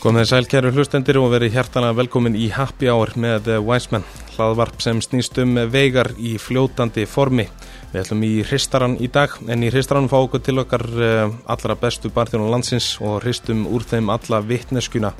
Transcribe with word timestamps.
Komið 0.00 0.30
sæl 0.30 0.46
kæru 0.48 0.70
hlustendir 0.72 1.18
og 1.20 1.26
verið 1.34 1.58
hjertana 1.58 1.90
velkomin 1.92 2.32
í 2.32 2.46
Happy 2.54 2.88
Hour 2.88 3.10
með 3.20 3.50
Wiseman, 3.60 4.06
hlaðvarp 4.32 4.80
sem 4.80 5.02
snýst 5.04 5.36
um 5.42 5.58
veigar 5.68 6.08
í 6.16 6.38
fljótandi 6.40 7.04
formi. 7.04 7.44
Við 7.92 8.00
ætlum 8.00 8.24
í 8.24 8.30
hristaran 8.48 8.96
í 8.96 9.10
dag 9.12 9.34
en 9.44 9.60
í 9.60 9.68
hristaran 9.68 10.08
fá 10.08 10.16
okkur 10.22 10.40
til 10.46 10.56
okkar 10.64 10.86
eh, 10.88 11.36
allra 11.52 11.76
bestu 11.76 12.08
barþjónu 12.16 12.48
landsins 12.48 12.94
og 13.04 13.18
hristum 13.26 13.66
úr 13.68 13.84
þeim 13.84 14.08
alla 14.16 14.40
vittneskuna, 14.40 15.12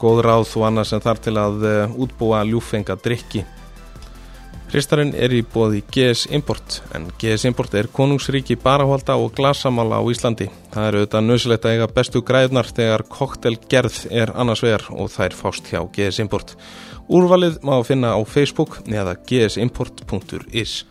góð 0.00 0.24
ráð 0.24 0.56
og 0.56 0.70
annað 0.70 0.94
sem 0.94 1.04
þar 1.04 1.26
til 1.28 1.36
að 1.42 1.66
eh, 1.68 1.98
útbúa 2.06 2.40
ljúfenga 2.48 2.96
drikki. 3.04 3.44
Hristarinn 4.72 5.10
er 5.12 5.34
í 5.36 5.42
bóði 5.44 5.82
GS 5.92 6.30
Import 6.32 6.78
en 6.96 7.10
GS 7.20 7.42
Import 7.44 7.74
er 7.76 7.90
konungsríki 7.92 8.54
barahvalda 8.56 9.18
og 9.20 9.34
glasamála 9.36 9.98
á 10.00 10.04
Íslandi. 10.08 10.46
Það 10.72 10.86
eru 10.88 11.02
auðvitað 11.02 11.26
nöðsilegt 11.26 11.66
að 11.68 11.74
eiga 11.74 11.88
bestu 11.98 12.22
græðnar 12.24 12.70
þegar 12.72 13.04
koktelgerð 13.12 13.98
er 14.08 14.32
annars 14.32 14.62
vegar 14.64 14.86
og 14.96 15.12
þær 15.12 15.36
fást 15.36 15.68
hjá 15.68 15.82
GS 15.92 16.22
Import. 16.24 16.54
Úrvalið 17.12 17.60
má 17.68 17.74
finna 17.84 18.14
á 18.16 18.20
Facebook 18.24 18.80
eða 18.88 19.12
gsimport.is. 19.28 20.86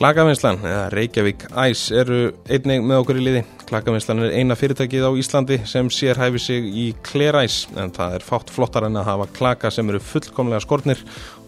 Klakavinslan 0.00 0.62
eða 0.64 0.84
Reykjavík 0.94 1.42
Æs 1.60 1.80
eru 1.92 2.30
einnig 2.48 2.86
með 2.88 3.02
okkur 3.02 3.18
í 3.20 3.24
liði. 3.26 3.40
Klakavinslan 3.68 4.22
er 4.24 4.36
eina 4.40 4.54
fyrirtækið 4.56 5.02
á 5.04 5.12
Íslandi 5.20 5.58
sem 5.68 5.90
sér 5.92 6.16
hæfi 6.16 6.40
sig 6.40 6.68
í 6.72 6.84
kleræs 7.04 7.66
en 7.76 7.92
það 7.92 8.14
er 8.16 8.24
fátt 8.24 8.48
flottar 8.48 8.86
en 8.88 8.96
að 8.96 9.10
hafa 9.10 9.26
klaka 9.36 9.68
sem 9.68 9.92
eru 9.92 10.00
fullkomlega 10.00 10.64
skortnir 10.64 11.02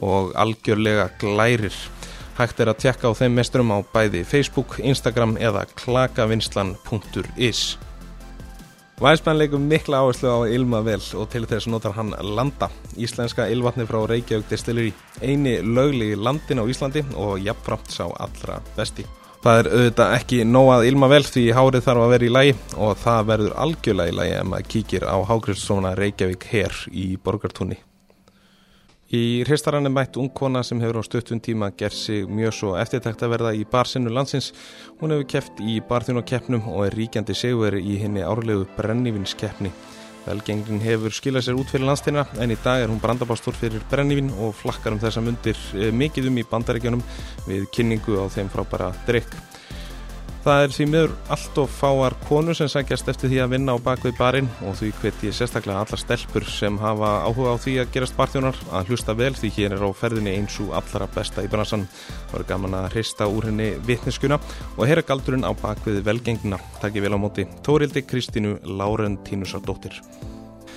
og 0.04 0.34
algjörlega 0.36 1.06
glærir. 1.22 1.72
Hægt 2.36 2.60
er 2.60 2.74
að 2.74 2.82
tjekka 2.84 3.08
á 3.08 3.16
þeim 3.22 3.40
mesturum 3.40 3.72
á 3.72 3.80
bæði 3.88 4.20
Facebook, 4.28 4.76
Instagram 4.84 5.38
eða 5.40 5.64
klakavinslan.is. 5.72 7.64
Væsmenn 9.00 9.38
leikum 9.38 9.64
mikla 9.66 10.02
áherslu 10.02 10.28
á 10.28 10.38
Ilma 10.52 10.82
vel 10.84 11.00
og 11.18 11.30
til 11.32 11.46
þess 11.48 11.66
notar 11.72 11.94
hann 11.96 12.12
Landa, 12.36 12.68
íslenska 13.00 13.48
ylvatni 13.50 13.86
frá 13.88 14.02
Reykjavík 14.06 14.50
Distillery, 14.50 14.92
eini 15.22 15.56
lögli 15.64 16.12
landin 16.14 16.60
á 16.60 16.64
Íslandi 16.68 17.02
og 17.16 17.40
jafnframt 17.40 17.90
sá 17.90 18.04
allra 18.04 18.60
besti. 18.76 19.06
Það 19.42 19.58
er 19.58 19.68
auðvitað 19.72 20.12
ekki 20.20 20.42
nóað 20.46 20.84
Ilma 20.86 21.08
vel 21.10 21.24
því 21.26 21.48
hárið 21.56 21.86
þarf 21.88 22.04
að 22.04 22.12
vera 22.14 22.28
í 22.28 22.34
lægi 22.36 22.52
og 22.76 22.92
það 23.02 23.24
verður 23.32 23.56
algjörlega 23.64 24.12
í 24.12 24.18
lægi 24.20 24.36
ef 24.36 24.50
maður 24.52 24.68
kíkir 24.76 25.08
á 25.08 25.16
Hágrifssona 25.32 25.96
Reykjavík 25.98 26.46
her 26.52 26.84
í 26.92 27.06
Borgartúni. 27.16 27.80
Í 29.12 29.42
hristarann 29.44 29.84
er 29.84 29.92
mætt 29.92 30.16
ungkona 30.16 30.62
sem 30.64 30.78
hefur 30.80 30.96
á 30.96 31.02
stöttun 31.04 31.40
tíma 31.44 31.66
gerð 31.76 31.98
sig 32.00 32.22
mjög 32.24 32.54
svo 32.56 32.70
eftirtækt 32.80 33.20
að 33.26 33.34
verða 33.34 33.50
í 33.52 33.66
barsinu 33.68 34.08
landsins. 34.08 34.54
Hún 35.02 35.12
hefur 35.12 35.26
keft 35.34 35.60
í 35.60 35.74
barþjónakeppnum 35.84 36.64
og 36.72 36.86
er 36.86 36.96
ríkjandi 36.96 37.36
segveri 37.36 37.82
í 37.84 37.98
henni 38.00 38.24
árlegu 38.24 38.64
brennivinskeppni. 38.78 39.68
Velgengrin 40.24 40.80
hefur 40.80 41.12
skilað 41.12 41.44
sér 41.44 41.60
út 41.60 41.68
fyrir 41.68 41.90
landstina 41.90 42.24
en 42.40 42.56
í 42.56 42.60
dag 42.64 42.80
er 42.80 42.88
hún 42.88 43.04
brandabástur 43.04 43.52
fyrir 43.52 43.84
brennivin 43.92 44.32
og 44.40 44.56
flakkar 44.56 44.96
um 44.96 45.04
þessa 45.04 45.20
mundir 45.20 45.60
mikið 45.92 46.32
um 46.32 46.40
í 46.40 46.48
bandaríkjunum 46.48 47.04
við 47.50 47.68
kynningu 47.76 48.16
á 48.16 48.32
þeim 48.32 48.48
frábæra 48.48 48.94
drikk. 49.04 49.36
Það 50.42 50.60
er 50.64 50.72
því 50.74 50.84
miður 50.90 51.12
allt 51.30 51.58
og 51.62 51.68
fáar 51.70 52.14
konur 52.26 52.56
sem 52.58 52.66
sækjast 52.66 53.06
eftir 53.12 53.30
því 53.30 53.36
að 53.44 53.52
vinna 53.52 53.74
á 53.74 53.84
bakvið 53.84 54.16
barinn 54.18 54.48
og 54.66 54.72
því 54.74 54.88
hveti 54.98 55.28
ég 55.28 55.36
sérstaklega 55.38 55.84
alla 55.84 55.98
stelpur 56.00 56.46
sem 56.50 56.78
hafa 56.82 57.10
áhuga 57.28 57.52
á 57.54 57.62
því 57.62 57.74
að 57.78 57.92
gerast 57.94 58.16
barþjónar 58.16 58.56
að 58.74 58.88
hlusta 58.90 59.14
vel 59.14 59.36
því 59.38 59.50
hér 59.54 59.76
er 59.76 59.84
á 59.86 59.90
ferðinni 59.94 60.32
eins 60.34 60.56
og 60.64 60.72
allra 60.74 61.06
besta 61.14 61.44
í 61.46 61.50
bransan. 61.52 61.84
Það 61.86 62.32
voru 62.34 62.46
gaman 62.48 62.74
að 62.74 62.88
hrista 62.96 63.28
úr 63.30 63.46
henni 63.52 63.68
vitneskuna 63.86 64.40
og 64.74 64.82
heyra 64.90 65.04
galdurinn 65.06 65.46
á 65.46 65.54
bakvið 65.60 66.00
velgengina. 66.08 66.58
Takk 66.82 66.98
ég 66.98 67.06
vel 67.06 67.14
á 67.14 67.22
móti 67.22 67.44
Tórildi 67.62 68.02
Kristínu 68.02 68.56
Lárentínusadóttir. 68.66 70.00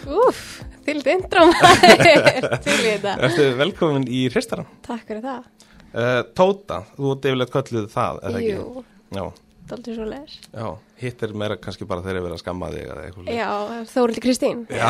Úf, 0.06 0.44
til 0.86 1.02
intrum 1.10 1.56
til 1.58 2.78
þetta. 2.86 3.16
Ertu 3.18 3.48
velkomin 3.64 4.06
í 4.06 4.28
hristaran? 4.30 4.70
Takk 4.86 5.10
fyrir 5.10 5.26
það. 5.26 5.50
Uh, 5.96 6.22
Tóta, 6.38 6.84
þú 7.00 7.16
defilegt 7.24 7.56
kölluð 7.56 7.90
það, 7.90 8.22
eða 8.30 8.44
ekki? 8.44 8.54
Jú, 8.60 8.86
Já. 9.16 9.26
Daldur 9.70 9.98
svo 9.98 10.08
leis. 10.10 10.36
Já, 10.52 10.68
hitt 11.02 11.24
er 11.26 11.34
meira 11.38 11.58
kannski 11.62 11.88
bara 11.90 12.04
ég 12.06 12.20
verið 12.20 12.38
að 12.38 12.44
skamma 12.44 12.72
þig 12.74 12.86
eða 12.86 13.06
eitthvað. 13.08 13.32
Já, 13.34 13.50
Þórildi 13.94 14.24
Kristín. 14.26 14.66
Já, 14.70 14.90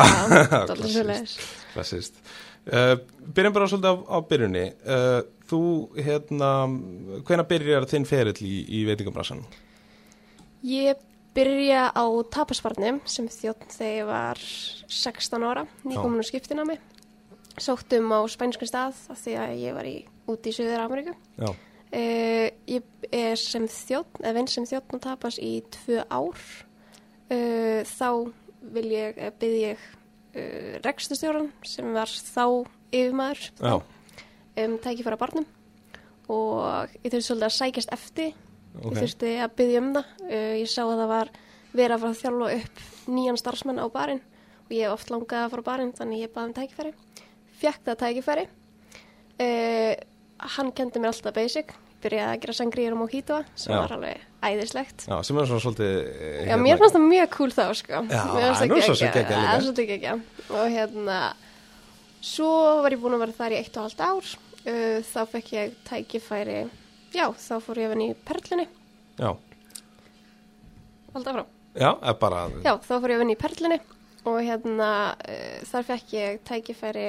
daldur 0.70 0.92
svo 0.92 1.06
leis. 1.08 1.36
Klassist. 1.74 2.20
Uh, 2.66 2.96
byrjum 3.34 3.54
bara 3.54 3.68
svolítið 3.70 3.92
á, 3.94 3.96
á 4.10 4.16
byrjunni. 4.26 4.64
Uh, 4.82 5.18
þú, 5.46 5.60
hérna, 6.02 6.50
hvena 7.28 7.46
byrjar 7.46 7.86
þinn 7.90 8.08
ferill 8.08 8.40
í, 8.42 8.56
í 8.66 8.82
veitingabransan? 8.88 9.44
Ég 10.66 10.98
byrja 11.36 11.90
á 11.92 12.04
tapasvarnum 12.32 12.98
sem 13.06 13.28
þjótt 13.30 13.68
þegar 13.70 13.94
ég 14.00 14.08
var 14.08 14.42
16 14.42 15.46
ára, 15.46 15.66
nýkomin 15.86 16.24
á 16.24 16.26
skiptina 16.26 16.66
mig. 16.66 16.82
Sóttum 17.56 18.10
á 18.12 18.20
spænsku 18.28 18.68
stað 18.68 18.98
af 19.12 19.20
því 19.22 19.36
að 19.40 19.54
ég 19.62 19.76
var 19.76 19.88
í, 19.88 19.96
úti 20.28 20.52
í 20.52 20.56
Suður 20.56 20.82
Ameríku. 20.84 21.14
Já. 21.38 21.52
Uh, 21.94 22.48
ég 22.66 22.82
er 23.14 23.36
sem 23.38 23.68
þjótt, 23.70 24.18
eða 24.22 24.34
vinn 24.40 24.48
sem 24.50 24.66
þjótt 24.66 24.96
og 24.96 25.02
tapas 25.04 25.38
í 25.42 25.60
tvö 25.76 26.02
ár. 26.10 26.40
Uh, 27.30 27.82
þá 27.86 28.32
vil 28.74 28.88
ég, 28.90 29.20
byrð 29.40 29.60
ég 29.60 29.84
uh, 30.36 30.72
rekstustjóran 30.84 31.50
sem 31.66 31.92
var 31.94 32.10
þá 32.10 32.66
yfirmaður 32.94 33.44
Já. 33.58 33.76
um 34.62 34.76
tækifæra 34.82 35.18
barnum 35.20 35.46
og 36.32 36.92
ég 37.02 37.10
þurfti 37.12 37.26
svolítið 37.28 37.48
að 37.48 37.56
sækjast 37.56 37.94
eftir 37.94 38.32
Ok. 38.76 38.90
ég 38.90 38.98
þurfti 39.00 39.32
að 39.40 39.54
byggja 39.58 39.82
um 39.82 39.92
það 39.96 40.08
uh, 40.26 40.54
ég 40.60 40.70
sá 40.70 40.82
að 40.84 40.96
það 41.00 41.12
var 41.12 41.32
verið 41.76 41.94
að 41.94 42.02
fara 42.02 42.12
að 42.12 42.20
þjálfa 42.22 42.50
upp 42.60 42.82
nýjan 43.16 43.40
starfsmenn 43.40 43.82
á 43.82 43.86
barinn 43.92 44.22
og 44.66 44.74
ég 44.74 44.86
hef 44.86 44.96
oft 44.96 45.12
langað 45.12 45.44
að 45.44 45.52
fara 45.54 45.64
á 45.66 45.68
barinn 45.70 45.94
þannig 45.96 46.24
ég 46.24 46.34
baði 46.34 46.50
um 46.50 46.56
tækifæri 46.56 46.92
það 47.62 47.98
tækifæri 48.02 48.46
uh, 48.46 49.92
hann 50.56 50.72
kendi 50.76 51.00
mér 51.02 51.12
alltaf 51.14 51.34
basic 51.36 51.72
byrjaði 52.04 52.34
að 52.36 52.40
gera 52.42 52.54
sangríur 52.58 52.94
og 52.94 53.00
mojito 53.00 53.38
sem 53.56 53.72
Já. 53.72 53.78
var 53.80 53.94
alveg 53.96 54.24
æðislegt 54.46 55.06
Já, 55.08 55.16
sem 55.24 55.38
er 55.40 55.48
svona 55.48 55.62
svolítið... 55.64 55.94
eh, 56.20 56.48
Já, 56.50 56.56
mér 56.60 56.80
fannst 56.82 56.96
það 56.98 57.06
mjög 57.08 57.30
cool 57.36 57.54
þá, 57.56 57.62
sko. 57.80 58.00
Já, 58.12 58.20
það 58.26 58.74
er 58.76 59.64
svolítið 59.64 59.88
geggjað. 59.90 60.20
Og 60.52 60.66
hérna, 60.76 61.20
svo 62.20 62.50
var 62.84 62.94
ég 62.94 63.00
búin 63.02 63.16
að 63.16 63.24
vera 63.24 63.36
þar 63.40 63.56
í 63.56 63.60
eitt 63.62 63.78
og 63.80 63.86
halvt 63.88 64.04
ár. 64.06 64.34
Uh, 64.66 64.98
þá 65.06 65.18
fekk 65.30 65.50
ég 65.54 65.74
tækifæri, 65.86 66.60
já, 67.14 67.26
þá 67.38 67.52
fór 67.62 67.78
ég 67.78 67.86
að 67.86 67.92
vinna 67.94 68.06
í 68.10 68.14
Perlunni. 68.26 68.64
Já, 69.16 69.30
Alltaf 71.14 71.36
frá. 71.36 71.44
já, 71.78 71.90
bara... 72.20 72.40
Já, 72.64 72.72
þá 72.82 72.92
fór 73.00 73.12
ég 73.12 73.16
að 73.16 73.22
vinna 73.22 73.36
í 73.36 73.40
Perlunni 73.40 73.78
og 74.26 74.38
hérna, 74.42 74.88
uh, 75.22 75.58
þar 75.70 75.86
fekk 75.92 76.14
ég 76.18 76.40
tækifæri 76.50 77.06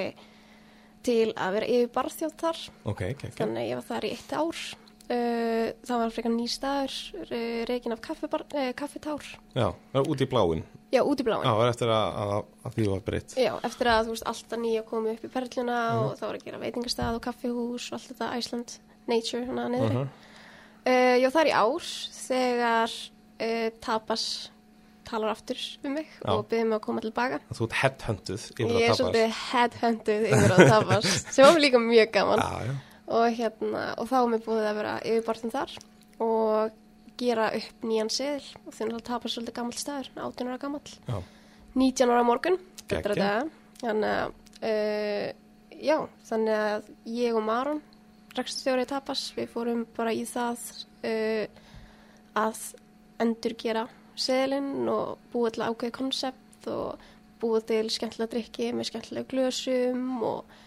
til 1.07 1.29
að 1.33 1.55
vera 1.57 1.69
yfir 1.77 1.93
barþjótt 1.95 2.43
þar. 2.43 2.59
Ok, 2.83 3.01
ok, 3.13 3.23
ok. 3.31 3.37
Þannig 3.39 3.63
að 3.63 3.69
ég 3.71 3.79
var 3.79 3.87
þar 3.93 4.07
í 4.09 4.11
eitt 4.17 4.35
ár. 4.37 4.61
Uh, 5.07 5.69
það 5.87 6.01
var 6.01 6.09
frekar 6.11 6.33
ný 6.33 6.45
staður, 6.51 6.95
uh, 7.31 7.61
reikin 7.69 7.93
af 7.95 8.01
uh, 8.03 8.73
kaffitár. 8.75 9.23
Já, 9.55 9.69
það 9.93 10.01
er 10.01 10.09
út 10.11 10.23
í 10.25 10.27
bláin. 10.27 10.63
Já, 10.91 10.99
út 11.07 11.21
í 11.23 11.25
bláin. 11.27 11.45
Já, 11.47 11.51
það 11.55 11.63
er 11.63 11.71
eftir 11.71 11.91
að, 11.95 12.17
að, 12.25 12.33
að 12.67 12.75
því 12.75 12.87
var 12.91 13.05
breytt. 13.07 13.35
Já, 13.39 13.53
eftir 13.69 13.89
að 13.93 14.01
þú 14.09 14.15
veist 14.17 14.27
alltaf 14.33 14.59
nýja 14.59 14.83
komið 14.89 15.13
upp 15.15 15.23
í 15.23 15.31
perluna 15.31 15.77
Mhm. 15.93 16.01
og 16.03 16.11
það 16.19 16.27
var 16.27 16.39
að 16.41 16.43
gera 16.49 16.59
veitingastað 16.65 17.15
og 17.15 17.23
kaffihús 17.29 17.87
og 17.87 17.95
allt 17.97 18.09
þetta 18.11 18.29
Iceland 18.41 18.75
Nature 19.07 19.45
hana 19.47 19.69
niður. 19.71 19.95
Mhm. 19.95 20.11
uh, 20.91 21.15
já, 21.23 21.29
það 21.31 21.41
er 21.45 21.51
í 21.53 21.55
ár 21.55 21.87
þegar 22.27 22.97
uh, 23.47 23.69
Tapas 23.87 24.25
talar 25.07 25.31
aftur 25.33 25.59
um 25.87 25.93
mig 25.97 26.07
Já. 26.19 26.31
og 26.33 26.43
byrðið 26.51 26.67
mig 26.69 26.77
að 26.77 26.83
koma 26.87 27.03
tilbaka. 27.05 27.39
Þú 27.57 27.67
ert 27.67 27.77
headhuntuð 27.81 28.47
yfir 28.51 28.65
Ég 28.65 28.73
að 28.73 28.81
er 28.81 28.87
tapast. 28.87 28.99
svolítið 29.01 29.37
headhunted 29.43 30.27
yfir 30.31 30.55
að 30.57 30.63
Tapas 30.73 31.07
sem 31.37 31.47
var 31.47 31.61
líka 31.63 31.81
mjög 31.83 32.11
gaman 32.17 32.43
Já, 32.43 32.67
já. 32.67 32.75
og, 33.07 33.25
hérna, 33.39 33.85
og 33.97 34.11
þá 34.11 34.17
er 34.19 34.29
mér 34.33 34.43
búið 34.47 34.67
að 34.71 34.79
vera 34.81 34.95
yfirbartin 35.13 35.55
þar 35.55 35.77
og 36.27 36.77
gera 37.17 37.47
upp 37.57 37.87
nýjan 37.89 38.11
seðil 38.13 38.51
og 38.65 38.75
þannig 38.77 38.99
að 38.99 39.05
Tapas 39.09 39.31
er 39.31 39.35
svolítið 39.37 39.57
gammalt 39.57 39.81
staður, 39.81 40.11
18 40.15 40.51
ára 40.51 40.61
gammalt. 40.61 40.93
Já. 41.07 41.17
19 41.77 42.13
ára 42.13 42.23
morgun 42.25 42.59
þannig 42.87 44.33
uh, 44.65 45.27
já, 45.77 45.97
þannig 46.29 46.57
að 46.57 46.87
ég 47.13 47.37
og 47.37 47.43
Maron 47.45 47.81
rekststjóri 48.37 48.85
tapas, 48.89 49.31
við 49.37 49.49
fórum 49.53 49.83
bara 49.97 50.13
í 50.13 50.23
það 50.29 50.61
uh, 51.05 51.45
að 52.37 52.59
endur 53.23 53.55
gera 53.57 53.85
seðlinn 54.19 54.89
og 54.91 55.17
búið 55.33 55.57
til 55.57 55.67
ákveði 55.67 55.95
konsept 55.95 56.69
og 56.71 57.07
búið 57.41 57.67
til 57.71 57.83
skemmtilega 57.93 58.33
drikki 58.33 58.71
með 58.73 58.89
skemmtilega 58.91 59.29
glösum 59.31 60.23
og 60.25 60.57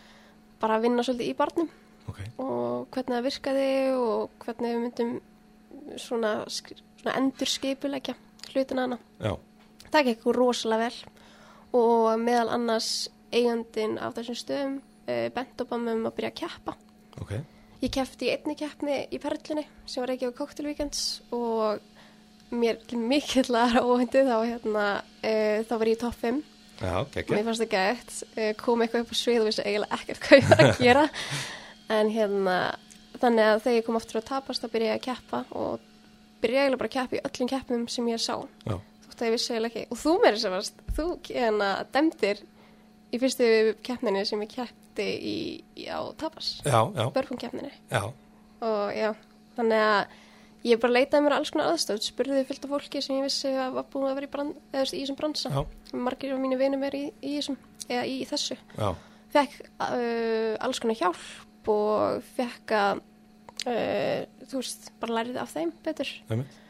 bara 0.60 0.80
vinna 0.82 1.04
svolítið 1.06 1.32
í 1.32 1.36
barnum. 1.38 1.70
Ok, 2.10 2.20
og 2.42 2.88
hvernig 2.94 3.16
það 3.16 3.26
virkaði 3.28 3.70
og 3.96 4.44
hvernig 4.44 4.74
við 4.74 4.82
myndum 4.84 5.12
svona, 6.00 6.34
svona 6.50 7.16
endur 7.20 7.50
skipulegja 7.50 8.16
hlutina 8.50 8.86
hana. 8.86 9.00
Já, 9.22 9.34
það 9.90 10.10
gekk 10.10 10.28
rosalega 10.36 10.88
vel 10.88 11.16
og 11.80 12.06
meðal 12.18 12.50
annars 12.56 13.08
eigandin 13.30 13.98
af 14.02 14.16
þessum 14.18 14.38
stöðum 14.38 14.76
uh, 14.80 15.28
bent 15.34 15.62
upp 15.62 15.74
á 15.74 15.76
mig 15.78 15.98
um 15.98 16.08
að 16.08 16.16
byrja 16.18 16.32
að 16.32 16.40
keppa. 16.42 16.76
Ok. 17.20 17.32
ég 17.80 17.96
í 17.96 18.30
einni 18.32 18.56
keppni 18.58 18.96
í 19.10 19.18
Perlunni 19.20 19.64
sem 19.86 20.02
var 20.02 20.12
ekki 20.14 20.30
á 20.30 20.36
Cocktail 20.36 20.68
Weekends 20.68 21.22
og 21.32 21.80
mér 22.50 22.78
mikill 22.98 23.54
aðra 23.54 23.82
óhendu 23.86 24.22
þá 24.26 24.36
hérna 24.42 24.84
uh, 25.00 25.58
þá 25.68 25.74
var 25.76 25.90
ég 25.90 25.96
í 25.96 26.00
topp 26.00 26.18
5 26.24 26.40
Já, 26.80 26.94
mér 26.96 27.08
geggja. 27.14 27.42
fannst 27.46 27.62
það 27.64 27.72
gætt, 27.74 28.12
uh, 28.34 28.52
kom 28.60 28.82
eitthvað 28.84 29.04
upp 29.04 29.12
á 29.12 29.16
svið 29.20 29.42
og 29.42 29.48
vissi 29.50 29.64
eiginlega 29.66 29.98
ekkert 30.00 30.22
hvað 30.24 30.38
ég 30.40 30.48
var 30.52 30.62
að 30.66 30.84
gera. 30.84 31.08
En 31.90 32.06
hérna 32.14 32.56
þannig 33.18 33.48
að 33.50 33.62
þegar 33.64 33.76
ég 33.80 33.86
kom 33.88 33.96
aftur 33.98 34.20
að 34.20 34.28
tapast 34.28 34.62
þá 34.62 34.68
byrja 34.70 34.92
ég 34.92 35.00
að 35.00 35.06
keppa 35.08 35.40
og 35.58 35.80
byrja 36.40 36.60
eiginlega 36.62 36.80
bara 36.80 36.90
að 36.90 36.94
keppa 36.94 37.16
í 37.18 37.22
öllum 37.26 37.50
keppnum 37.50 37.82
sem 37.90 38.10
ég 38.12 38.22
sá. 38.22 38.36
Já, 38.62 38.76
þótt 39.08 39.24
að 39.24 39.26
ég 39.26 39.34
vissi 39.34 39.50
eiginlega 39.52 39.72
ekki. 39.72 39.82
Og 39.90 40.00
þú 40.00 40.12
meiri 40.22 40.40
sem 40.40 40.54
varst, 40.54 40.84
þú 40.96 41.06
hérna 41.26 41.70
dæmdir 41.92 42.42
í 43.10 43.20
fyrstu 43.20 43.48
keppninni 43.82 44.22
sem 44.30 44.44
ég 44.46 44.52
keppti 44.54 45.08
í, 45.18 45.36
í 45.82 45.88
á 45.90 45.98
tapas, 46.22 46.52
já, 46.62 46.78
já, 46.94 47.04
börfum 47.18 47.40
keppninni. 47.42 47.72
Já, 47.90 48.04
og 48.70 48.94
já, 48.94 49.10
þannig 49.58 49.84
að 49.90 50.16
ég 50.66 50.80
bara 50.82 50.96
leitaði 50.98 51.24
mér 51.24 51.36
alls 51.38 51.52
konar 51.52 51.72
aðstöð 51.72 52.02
spurði 52.04 52.42
fyllt 52.48 52.66
af 52.66 52.72
fólki 52.74 53.02
sem 53.04 53.16
ég 53.18 53.26
vissi 53.26 53.52
að 53.52 53.76
var 53.78 53.86
búin 53.92 54.08
að 54.10 54.18
vera 54.18 54.28
í, 54.28 54.32
brand, 54.32 54.58
eða, 54.72 54.88
í 54.88 55.02
þessum 55.02 55.20
bransa. 55.20 55.52
Já, 55.54 55.94
margir 56.08 56.34
af 56.34 56.42
mínu 56.42 56.58
vinum 56.60 56.84
er 56.88 56.98
í, 56.98 57.04
í 57.22 57.36
þessum 57.38 57.60
eða 57.86 58.02
í 58.10 58.16
þessu. 58.28 58.58
Já, 58.76 58.90
fekk 59.36 59.56
uh, 59.62 60.54
alls 60.66 60.82
konar 60.82 61.00
hjálp 61.00 61.70
og 61.70 62.28
fekk 62.36 62.76
að 62.76 63.02
uh, 63.70 64.44
þú 64.50 64.62
veist, 64.62 64.92
bara 65.02 65.18
læriði 65.20 65.42
af 65.42 65.56
þeim 65.56 65.74
betur. 65.84 66.12
Einmitt. 66.28 66.60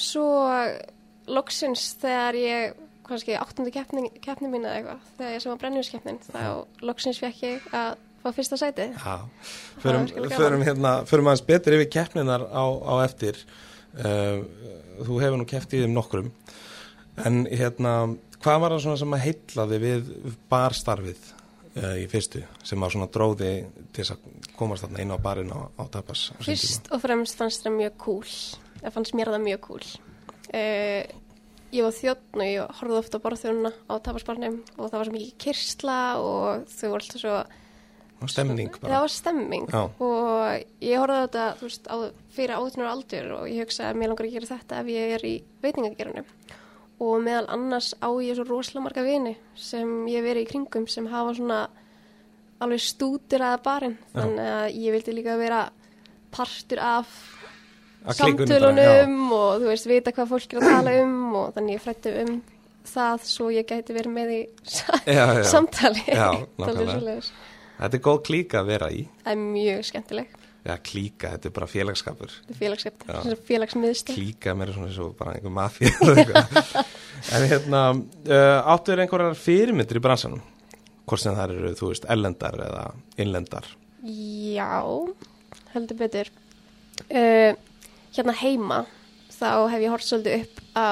svo 0.00 0.28
loksins 1.30 1.90
þegar 2.00 2.38
ég 2.40 2.86
kannski 3.10 3.34
keppni, 3.74 4.06
keppni 4.22 4.50
mín 4.50 4.66
eða 4.66 4.76
eitthvað 4.78 5.08
þegar 5.18 5.34
ég 5.34 5.42
sem 5.42 5.52
var 5.52 5.60
brennjúskeppnin 5.64 6.20
þá 6.28 6.42
loksins 6.86 7.18
fekk 7.22 7.42
ég 7.46 7.66
að 7.74 7.98
fá 8.22 8.30
fyrsta 8.36 8.58
Það 9.00 9.26
förum, 9.82 10.64
hérna, 10.66 10.94
aðeins 11.08 11.44
betur 11.48 11.76
yfir 11.78 11.90
keppninar 11.96 12.46
á, 12.48 12.64
á 12.64 12.94
eftir. 13.04 13.40
Uh, 13.96 14.44
Þú 15.00 15.20
hefur 15.22 15.38
nú 15.40 15.46
keppt 15.48 15.72
í 15.72 15.78
þeim 15.80 15.94
nokkrum. 15.96 16.26
En 17.24 17.46
hérna, 17.48 17.94
hvað 18.40 18.58
var 18.62 18.74
það 18.74 18.82
svona 18.84 19.00
sem 19.00 19.14
að 19.16 19.22
heitlaði 19.24 19.78
við 19.80 20.10
barstarfið 20.52 21.22
uh, 21.76 21.96
í 22.00 22.06
fyrstu 22.10 22.42
sem 22.66 22.80
var 22.80 22.92
svona 22.92 23.08
dróði 23.12 23.52
til 23.94 24.02
þess 24.02 24.14
að 24.16 24.52
komast 24.58 24.86
þarna 24.86 25.04
inn 25.04 25.14
á 25.14 25.18
barinn 25.22 25.54
á, 25.54 25.60
á 25.76 25.84
tapas? 25.92 26.28
Fyrst 26.44 26.90
og 26.92 27.02
fremst 27.04 27.38
fannst 27.38 27.64
það 27.64 27.78
mjög 27.78 27.98
cool 28.04 28.28
það 28.80 28.94
fannst 28.96 29.16
mér 29.16 29.32
það 29.34 29.46
mjög 29.46 29.62
cool 29.68 29.82
uh, 29.86 31.02
ég 31.70 31.86
var 31.86 31.96
þjóttn 31.96 32.42
og 32.42 32.50
ég 32.50 32.76
horfði 32.80 33.00
ofta 33.00 33.20
á 33.20 33.24
borðþjónuna 33.24 33.72
á 33.86 33.94
tapasbarnum 34.02 34.60
og 34.76 34.86
það 34.86 34.98
var 34.98 35.10
svo 35.10 35.16
mikið 35.16 35.34
kyrsla 35.44 35.98
og 36.20 36.70
þau 36.72 36.86
voru 36.88 37.02
alltaf 37.04 37.24
svo 37.24 37.36
Og 38.20 38.28
stemning 38.28 38.70
það 38.74 38.82
bara 38.84 39.00
var 39.00 39.12
stemming 39.14 39.66
Já. 39.72 39.82
og 40.04 40.64
ég 40.84 41.00
horfði 41.00 41.16
á 41.16 41.24
þetta 41.24 41.44
veist, 41.62 41.86
á, 41.88 41.96
fyrir 42.36 42.56
átunar 42.58 42.90
aldur 42.92 43.30
og 43.38 43.46
ég 43.48 43.64
hugsa 43.64 43.86
að 43.88 44.00
mér 44.00 44.12
langar 44.12 44.28
að 44.28 44.34
gera 44.36 44.50
þetta 44.50 44.80
ef 44.82 44.90
ég 44.92 45.14
er 45.16 45.24
í 45.24 45.34
veitingagerunum 45.64 46.28
og 47.00 47.22
meðal 47.24 47.46
annars 47.56 47.94
á 47.96 48.08
ég 48.20 48.36
svo 48.36 48.44
rosalega 48.44 48.84
marga 48.84 49.06
vini 49.06 49.34
sem 49.56 49.94
ég 50.10 50.20
hef 50.20 50.28
verið 50.28 50.44
í 50.44 50.50
kringum 50.50 50.86
sem 50.92 51.08
hafa 51.08 51.34
svona 51.38 51.60
alveg 52.60 52.84
stútir 52.84 53.40
að 53.40 53.62
barinn 53.64 53.96
þannig 54.12 54.50
að 54.52 54.66
ég 54.76 54.96
vildi 54.98 55.16
líka 55.16 55.38
vera 55.40 55.62
partur 56.30 56.82
af 56.84 57.08
klíkunni 58.04 58.46
bara, 58.52 58.72
samtölunum 58.76 59.32
og 59.36 59.50
þú 59.62 59.70
veist 59.72 59.88
vita 59.88 60.12
hvað 60.12 60.34
fólk 60.34 60.54
er 60.54 60.60
að 60.60 60.72
tala 60.74 60.96
um 61.02 61.16
og 61.40 61.54
þannig 61.56 61.78
ég 61.78 61.84
frætti 61.84 62.12
um 62.20 62.34
það 62.90 63.24
svo 63.28 63.48
ég 63.52 63.66
gæti 63.68 63.96
verið 63.96 64.12
með 64.14 64.30
í 64.34 64.40
samtali. 65.54 66.04
Já, 66.08 66.30
nákvæmlega. 66.60 67.16
Þetta 67.80 67.96
er 67.96 68.04
góð 68.04 68.18
klíka 68.28 68.60
að 68.60 68.66
vera 68.74 68.90
í 68.92 69.02
það 69.24 69.32
er 69.32 69.42
mjög 69.44 69.84
skemmtileg 69.90 70.36
Já, 70.60 70.74
klíka, 70.84 71.30
þetta 71.32 71.48
er 71.48 71.52
bara 71.56 71.66
félagskapur 71.72 72.32
Þetta 72.36 72.52
er 72.52 72.58
félagskepp, 72.60 73.04
Já. 73.08 73.12
þetta 73.14 73.30
er 73.32 73.38
félagsmiðstöð. 73.48 74.16
klíka 74.18 74.52
mér 74.60 74.72
svona 74.74 74.90
eins 74.90 74.98
og 75.00 75.14
bara 75.16 75.32
einhver 75.38 75.54
mafía 75.56 75.92
eða 76.04 76.16
eitthvað. 76.20 76.82
en 77.32 77.46
hérna 77.48 77.80
uh, 77.96 78.72
áttu 78.74 78.92
er 78.92 79.00
einhverjar 79.06 79.38
fyrirmyndir 79.40 79.96
í 79.96 80.04
bransanum 80.04 80.42
hvort 81.08 81.22
sem 81.24 81.34
það 81.34 81.54
eru, 81.56 81.72
þú 81.80 81.88
veist, 81.94 82.04
ellendar 82.12 82.60
eða 82.66 82.84
innlendar 83.24 83.70
Já, 84.04 84.68
heldur 85.74 85.96
betur. 86.00 86.28
Uh, 87.08 87.56
hérna 88.16 88.32
heima, 88.40 88.82
þá 89.32 89.48
hef 89.72 89.80
ég 89.86 89.92
hort 89.92 90.04
svolítið 90.06 90.44
upp 90.44 90.60
á 90.76 90.88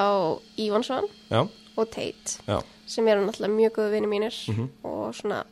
Ívansson 0.65 1.07
já, 1.29 1.41
og 1.77 1.89
Tate, 1.93 2.35
já, 2.49 2.57
sem 2.89 3.07
eru 3.09 3.23
náttúrulega 3.29 3.53
mjög 3.55 3.77
góðu 3.77 3.93
vinni 3.95 4.09
mínir 4.17 4.35
Mhm. 4.49 4.67
og 4.83 5.13
svona 5.13 5.43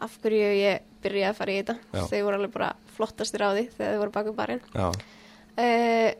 af 0.00 0.18
hverju 0.22 0.50
ég 0.58 0.82
byrjaði 1.02 1.30
að 1.32 1.38
fara 1.38 1.52
í 1.54 1.58
þetta. 1.62 1.76
Já. 1.94 2.02
Þau 2.10 2.20
voru 2.26 2.38
alveg 2.40 2.52
bara 2.54 2.70
flottastir 2.96 3.42
á 3.46 3.50
því 3.54 3.64
þegar 3.76 3.92
þau 3.94 4.02
voru 4.04 4.14
baku 4.18 4.34
barinn. 4.38 4.60
já, 4.74 4.90
Uh, 5.58 6.12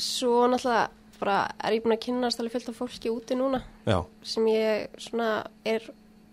svo 0.00 0.46
náttúrulega 0.48 0.86
bara 1.20 1.34
er 1.66 1.74
ég 1.76 1.82
búin 1.84 1.92
að 1.92 2.04
kynnast 2.06 2.38
alveg 2.40 2.54
fullt 2.54 2.68
af 2.70 2.76
fólki 2.78 3.10
úti 3.12 3.36
núna 3.36 3.58
já, 3.84 3.98
sem 4.24 4.46
ég 4.48 4.86
svona 4.96 5.26
er, 5.68 5.84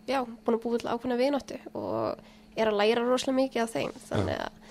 já, 0.08 0.22
búin 0.24 0.56
að 0.56 0.62
búið 0.64 0.84
til 0.86 0.92
ákveðna 0.94 1.18
vináttu 1.20 1.58
og 1.76 2.22
er 2.56 2.70
að 2.72 2.78
læra 2.80 3.04
rosalega 3.04 3.36
mikið 3.42 3.64
af 3.66 3.74
þeim, 3.76 3.92
þannig 4.08 4.40
að 4.46 4.62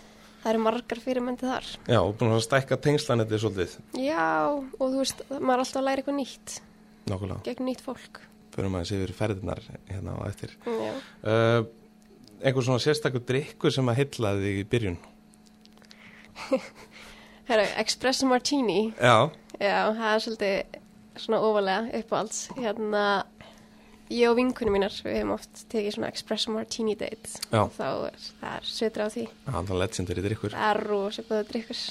það 0.44 0.50
eru 0.54 0.62
margar 0.64 1.02
fyrirmyndi 1.04 1.50
þar. 1.50 1.68
já, 1.92 1.98
og 2.00 2.14
búin 2.22 2.32
að 2.38 2.42
stækka 2.46 2.80
tengslanetið 2.88 3.42
svolítið, 3.44 3.76
Já, 4.00 4.24
og 4.48 4.80
þú 4.80 5.02
veist, 5.02 5.20
maður 5.28 5.52
er 5.58 5.64
alltaf 5.66 5.82
að 5.82 5.88
læra 5.90 6.00
eitthvað 6.06 6.18
nýtt, 6.22 6.56
nokkulega 7.12 7.44
gegn 7.50 7.68
nýtt 7.68 7.84
fólk. 7.84 8.22
förum 8.56 8.78
aðeins 8.80 8.94
yfir 8.96 9.12
ferðinar 9.20 9.60
hérna 9.90 10.16
á 10.16 10.20
eftir 10.30 10.56
Já, 10.64 10.94
uh, 11.28 11.66
einhver 12.42 12.64
svona 12.66 12.82
sérstakur 12.82 13.22
drikkur 13.28 13.72
sem 13.74 13.88
að 13.88 13.98
þig 14.42 14.62
í 14.62 14.64
byrjun 14.72 14.98
herru, 17.48 17.66
Espresso 17.82 18.26
Martini, 18.26 18.92
já, 18.98 19.30
já, 19.60 19.76
það 19.94 20.08
er 20.14 20.24
svolítið 20.24 20.80
svona 21.24 21.38
ofalega 21.46 22.00
upp 22.00 22.10
á 22.10 22.16
alls. 22.18 22.38
Hérna, 22.58 23.02
ég 24.10 24.26
og 24.30 24.36
vinkunum 24.40 24.74
mínar, 24.74 24.94
við 25.04 25.18
hefum 25.20 25.34
oft 25.36 25.62
tekið 25.72 25.94
svona 25.96 26.10
Espresso 26.14 26.54
Martini 26.54 26.96
date 26.98 27.30
Já. 27.52 27.62
og 27.62 27.70
þá 27.76 27.86
er, 28.10 28.18
það 28.40 28.56
er 28.58 28.68
sötur 28.72 29.06
á 29.06 29.08
því. 29.14 29.26
hann 29.54 29.68
var 29.70 29.80
legendary 29.84 30.24
drikkur 30.26 30.56
Það 30.56 30.68
er 30.72 30.82
rosa 30.90 31.24
góða 31.28 31.46
drikkur, 31.52 31.82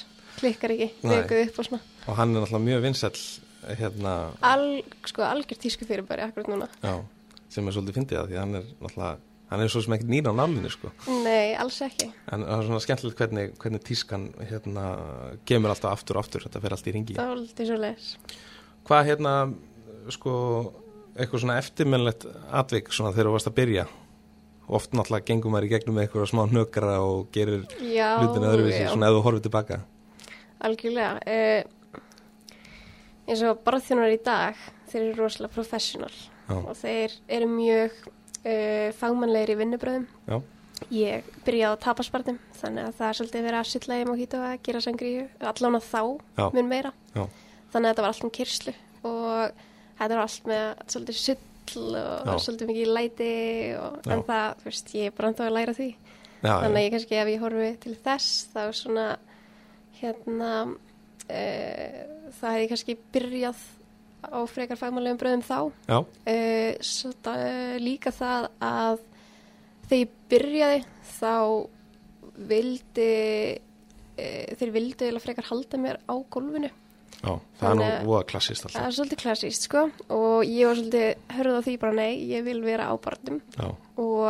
klikkar 0.41 0.75
ekki, 0.75 0.89
Nei. 1.07 1.15
rekuð 1.21 1.43
upp 1.47 1.59
og 1.63 1.69
svona. 1.69 1.81
og 2.07 2.19
hann 2.19 2.35
er 2.35 2.43
náttúrulega 2.43 2.67
mjög 2.67 2.85
vinsæll 2.89 3.23
hérna, 3.79 4.13
Al, 4.43 4.65
sko, 5.07 5.23
algjör 5.23 5.61
tísku 5.63 5.87
fyrirbæri 5.87 6.25
akkurat 6.27 6.51
núna. 6.51 6.67
já, 6.83 6.97
sem 7.49 7.67
er 7.67 7.71
svolítið 7.77 7.97
fyndið 8.01 8.19
að 8.19 8.33
því 8.33 8.41
hann 8.41 8.55
er 8.59 8.67
náttúrulega 8.81 9.17
hann 9.53 9.63
er 9.63 9.71
svo 9.71 9.81
sem 9.85 9.93
ekkert 9.95 10.09
nýr 10.11 10.27
á 10.29 10.33
nálinu 10.35 10.69
sko 10.73 10.89
Nei, 11.23 11.53
alls 11.61 11.77
ekki. 11.85 12.09
En 12.33 12.43
það 12.43 12.55
er 12.59 12.67
svona 12.69 12.83
skemmtilegt 12.83 13.19
hvernig, 13.21 13.51
hvernig 13.61 13.83
tískan 13.87 14.27
hérna, 14.49 14.85
kemur 15.49 15.73
alltaf 15.73 15.93
aftur 15.95 16.17
og 16.19 16.25
aftur, 16.25 16.45
þetta 16.47 16.61
fer 16.63 16.75
allt 16.77 16.89
í 16.89 16.93
ringi. 16.97 17.17
Það 17.17 17.29
var 17.31 17.41
alltaf 17.43 17.69
svo 17.69 17.77
leiðis. 17.83 18.07
Hvað 18.89 19.09
hérna, 19.11 19.33
sko, 20.17 20.33
eitthvað 21.15 21.43
svona 21.45 21.59
eftirmennlegt 21.61 22.25
atvik 22.63 22.89
svona 22.91 23.13
þegar 23.15 23.29
þú 23.29 23.35
varst 23.37 23.51
að 23.53 23.57
byrja? 23.61 23.85
Oft 24.73 24.93
náttúrulega 24.95 25.27
gengum 25.27 25.51
maður 25.53 25.67
í 25.67 25.71
gegnum 25.73 25.97
með 25.99 26.05
eitthvað 26.07 26.29
smá 26.31 26.43
nökra 26.55 26.97
og 27.03 27.25
gerir 27.35 27.65
Já, 27.83 28.09
hlutina 28.21 28.51
öðruvísi, 28.55 28.85
svona 28.91 29.09
ef 29.11 29.17
þú 29.17 29.23
horfið 29.27 29.47
tilbaka. 29.49 29.79
algjörlega. 30.63 31.19
Uh, 31.27 31.99
eins 33.27 33.41
og 33.47 33.59
barþjónar 33.65 34.13
í 34.15 34.19
dag, 34.23 34.55
þeir 34.91 35.01
eru 35.09 35.17
rosalega 35.25 35.53
professional 35.55 36.11
Já, 36.13 36.55
og 36.59 36.73
þeir 36.79 37.13
eru 37.37 37.49
mjög 37.51 37.97
uh, 38.45 38.89
fagmannlegir 38.99 39.53
í 39.55 39.59
vinnubröðum. 39.63 40.07
já, 40.27 40.41
Ég 40.91 41.23
byrjaði 41.45 41.77
á 41.79 41.83
tapaspartum, 41.85 42.37
þannig 42.59 42.87
að 42.89 42.95
það 42.97 43.07
er 43.07 43.17
svolítið 43.19 43.43
verið 43.45 43.59
að 43.61 43.69
sylla 43.69 43.97
í 44.01 44.05
mojito 44.09 44.39
að 44.43 44.55
gera 44.65 44.81
sangríu, 44.83 45.21
allan 45.39 45.77
að 45.79 45.85
þá 45.87 46.01
Já. 46.41 46.45
mun 46.57 46.67
meira. 46.67 46.91
já, 47.15 47.23
Þannig 47.71 47.87
að 47.87 47.93
þetta 47.93 48.03
var 48.03 48.11
allt 48.11 48.23
um 48.27 48.33
kyrslu 48.37 48.73
og 49.03 49.61
þetta 49.99 50.09
var 50.17 50.23
allt 50.25 50.49
með 50.49 50.65
svolítið 50.91 51.19
sull 51.21 51.95
og 52.03 52.27
Já. 52.27 52.33
svolítið 52.43 52.67
mikið 52.73 52.91
læti 52.97 53.29
og, 53.79 53.95
en 54.11 54.23
það, 54.27 54.57
þú 54.59 54.67
veist, 54.67 54.91
ég 54.99 55.05
er 55.07 55.15
bara 55.17 55.29
ennþá 55.31 55.45
að 55.47 55.55
læra 55.55 55.73
því. 55.77 55.87
já, 56.43 56.53
Þannig 56.59 56.75
að 56.81 56.83
ég 56.83 56.91
kannski 56.97 57.19
ef 57.21 57.31
ég 57.31 57.45
horfi 57.45 57.69
til 57.85 57.95
þess 58.03 58.47
þá 58.51 58.61
svona 58.81 59.05
hérna 60.01 60.51
e, 61.29 61.41
það 62.41 62.57
hefði 62.57 62.67
kannski 62.73 62.97
byrjað 63.15 63.63
á 64.23 64.39
frekar 64.49 64.79
fagmannlegum 64.79 65.19
bröðum 65.21 65.43
þá. 65.45 65.57
Já, 65.89 65.97
e, 66.29 66.37
svo 66.85 67.13
það, 67.25 67.43
líka 67.83 68.13
það 68.15 68.49
að 68.63 69.03
þegar 69.87 69.99
ég 69.99 70.13
byrjaði 70.33 70.79
þá 71.13 71.35
vildi 72.53 73.09
e, 74.17 74.27
þeir 74.59 74.73
vildi 74.77 75.09
eða 75.09 75.23
frekar 75.23 75.49
halda 75.51 75.81
mér 75.81 76.01
á 76.09 76.15
gólfinu. 76.33 76.71
Já, 77.23 77.37
það 77.59 77.69
er 77.69 77.77
nú 77.79 78.09
voða 78.09 78.23
klassist 78.33 78.65
það 78.65 78.69
alltaf. 78.69 78.85
er 78.85 78.95
svolítið 78.97 79.21
klassíst 79.21 79.67
sko. 79.69 79.83
Og 80.11 80.39
ég 80.49 80.67
var 80.67 80.79
svolítið 80.79 81.35
hörð 81.37 81.59
á 81.59 81.61
því 81.67 81.75
bara 81.79 81.97
nei, 82.01 82.11
ég 82.33 82.43
vil 82.47 82.59
vera 82.65 82.89
á 82.91 82.93
barnum. 82.99 83.39
Já, 83.55 83.69
og 84.03 84.25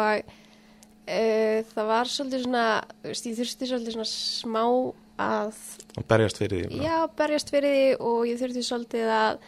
uh, 1.07 1.57
það 1.73 1.89
var 1.89 2.12
svolítið 2.12 2.45
svona, 2.45 2.67
veist, 3.07 3.29
ég 3.29 3.39
þurfti 3.39 3.71
svolítið 3.71 3.97
svona 3.97 4.12
smá 4.12 4.63
að, 5.23 5.57
og 5.97 6.07
berjast 6.09 6.39
fyrir 6.41 6.67
því. 6.67 6.79
já, 6.85 6.95
berjast 7.17 7.51
fyrir 7.53 7.75
því 7.75 7.89
og 8.09 8.23
ég 8.29 8.39
þurfti 8.41 8.65
svolítið 8.65 9.12
að 9.13 9.43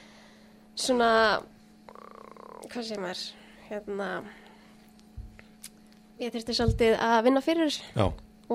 svona, 0.75 1.09
hvað 2.71 2.83
segir 2.87 3.01
maður, 3.03 3.23
hérna, 3.69 4.09
ég 6.21 6.33
þurfti 6.33 6.55
svolítið 6.57 6.97
að 7.03 7.17
vinna 7.27 7.43
fyrir 7.43 7.77
Já, 7.95 8.05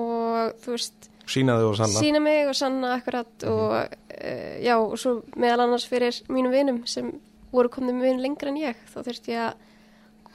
og 0.01 0.61
þú 0.63 0.75
veist, 0.75 1.09
sínaði 1.31 1.67
og 1.69 1.75
sanna. 1.79 2.01
sína 2.03 2.21
mig 2.23 2.47
og 2.49 2.55
sanna 2.57 2.95
akkurat 2.97 3.45
og 3.49 3.75
uh, 3.75 4.55
já, 4.63 4.75
og 4.77 4.95
svo 4.99 5.19
meðal 5.39 5.67
annars 5.67 5.85
fyrir 5.89 6.17
mínum 6.31 6.53
vinum 6.53 6.81
sem 6.89 7.11
voru 7.51 7.71
komnið 7.71 7.99
mjög 7.99 8.23
lengra 8.23 8.51
en 8.51 8.61
ég, 8.61 8.81
þá 8.93 8.97
þurfti 9.05 9.35
ég 9.35 9.45
að 9.49 9.67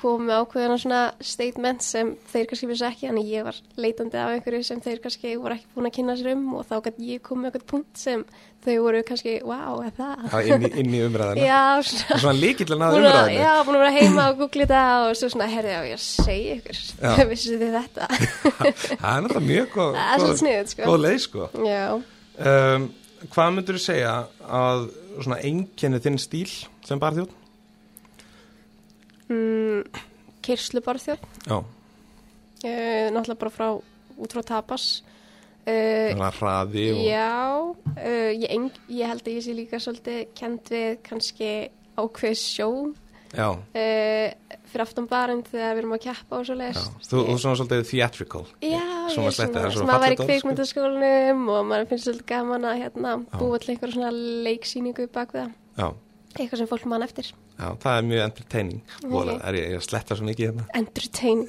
komu 0.00 0.32
ákveðina 0.36 0.76
svona 0.80 1.00
statement 1.24 1.82
sem 1.84 2.10
þeir 2.32 2.46
kannski 2.50 2.68
vissi 2.70 2.84
ekki 2.88 3.08
en 3.10 3.16
ég 3.22 3.46
var 3.46 3.56
leitandi 3.80 4.18
af 4.20 4.34
einhverju 4.34 4.66
sem 4.68 4.80
þeir 4.84 5.00
kannski 5.04 5.32
voru 5.40 5.56
ekki 5.56 5.70
búin 5.76 5.88
að 5.88 5.94
kynna 5.96 6.16
sér 6.20 6.32
um 6.34 6.44
og 6.58 6.66
þá 6.68 6.74
gæti 6.86 7.08
ég 7.14 7.22
komið 7.24 7.48
eitthvað 7.50 7.66
punkt 7.72 8.00
sem 8.02 8.24
þau 8.66 8.74
voru 8.82 9.00
kannski, 9.06 9.34
wow, 9.46 9.78
er 9.86 9.92
það? 9.94 10.24
Já, 10.32 10.56
inn 10.56 10.64
í, 10.66 10.70
inn 10.82 10.94
í 10.98 11.00
umræðina. 11.06 11.46
Já, 11.46 11.60
svona. 11.86 12.16
Svona 12.18 12.34
Búin 12.66 12.82
að- 12.82 12.96
umræðinu. 12.98 13.38
Já, 13.38 13.52
búin 13.68 13.76
að 13.78 13.82
vera 13.84 13.92
heima 13.94 14.24
og 14.32 14.40
googla 14.40 14.66
þetta 14.66 14.80
og 15.06 15.16
svo 15.20 15.28
svona, 15.30 15.46
herði 15.52 15.74
á 15.78 15.82
ég 15.86 15.94
að 15.94 16.04
segja 16.06 16.56
ykkur, 16.56 16.80
Já. 16.98 17.12
vissu 17.30 17.58
þið 17.60 17.76
þetta? 17.76 18.08
Það 19.00 19.08
er 19.12 19.22
náttúrulega 19.22 19.46
mjög 19.52 19.68
góð, 19.76 19.92
Það 20.00 20.10
er 20.10 20.22
svolítið 20.24 20.40
sniðugt, 20.42 20.74
sko. 20.74 20.88
góð 20.90 21.00
leið, 21.06 21.18
sko. 21.28 21.48
Um, 22.36 22.88
hvað 23.32 23.54
myndur 23.56 23.78
þú 23.78 23.84
segja 23.86 24.14
að 24.60 24.82
svona 25.22 25.38
einkenni 25.46 26.02
þinn 26.04 26.18
stíl 26.20 26.50
sem 26.84 27.00
barþjóð? 27.06 27.30
Mm, 29.33 30.04
kyrslubarþjóð, 30.47 31.26
Já, 31.47 31.56
uh, 31.59 33.06
náttúrulega 33.14 33.40
bara 33.42 33.54
frá, 33.54 33.68
út 34.16 34.37
frá 34.37 34.42
tapas. 34.47 34.88
Uh, 35.66 36.14
hraði 36.38 36.85
og... 36.95 37.00
Já, 37.02 37.33
uh, 37.59 38.30
ég, 38.30 38.47
eng, 38.54 38.71
ég 38.87 39.11
held 39.11 39.25
að 39.26 39.35
ég 39.35 39.42
sé 39.42 39.54
líka 39.56 39.80
svolítið 39.83 40.21
kent 40.38 40.71
við 40.71 41.00
kannski 41.02 41.49
ákveð 41.99 42.37
sjó 42.38 42.68
Já, 43.35 43.49
fyrir 43.75 44.83
aftan 44.85 45.09
barinn 45.11 45.42
þegar 45.45 45.75
við 45.75 45.80
erum 45.83 45.95
að 45.97 46.02
keppa 46.04 46.38
og 46.38 46.47
svo 46.47 46.54
já. 46.54 46.61
leiðist. 46.61 47.09
Þú, 47.11 47.23
er 47.25 47.40
svona 47.42 47.59
svolítið 47.59 47.83
theatrical. 47.90 48.42
Já, 48.62 48.85
Svona 49.12 49.33
ég 49.33 49.37
svona, 49.37 49.64
svo 49.66 49.80
sem 49.83 49.90
að 49.90 50.04
vera 50.04 50.14
í 50.14 50.16
sko. 50.16 50.26
kvikmyndaskólanum 50.30 51.42
og 51.52 51.66
maður 51.66 51.90
finnst 51.90 52.06
svolítið 52.06 52.28
gaman 52.30 52.68
að 52.71 52.78
hérna, 52.85 53.16
búa 53.35 53.59
til 53.61 53.75
einhverja 53.75 53.97
svona 53.99 54.12
leiksýningu 54.47 55.09
bak 55.18 55.35
við 55.35 55.42
það, 55.42 55.52
Já, 55.83 55.88
eitthvað 56.38 56.62
sem 56.62 56.71
fólk 56.71 56.87
mann 56.95 57.06
eftir. 57.06 57.33
Já, 57.56 57.66
það 57.82 57.96
er 57.96 58.04
mjög 58.10 58.22
entertaining. 58.26 58.82
Og 59.08 59.30
er 59.34 59.58
ég, 59.58 59.75
að 59.78 59.84
sletta 59.86 60.18
svo 60.18 60.26
mikið 60.28 60.50
hérna. 60.50 60.66
Entertain, 60.80 61.42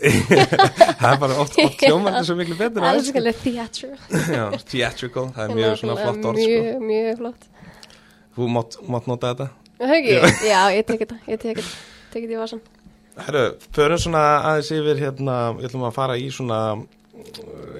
það 1.01 1.07
er 1.11 1.21
bara 1.23 1.37
oft, 1.43 1.59
oft 1.63 1.83
hljómandi 1.87 2.23
svo 2.27 2.37
miklu 2.39 2.57
betur. 2.59 2.87
skoðlega 3.07 3.43
theatre. 3.43 3.91
Já, 4.37 4.43
theatrical, 4.71 5.27
það 5.35 5.43
er 5.45 5.55
mjög 5.59 5.77
svona 5.81 5.97
Nákvæmlega 5.97 6.15
flott 6.15 6.29
orð, 6.31 6.41
sko. 6.43 6.57
Mjög, 6.57 6.87
mjög 6.91 7.21
flott. 7.21 7.47
Þú 8.37 8.49
mátt, 8.53 8.79
mátt 8.95 9.09
nota 9.09 9.33
þetta. 9.33 9.49
Hauki, 9.77 10.13
já, 10.47 10.59
ég 10.73 10.85
tek 10.87 11.03
þetta, 11.03 11.19
ég 11.29 11.41
tek 11.41 11.59
þetta, 11.59 11.73
tek 12.13 12.23
þetta 12.23 12.33
í 12.33 12.39
vasan. 12.41 12.63
Herru, 13.17 13.43
förum 13.73 13.99
svona 14.01 14.23
aðeins 14.45 14.71
yfir 14.73 15.01
hérna, 15.01 15.35
við 15.57 15.69
ætlum 15.69 15.85
að 15.87 15.95
fara 15.95 16.17
í 16.17 16.27
svona 16.33 16.59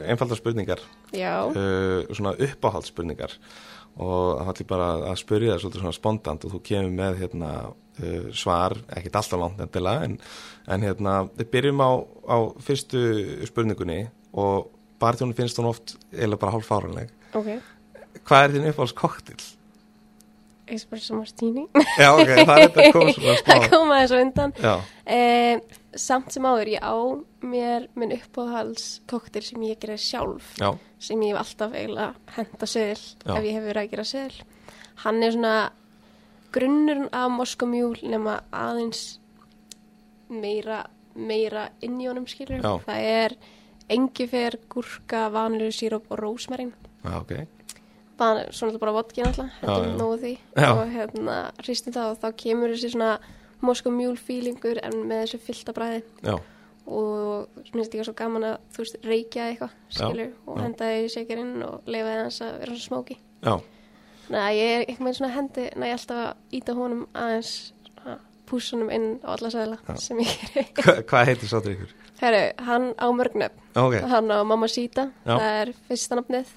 einfaldar 0.10 0.39
spurningar, 0.39 0.81
Já, 1.13 1.46
uh, 1.50 2.05
svona 2.13 2.34
uppáhaldsspurningar 2.41 3.38
og 3.98 4.39
það 4.44 4.51
ætlum 4.54 4.70
bara 4.72 4.88
að 5.12 5.20
spyrja 5.22 5.54
það 5.56 5.62
svolítið 5.63 5.84
svona 5.84 5.98
spontant 5.98 6.46
og 6.48 6.54
þú 6.56 6.62
kemur 6.70 6.96
með 7.00 7.20
hérna 7.24 7.51
uh, 7.68 8.30
svar, 8.38 8.75
ekkert 8.94 9.20
alltaf 9.22 9.42
langt 9.42 9.62
endilega, 9.66 10.08
en, 10.08 10.18
en 10.75 10.86
hérna 10.88 11.16
við 11.38 11.51
byrjum 11.56 11.82
á, 11.84 11.92
á 12.30 12.38
fyrstu 12.62 13.01
spurningunni 13.50 14.04
og 14.38 14.70
barþjónu 15.01 15.36
finnst 15.38 15.58
hún 15.62 15.70
oft 15.72 15.96
eða 16.13 16.38
bara 16.42 16.56
hálf 16.58 16.70
fáranleg. 16.70 17.10
ok. 17.34 17.54
Hvað 18.27 18.44
er 18.48 18.54
þín 18.58 18.70
uppáhalds 18.72 18.96
koktil? 18.98 19.38
Espresso 20.68 21.16
Martini. 21.16 21.63
Já, 21.96 22.10
ok, 22.12 22.32
það 22.44 22.50
er 22.60 22.63
þetta 22.66 22.88
kom 22.92 23.12
svona 23.16 23.36
Það 23.38 23.60
smá. 23.62 23.68
kom 23.72 23.92
aðeins 23.96 24.12
á 24.12 24.18
undan. 24.20 24.54
Já, 24.60 24.74
Eh, 25.08 25.60
samt 25.98 26.32
sem 26.34 26.46
áður, 26.46 26.70
ég 26.75 26.84
á 26.84 26.96
mér 27.42 27.88
minn 27.98 28.13
uppáhalds 28.16 29.01
koktir 29.10 29.44
sem 29.46 29.62
ég 29.68 29.80
gerði 29.82 29.98
sjálf, 30.04 30.54
já, 30.60 30.72
sem 31.00 31.22
ég 31.25 31.34
hef 31.36 31.42
alltaf 31.44 31.74
eiginlega 31.74 32.13
henda 32.38 32.70
söðil 32.70 33.04
ef 33.38 33.44
ég 33.48 33.58
hef 33.58 33.68
verið 33.68 33.82
að 33.84 33.92
gera 33.96 34.08
söðil. 34.12 34.42
Hann 35.04 35.24
er 35.24 35.32
svona 35.36 35.56
grunnurinn 36.56 37.10
af 37.13 37.30
moskomjúl 37.36 37.98
nema 38.10 38.39
aðeins 38.56 39.20
meira, 40.30 40.84
meira 41.16 41.68
inn 41.86 42.00
í 42.01 42.08
honum 42.10 42.25
skilur. 42.30 42.62
Já. 42.63 42.74
Það 42.88 43.06
er 43.12 43.36
engifer, 43.94 44.58
gúrka, 44.72 45.27
vanilur, 45.32 45.72
síróp 45.75 46.10
og 46.12 46.20
rósmarín. 46.20 46.74
já, 47.04 47.13
ok. 47.22 47.48
Bara, 48.18 48.48
svona 48.51 48.80
bara 48.82 48.92
vodki 48.96 49.22
náttúrulega, 49.22 49.51
Já, 49.62 49.62
þetta 49.62 49.74
já. 49.77 49.86
er 49.86 49.98
nógu 50.00 50.16
því 50.24 50.32
Já. 50.58 50.70
og 50.74 50.88
hérna 50.89 51.36
hristum 51.62 51.94
það 51.94 52.08
og 52.12 52.18
þá 52.24 52.27
kemur 52.42 52.72
þessi 52.74 52.89
svona 52.96 53.10
moskomjúl 53.66 54.18
fílingur 54.22 54.80
en 54.84 55.00
með 55.10 55.24
þessu 55.26 55.40
fyllta 55.48 55.74
bræði 55.78 56.04
Já, 56.28 56.36
og 56.88 57.48
mér 57.58 57.72
finnst 57.74 57.96
líka 57.96 58.06
svo 58.08 58.14
gaman 58.18 58.46
að 58.52 58.58
þú 58.76 58.84
veist 58.84 59.00
reykja 59.08 59.48
eitthvað, 59.52 59.74
Já, 59.90 59.98
skilur 59.98 60.30
og 60.46 60.58
já. 60.58 60.62
henda 60.64 60.86
það 60.86 61.00
í 61.02 61.10
shakerinn 61.16 61.56
og 61.68 61.90
leifa 61.90 62.12
það 62.14 62.22
hans 62.24 62.40
að 62.46 62.54
vera 62.62 62.76
svona 62.78 62.86
smóki 62.86 63.18
já, 63.44 63.56
Nei, 64.28 64.50
ég 64.60 64.70
er 64.74 64.82
einhvern 64.84 65.06
veginn 65.08 65.18
svona 65.22 65.34
hendi 65.38 65.66
næ 65.80 65.86
alltaf 65.96 66.18
að 66.26 66.58
íta 66.60 66.74
honum 66.76 67.06
aðeins 67.16 67.52
svona, 67.88 68.16
pússunum 68.50 68.90
inn 68.92 69.06
á 69.24 69.30
alla 69.38 69.52
sæðla 69.54 69.78
Já. 69.88 69.96
sem 70.04 70.20
ég 70.20 70.34
er 70.60 70.68
Hva, 70.84 70.96
hvað 71.08 71.30
heitir 71.32 71.52
svo 71.52 71.62
drikkur? 71.64 71.94
Herru, 72.20 72.42
hann 72.68 72.90
á 73.00 73.08
mörgnöf 73.16 73.56
Ok, 73.78 73.96
hann 74.12 74.32
á 74.34 74.40
Mamma 74.48 74.68
Sita, 74.72 75.08
Já. 75.24 75.36
það 75.38 75.60
er 75.62 75.72
fyrsta 75.88 76.18
nafnið 76.20 76.52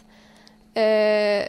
uh, 0.83 1.45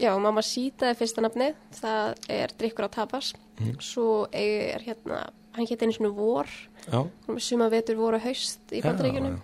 já, 0.00 0.10
Mamma 0.18 0.42
Sita 0.42 0.88
er 0.90 0.96
fyrsta 0.98 1.22
nafnið. 1.24 1.54
Það 1.80 2.24
er 2.40 2.54
drikkur 2.58 2.88
á 2.88 2.90
tapas. 2.90 3.34
Mhm. 3.60 3.76
svo 3.84 4.26
er 4.32 4.80
hérna 4.86 5.28
hann 5.52 5.66
hétt 5.68 5.82
einu 5.82 5.92
svona 5.92 6.14
vor. 6.16 6.46
Já, 6.88 7.00
suma 7.38 7.68
vetur 7.68 7.96
voru 7.96 8.18
haust 8.18 8.60
í 8.72 8.80
Já, 8.80 8.86
bandaríkunum 8.88 9.40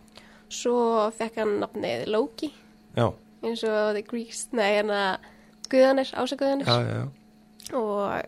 svo 0.49 1.11
fekk 1.13 1.37
hann 1.43 1.59
nafnið 1.61 2.07
Loki. 2.09 2.53
Já, 2.97 3.13
eins 3.43 3.63
og 3.67 3.93
The 3.95 4.03
Greeks, 4.03 4.49
nei 4.53 4.79
hérna 4.79 5.19
Guðanir, 5.69 6.09
Ása 6.15 6.37
Guðanir 6.39 6.65
já, 6.67 7.11
og 7.75 8.23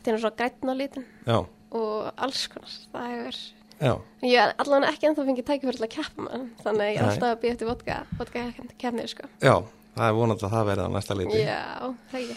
þetta 0.00 0.12
er 0.14 0.18
svona 0.22 0.36
grætn 0.38 0.70
á 0.70 0.74
litin 0.78 1.04
já, 1.26 1.38
og 1.74 2.12
alls 2.16 2.46
konar 2.48 2.70
það 2.94 3.14
er 3.28 3.38
já, 3.84 3.94
Ég 4.22 4.38
er 4.40 4.54
allavega 4.62 4.92
ekki 4.94 5.08
ennþá 5.10 5.26
fengið 5.28 5.48
tækifæri 5.50 5.76
til 5.80 5.86
að 5.88 5.92
keppa 5.96 6.22
mann, 6.28 6.46
þannig 6.62 6.84
að 6.86 6.92
ég 6.94 7.00
er 7.02 7.08
alltaf 7.10 7.28
að 7.34 7.40
býja 7.42 7.56
eftir 7.56 7.68
vodka, 7.68 7.98
vodka 8.20 8.44
keppnið, 8.78 9.08
sko. 9.12 9.28
já, 9.42 9.54
það 9.94 10.08
er 10.08 10.16
vonandi 10.18 10.46
að 10.46 10.54
það 10.56 10.68
verði 10.70 10.84
á 10.86 10.90
næsta 10.94 11.16
liti. 11.18 11.40
Já, 11.44 11.62
það 12.10 12.20
ekki. 12.20 12.36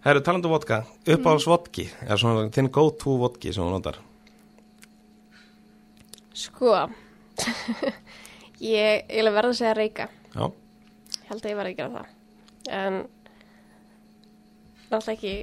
Herru, 0.00 0.22
talandu 0.24 0.48
um 0.48 0.54
vodka, 0.54 0.78
uppáhalds 1.12 1.46
vodki, 1.50 1.84
er 2.06 2.20
svona 2.20 2.46
þinn 2.54 2.70
go-to 2.72 3.16
vodki 3.20 3.52
sem 3.52 3.66
þú 3.66 3.74
notar. 3.74 3.98
Sko, 6.40 6.72
ég, 8.64 9.04
ég 9.10 9.20
vil 9.20 9.32
verða 9.34 9.52
að 9.52 9.58
segja 9.60 9.76
reyka. 9.76 10.08
Já, 10.34 10.46
Ég 11.20 11.28
held 11.34 11.44
að 11.44 11.50
ég 11.52 11.58
verði 11.60 11.72
að 11.72 11.78
gera 11.78 11.90
það. 11.94 12.14
En 12.80 12.96
náttúrulega 14.90 15.12
ekki 15.14 15.34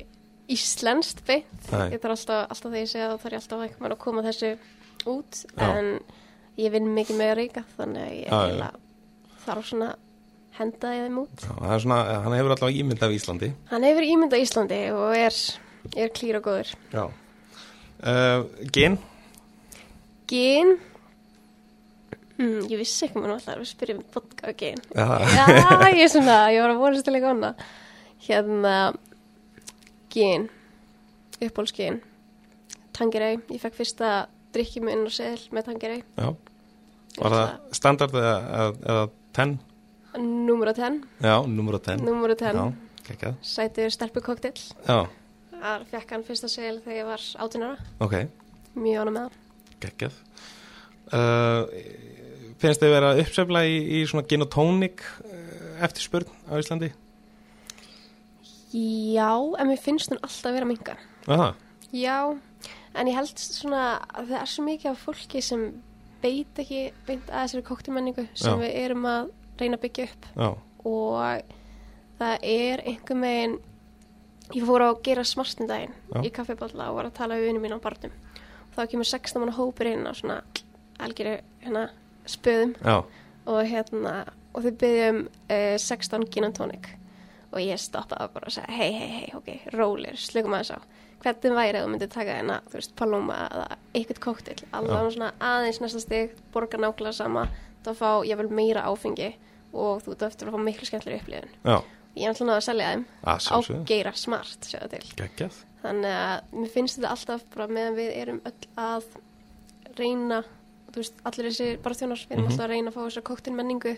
íslenskt 0.57 1.21
beint. 1.27 1.69
Nei. 1.71 1.85
Ég 1.93 2.01
þarf 2.03 2.15
alltaf, 2.17 2.41
alltaf 2.51 2.71
þegar 2.71 2.81
ég 2.81 2.91
segja 2.91 3.07
það, 3.11 3.21
þarf 3.23 3.35
ég 3.37 3.41
alltaf 3.43 3.61
veginn 3.63 3.95
að 3.95 4.01
koma 4.03 4.25
þessu 4.25 4.49
út. 5.13 5.39
Já. 5.53 5.69
En 5.69 5.93
ég 6.59 6.73
vinn 6.73 6.91
mikið 6.97 7.21
með 7.21 7.31
að 7.31 7.39
reyka, 7.39 7.63
þannig 7.77 8.03
að 8.03 8.17
ég 8.17 8.33
eiginlega 8.33 8.73
þarf 9.45 9.69
svona 9.69 9.89
henda 10.57 10.91
þeim 10.93 11.17
út. 11.23 11.45
já, 11.47 11.79
svona, 11.83 11.97
hann 12.25 12.35
hefur 12.37 12.53
allavega 12.55 12.81
ímynd 12.81 13.03
af 13.05 13.13
Íslandi. 13.15 13.51
Hann 13.71 13.85
hefur 13.87 14.05
ímynd 14.07 14.33
á 14.33 14.37
Íslandi 14.41 14.79
og 14.95 15.15
er, 15.17 15.37
er 15.95 16.11
klýr 16.17 16.39
og 16.39 16.47
góður. 16.49 16.73
Uh, 17.97 18.45
gin, 18.73 18.97
Gin? 20.27 20.75
Mm, 22.37 22.67
Ég 22.69 22.77
vissi 22.77 23.07
ekki 23.07 23.17
mér 23.17 23.31
náttúrulega 23.33 23.63
að 23.63 23.69
spyrja 23.71 23.95
um 23.97 24.03
vodka 24.13 24.51
og 24.51 24.57
gin. 24.59 24.81
Já, 24.93 25.07
Já, 25.37 25.45
ég 25.95 26.03
er 26.05 26.11
svona, 26.13 26.35
ég 26.53 26.61
var 26.61 26.73
að 26.75 26.81
vonast 26.83 27.07
til 27.07 27.15
eitthvað 27.17 27.33
annað. 27.33 27.63
Hérna 28.27 28.73
Gin 30.13 30.47
Uppbólsgin 31.41 31.99
Tangerei, 32.97 33.37
ég 33.53 33.61
fekk 33.61 33.77
fyrsta 33.77 34.11
drikki 34.55 34.81
mig 34.81 34.95
inn 34.97 35.05
á 35.05 35.11
seðil 35.13 35.43
með 35.53 35.67
Tangerei 35.69 35.99
já. 36.01 36.29
Var 37.17 37.33
það 37.33 37.51
standard 37.77 38.15
eða, 38.17 38.31
eða, 38.57 38.69
eða 38.93 39.03
10? 40.17 40.25
Número 40.47 40.73
10 40.73 40.99
Já, 41.23 41.35
nummer 41.47 41.77
10. 41.79 42.03
Número 42.05 42.35
10 42.39 42.57
Já, 42.57 42.65
kekkjað. 43.07 43.37
Sætur 43.53 43.93
stelpu 43.93 44.23
koktill 44.25 44.59
Já, 44.87 44.99
Þar 45.57 45.85
fekk 45.89 46.11
hann 46.13 46.25
fyrsta 46.27 46.49
seðil 46.51 46.79
þegar 46.85 46.97
ég 46.99 47.07
var 47.09 47.23
18 47.47 47.65
ára 47.65 47.77
ok, 48.05 48.15
Mjög 48.77 49.01
ánum 49.05 49.15
með 49.17 49.27
það 49.27 49.43
kekkjað. 49.87 50.19
Uh, 51.07 51.61
finnst 52.61 52.81
þið 52.83 52.91
vera 52.93 53.11
uppsefla 53.21 53.61
í, 53.69 53.75
í 53.97 54.03
svona 54.09 54.25
gin 54.29 54.43
og 54.45 54.49
tónik 54.53 55.03
uh, 55.23 55.85
eftirspurn 55.85 56.27
á 56.49 56.57
Íslandi? 56.59 56.89
Já, 58.73 59.31
en 59.57 59.69
mér 59.69 59.79
finnst 59.79 60.11
hún 60.11 60.19
alltaf 60.25 60.51
vera 60.53 60.67
minga 60.67 60.97
Aha, 61.31 61.53
Já, 61.95 62.35
en 62.97 63.07
ég 63.07 63.15
held 63.15 63.39
svona 63.39 63.83
að 64.11 64.33
það 64.33 64.41
er 64.41 64.49
svo 64.51 64.65
mikið 64.67 64.89
af 64.91 65.03
fólki 65.07 65.41
sem 65.45 65.61
veit 66.21 66.59
ekki 66.59 66.81
beint 67.07 67.29
að 67.31 67.45
þessari 67.45 67.65
koktimenningu 67.69 68.25
sem 68.33 68.51
Já. 68.51 68.59
við 68.65 68.75
erum 68.81 69.05
að 69.07 69.29
reyna 69.61 69.79
að 69.79 69.85
byggja 69.85 70.07
upp. 70.09 70.29
Já, 70.35 70.49
og 70.87 71.55
það 72.17 72.47
er 72.53 72.83
einhver 72.87 73.19
megin 73.19 73.57
ég 74.55 74.63
fór 74.67 74.85
á 74.85 74.87
að 74.89 75.01
gera 75.03 75.25
smartindaginn 75.27 75.95
Já. 76.13 76.19
í 76.23 76.31
kaffiballa 76.33 76.89
og 76.91 76.99
var 76.99 77.09
að 77.09 77.17
tala 77.19 77.37
við 77.39 77.51
unni 77.51 77.63
mín 77.65 77.75
á 77.75 77.83
barnum. 77.83 78.13
Og 78.69 78.77
þá 78.77 78.91
kemur 78.93 79.09
16 79.09 79.41
manna 79.41 79.55
hópur 79.57 79.89
inn 79.89 80.07
á 80.07 80.13
svona 80.15 80.37
algjöru 81.03 81.39
hérna 81.63 81.87
spöðum. 82.27 82.75
Já, 82.79 83.03
og 83.47 83.59
hérna 83.67 84.13
og 84.53 84.63
þau 84.65 84.71
byggjum 84.81 85.19
uh, 85.27 85.75
16 85.77 86.29
gin 86.31 86.47
and 86.47 86.57
tonic. 86.57 86.87
Og 87.51 87.59
ég 87.63 87.79
stoppaði 87.79 88.31
bara 88.33 88.49
og 88.49 88.53
sagði 88.53 88.77
hei, 88.77 88.89
hei, 88.91 89.09
hei, 89.21 89.27
ok, 89.37 89.51
rólir, 89.75 90.17
slökum 90.19 90.55
aðeins 90.57 90.73
á. 90.75 90.79
Hvernig 91.23 91.55
væri 91.57 91.79
að 91.79 91.85
þú 91.85 91.91
myndir 91.93 92.09
taka 92.13 92.35
hérna, 92.35 92.57
þú 92.67 92.77
veist, 92.77 92.91
palóma 92.99 93.37
eða 93.47 93.77
eitthvað 93.97 94.19
kóktill, 94.21 94.57
alveg 94.77 95.07
svona 95.15 95.29
aðeins 95.41 95.79
næsta 95.81 96.01
stig, 96.03 96.35
borga 96.53 96.77
nákvæmlega 96.77 97.15
sama. 97.17 97.47
Þá 97.87 97.89
fá 97.97 98.09
ég 98.27 98.37
vel 98.37 98.49
meira 98.53 98.83
áfengi 98.85 99.31
og 99.73 100.01
þú 100.03 100.11
ert 100.15 100.21
eftir 100.29 100.47
að 100.47 100.53
fá 100.57 100.63
miklu 100.63 100.85
skemmtilega 100.89 101.21
upplifun. 101.21 101.49
Já, 101.63 101.77
ég 102.17 102.23
er 102.23 102.29
alltaf 102.33 102.53
að 102.57 102.65
selja 102.67 102.91
þeim. 102.93 103.05
Að 103.23 103.47
á 103.51 103.57
geira 103.85 104.13
smart, 104.15 104.69
þannig 105.81 106.13
að 106.17 106.53
mér 106.57 106.69
finnst 106.73 106.97
þetta 106.97 107.09
alltaf 107.13 107.43
bara 107.53 107.67
meðan 107.67 107.95
við 107.95 108.11
erum 108.17 108.41
öll 108.45 108.69
að 108.77 109.03
reyna 109.97 110.43
veist, 110.97 111.13
allir 111.25 111.51
þessi 111.51 111.77
barþjónar 111.83 112.17
við 112.25 112.31
erum 112.31 112.43
Mhm. 112.43 112.51
alltaf 112.51 112.65
að 112.65 112.71
reyna 112.73 112.89
að 112.91 112.93
fá 112.95 113.01
þessa 113.05 113.21
kóktilmenningu 113.21 113.97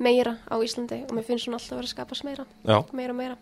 meira 0.00 0.38
á 0.50 0.54
Íslandi 0.58 1.02
og 1.04 1.12
mér 1.14 1.24
finnst 1.24 1.46
hún 1.46 1.54
alltaf 1.54 1.70
að 1.72 1.76
vera 1.78 1.86
að 1.86 1.94
skapast 1.94 2.24
meira. 2.24 2.46
Já, 2.66 2.82
meira 2.92 3.10
og 3.10 3.16
meira. 3.16 3.36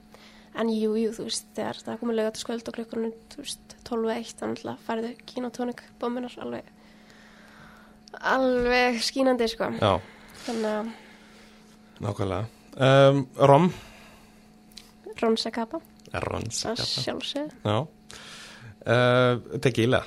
En 0.54 0.68
jú, 0.68 0.92
jú, 1.00 1.08
þú 1.16 1.24
veist, 1.24 1.46
þegar 1.56 1.78
það 1.80 1.98
komið 2.02 2.16
lögat 2.18 2.36
skvöld 2.36 2.68
og 2.68 2.74
klukkunum, 2.76 3.12
þú 3.32 3.36
veist, 3.40 3.76
12.1 3.88 4.34
þannig 4.36 4.64
að 4.68 4.82
færðu 4.86 5.16
gin 5.26 5.44
og 5.46 5.52
tónik 5.56 5.80
bommunar 5.98 6.34
alveg 6.38 6.64
alveg 8.20 8.98
skínandi, 9.00 9.48
sko. 9.48 9.70
Já, 9.80 10.00
þannig 10.46 10.68
að 10.68 10.90
nákvæmlega. 12.00 12.46
Um, 12.72 13.26
rom. 13.36 13.66
Ronsa-kappa, 15.22 15.78
Rons. 16.24 16.64
að 16.66 16.80
sjálfsög 16.82 17.52
Já. 17.64 17.76
Uh, 18.82 19.58
tequila. 19.62 20.00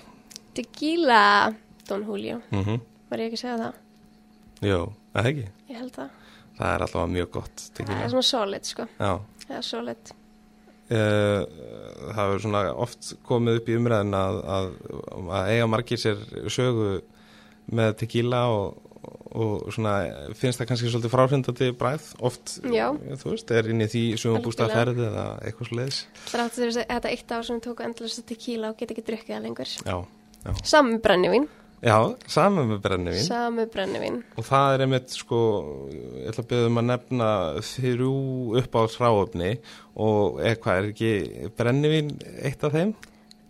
Tequila, 0.56 1.54
Don 1.88 2.04
Julio 2.08 2.42
Mm 2.52 2.80
var 3.10 3.22
ég 3.22 3.30
ekki 3.30 3.38
að 3.38 3.42
segja 3.44 3.58
það, 3.62 3.76
Jú, 4.66 4.78
það 5.14 5.28
ekki. 5.30 5.44
ég 5.70 5.78
held 5.78 5.92
það 5.96 6.10
Það 6.58 6.70
er 6.74 6.84
alltaf 6.86 7.10
mjög 7.12 7.30
gott 7.36 7.56
það 7.62 7.74
tequila. 7.78 8.00
er 8.06 8.10
svona 8.10 8.26
solid, 8.30 8.66
sko 8.66 8.86
Já. 9.00 9.12
það 9.48 9.58
er 9.58 9.62
solid 9.72 10.14
Uh, 10.86 11.42
það 12.14 12.18
hefur 12.20 12.42
svona 12.44 12.60
oft 12.78 13.08
komið 13.26 13.56
upp 13.58 13.70
í 13.70 13.76
umræðin 13.80 14.14
að, 14.14 14.36
að, 14.54 14.68
að 15.34 15.48
eiga 15.50 15.68
margir 15.74 15.98
sér 15.98 16.20
sögu 16.54 16.90
með 17.74 17.96
tequila 18.04 18.44
og, 18.54 18.76
og 19.36 19.68
svona 19.76 19.94
finnst 20.40 20.62
það 20.62 20.70
kannski 20.72 20.92
svolítið 20.94 21.14
fráhrindandi 21.14 21.68
bræð 21.80 22.08
oft, 22.30 22.56
Já. 22.72 22.88
þú 23.20 23.34
veist, 23.34 23.52
er 23.52 23.68
inn 23.74 23.84
í 23.84 23.90
því 23.92 24.04
sumabústaðferði 24.22 25.06
eða 25.10 25.26
eitthvað 25.44 25.70
sluðis 25.72 26.00
Þráttu 26.32 26.64
þess 26.64 26.80
að 26.82 26.90
þetta 26.96 27.12
eitt 27.18 27.36
ár 27.36 27.46
sem 27.50 27.60
tóku 27.66 27.86
endalast 27.86 28.24
tequila 28.30 28.72
og 28.72 28.80
geta 28.80 28.96
ekki 28.96 29.06
drukkið 29.12 29.36
það 29.36 29.46
lengur. 29.50 29.76
Já, 29.86 29.98
já, 30.48 30.52
Samme 30.72 31.00
brennivín, 31.04 31.48
já 31.86 31.98
saman 32.32 32.70
með 32.72 32.80
brennivín 32.86 33.26
samme 33.28 33.66
brennivín. 33.70 34.22
og 34.40 34.46
það 34.48 34.76
er 34.78 34.84
einmitt 34.86 35.12
sko, 35.14 35.40
ég 35.92 36.30
ætla 36.32 36.46
að 36.46 36.48
byrja 36.54 36.70
um 36.72 36.80
að 36.82 36.88
nefna 36.94 37.28
þrjú 37.68 38.14
upp 38.62 38.78
á 38.80 38.82
þráöfni 38.96 39.52
og 40.08 40.40
eitthvað 40.42 40.80
er 40.80 40.88
ekki 40.94 41.12
brennivín 41.60 42.16
eitt 42.42 42.64
af 42.66 42.74
þeim? 42.74 42.96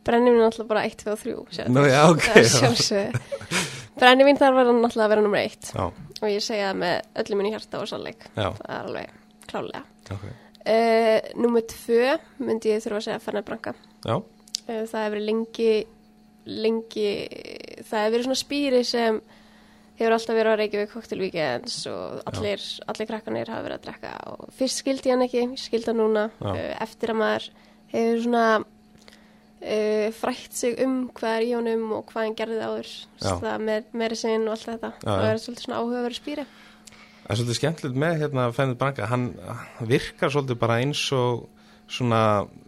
Brennivín 0.06 0.42
er 0.42 0.50
alltaf 0.50 0.68
bara 0.70 0.84
1, 0.86 0.98
2 1.06 1.14
og 1.14 1.22
3. 1.22 1.38
sjáðu 1.56 1.72
Nú, 1.78 1.86
já, 1.90 2.02
ok, 2.12 2.26
já. 2.36 2.50
sjálfsögðu. 2.58 3.22
Brennivín 4.00 4.40
þarf 4.40 4.58
að 4.62 4.72
náttúrulega 4.76 5.12
vera 5.14 5.24
nummer 5.26 5.40
1 5.46 5.70
Já, 5.76 5.86
og 6.22 6.28
ég 6.32 6.44
segja 6.44 6.72
það 6.72 6.80
með 6.82 6.96
öllum 7.24 7.40
minni 7.42 7.52
hjarta 7.54 7.80
og 7.82 7.88
sannleik. 7.92 8.26
já, 8.36 8.50
Það 8.58 8.72
er 8.72 8.82
alveg 8.82 9.14
klálega. 9.52 9.84
ok, 10.12 10.26
Uh, 10.66 11.20
nummer 11.38 11.62
2 11.62 12.16
myndi 12.42 12.72
ég 12.74 12.80
þurfa 12.82 12.98
að 12.98 13.04
segja 13.06 13.20
já, 14.06 14.16
Uh, 14.66 14.82
það 14.90 15.04
hefur 15.06 15.20
lengi, 15.22 15.74
lengi, 16.50 17.10
það 17.86 18.00
hefur 18.02 18.14
verið 18.16 18.24
svona 18.26 18.40
spýri 18.40 18.80
sem 18.90 19.20
hefur 20.00 20.16
alltaf 20.16 20.36
verið 20.40 20.56
á 20.58 20.60
Reykjavík 20.60 20.90
Weekends 21.22 21.76
og 21.92 22.24
allir, 22.32 22.64
allir 22.90 23.10
krakkanir 23.12 23.52
hafa 23.54 23.62
verið 23.68 23.78
að 23.78 23.86
drekka 23.86 24.14
og 24.32 24.50
fyrst 24.58 24.82
skildi 24.82 25.14
hann 25.14 25.22
ekki, 25.28 25.44
skildi 25.62 25.92
hann 25.92 26.02
núna 26.02 26.26
uh, 26.42 26.58
eftir 26.82 27.14
að 27.14 27.20
maður 27.22 27.48
hefur 27.94 28.24
svona 28.26 28.46
uh, 29.66 30.06
frætt 30.16 30.54
sig 30.56 30.78
um 30.86 31.00
hvað 31.18 31.40
er 31.40 31.48
í 31.48 31.56
honum 31.58 31.90
og 31.98 32.06
hvað 32.12 32.28
hann 32.28 32.38
gerði 32.38 32.62
áður. 32.62 32.94
Það 33.26 33.66
með 33.66 33.90
merisinn 34.04 34.46
og 34.46 34.56
allt 34.56 34.70
þetta. 34.70 34.94
Já, 35.02 35.10
og 35.10 35.26
já. 35.26 35.32
er 35.32 35.44
svolítið 35.44 35.68
svona 35.68 35.82
áhugaverið 35.82 36.22
spýri 36.22 36.48
Það 37.26 37.34
er 37.34 37.40
svolítið 37.40 37.58
skemmtilegt 37.58 37.96
með 37.98 38.20
hérna 38.22 38.44
Fennið 38.54 38.76
Branka, 38.78 39.06
hann 39.10 39.24
virkar 39.90 40.30
svolítið 40.30 40.60
bara 40.62 40.76
eins 40.84 41.00
og 41.18 41.48
svona, 41.90 42.20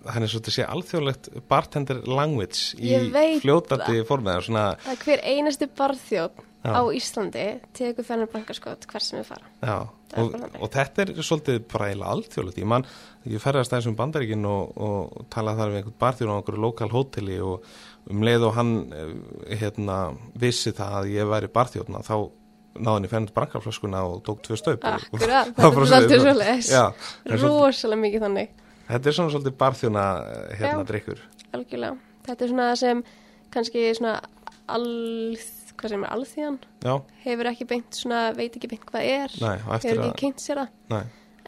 hann 0.09 0.25
er 0.25 0.31
svolítið 0.31 0.55
sé 0.55 0.65
alþjóðlegt 0.65 1.29
bartender 1.49 2.01
language 2.09 2.73
í 2.81 2.95
fljótandi 3.43 4.01
formið, 4.09 4.41
svona, 4.47 4.65
það 4.81 4.95
er 4.95 5.03
hver 5.03 5.23
einasti 5.29 5.69
barþjóð 5.77 6.41
á 6.67 6.81
Íslandi 6.97 7.45
tegur 7.77 8.05
fennar 8.07 8.29
bankaskot 8.33 8.89
hver 8.89 9.05
sem 9.05 9.21
við 9.21 9.29
fara 9.29 9.45
já, 9.61 9.77
Það 9.77 9.93
er 9.93 9.96
og, 10.15 10.35
og 10.61 10.71
þetta 10.71 11.03
er 11.03 11.11
svolítið 11.19 11.59
bara 11.73 11.89
eiginlega 11.91 12.13
alþjóðlegt, 12.15 12.59
ég 12.61 12.69
ég 13.27 13.41
ferðast 13.43 13.73
aðeins 13.73 13.89
um 13.91 13.97
bandaríkin 13.99 14.45
og, 14.47 14.77
og 14.77 15.25
talaði 15.33 15.59
þar 15.61 15.71
við 15.73 15.79
einhvern 15.81 15.97
barþjóð 16.03 16.31
á 16.31 16.37
einhverju 16.37 16.63
lokal 16.63 16.89
hóteli 16.93 17.39
og 17.43 17.65
um 18.07 18.23
leið 18.23 18.45
og 18.47 18.53
hann 18.55 18.73
eh, 18.95 19.09
hérna 19.59 19.97
vissi 20.39 20.71
það 20.77 20.95
að 21.01 21.09
ég 21.17 21.27
væri 21.33 21.51
barþjóðna, 21.57 22.03
þá 22.07 22.15
náði 22.77 22.93
hann 22.93 23.07
í 23.07 23.11
Fennið 23.11 23.33
Branka-flöskuna 23.35 24.03
og 24.07 24.21
tók 24.23 24.43
tvö 24.45 24.55
og- 24.61 24.87
Akkurat, 25.01 25.51
Það 25.57 25.67
er 25.67 25.91
svolítið 25.91 26.23
svolítið- 27.41 27.59
rosalega 27.65 28.01
mikið 28.05 28.25
þannig. 28.27 28.49
Þetta 28.87 29.09
er 29.11 29.15
svona 29.17 29.33
svolítið 29.33 29.55
barþjóna 29.59 30.03
hérna 30.61 30.83
Já. 30.83 30.87
drikkur. 30.91 31.23
algjörlega, 31.57 31.97
þetta 32.27 32.43
er 32.45 32.51
svona 32.53 32.75
sem 32.75 33.03
kannski 33.51 33.83
svona 33.97 34.13
alð, 34.67 35.43
hvað 35.77 35.93
sem 35.93 36.03
er 36.05 36.13
alþjóðan 36.15 36.59
Já, 36.83 36.93
hefur 37.23 37.49
ekki 37.51 37.67
beint 37.69 37.97
svona, 37.99 38.21
veit 38.37 38.55
ekki 38.57 38.69
beint 38.71 38.85
hvað 38.89 39.09
er. 39.11 39.35
Nei, 39.43 39.55
hefur 39.67 40.01
ekki 40.03 40.21
kynnt 40.23 40.43
sér 40.43 40.61
það. 40.63 40.71
Nei, 40.93 41.03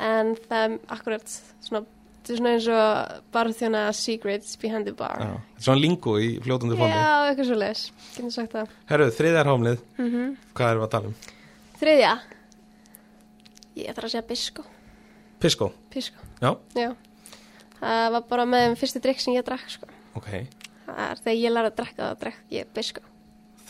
en 0.10 0.34
það 0.46 0.66
er 0.66 0.76
akkurat 0.96 1.34
svona, 1.34 1.82
þetta 2.20 2.34
er 2.36 2.42
svona 2.42 2.54
eins 2.56 2.68
og 2.78 3.22
barþjóna 3.36 3.84
secrets 3.98 4.56
behind 4.62 4.90
the 4.90 4.96
bar. 4.96 5.24
Já. 5.24 5.62
Svona 5.68 5.82
lingo 5.84 6.18
í 6.22 6.32
fljótandi 6.46 6.78
formi. 6.80 6.94
Já, 6.94 7.30
eitthvað 7.30 7.50
svo 7.52 7.60
leis, 7.60 7.86
getur 8.16 8.36
sagt 8.38 8.58
það. 8.58 8.76
Herru, 8.92 9.10
þriðjar 9.20 9.52
hámlið, 9.54 9.86
mm 10.00 10.36
hvað 10.54 10.74
erum 10.74 10.84
við 10.84 10.88
að 10.90 10.94
tala 10.98 11.12
um? 11.14 11.18
Þriðja. 11.80 12.14
Ég 13.80 13.96
þarf 13.96 14.10
að 14.10 14.12
segja 14.12 14.28
bisko 14.28 14.64
Pisko, 15.40 15.70
Pisko, 15.94 16.20
já, 16.44 16.50
já. 16.76 16.90
Það 17.80 18.10
var 18.12 18.24
bara 18.28 18.44
með 18.50 18.66
þeim 18.66 18.74
fyrsti 18.82 19.00
drikk 19.06 19.22
sem 19.24 19.38
ég 19.38 19.46
drakk 19.48 19.70
sko. 19.72 19.88
ok. 20.20 20.28
Það 20.90 21.00
er 21.06 21.22
þegar 21.24 21.38
ég 21.40 21.54
lærði 21.54 21.70
að 21.70 21.78
drekka 21.78 22.02
það, 22.10 22.18
drekk 22.26 22.40
ég 22.58 22.74
bisko 22.76 23.04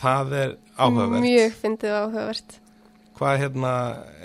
Það 0.00 0.34
er 0.40 0.56
áhugavert. 0.80 1.24
Mjög 1.26 1.54
fyndið 1.60 1.94
áhugavert 2.00 2.58
Hvað 3.20 3.34
hérna, 3.42 3.70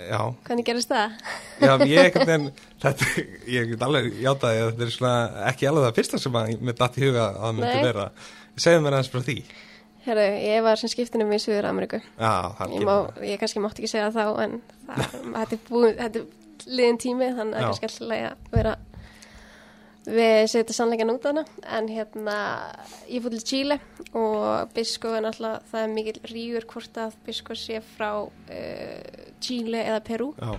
já, 0.08 0.20
Hvernig 0.46 0.64
gerist 0.64 0.88
það? 0.88 1.16
já, 1.60 1.72
ég 1.84 3.66
get 3.74 3.82
alveg 3.84 4.06
játaði 4.24 4.62
að 4.62 4.70
þetta 4.70 4.86
er 4.86 4.92
svona 4.94 5.14
ekki 5.50 5.68
alveg 5.68 5.84
það 5.84 5.98
fyrsta 5.98 6.20
sem 6.22 6.38
að 6.40 6.54
mér 6.64 6.78
datt 6.78 6.96
í 6.96 7.04
huga 7.04 7.26
að 7.26 7.36
það 7.42 7.58
myndi 7.58 7.82
vera. 7.84 8.06
Segðu 8.56 8.84
mér 8.86 8.96
aðeins 8.96 9.12
frá 9.12 9.20
því. 9.26 9.36
Herru, 10.06 10.24
ég 10.38 10.62
var 10.62 10.78
sem 10.78 10.90
skiptinum 10.92 11.32
í 11.34 11.38
Suður 11.42 11.66
Ameríku 11.66 11.98
ég, 11.98 12.90
ég 13.26 13.40
kannski 13.42 13.62
mátti 13.62 13.82
ekki 13.82 13.90
segja 13.90 14.12
þá 14.14 14.24
en 14.44 14.58
það, 14.86 15.16
þetta 15.36 15.56
er 15.56 15.62
búin 15.66 15.96
þetta 15.98 16.20
er 16.22 16.68
liðin 16.78 17.00
tími 17.02 17.30
þannig 17.34 17.58
að 17.58 17.66
kannski 17.66 17.88
alltaf 17.90 18.12
að 18.14 18.54
vera 18.54 18.74
við 20.06 20.44
setjum 20.52 20.76
sannleikan 20.76 21.10
út 21.10 21.24
af 21.26 21.32
hana 21.34 21.44
en 21.76 21.88
hérna 21.90 22.36
ég 23.10 23.24
fór 23.24 23.34
til 23.34 23.44
Chile 23.50 23.76
og 24.14 24.70
Bisko 24.76 25.12
er 25.16 25.24
náttúrulega 25.26 25.62
það 25.72 25.82
er 25.82 25.92
mikill 25.96 26.20
rígur 26.30 26.66
hvort 26.70 27.00
að 27.02 27.16
Bisko 27.26 27.56
sé 27.58 27.80
frá 27.96 28.10
uh, 28.22 29.20
Chile 29.42 29.82
eða 29.82 30.00
Peru 30.06 30.28
Já, 30.38 30.52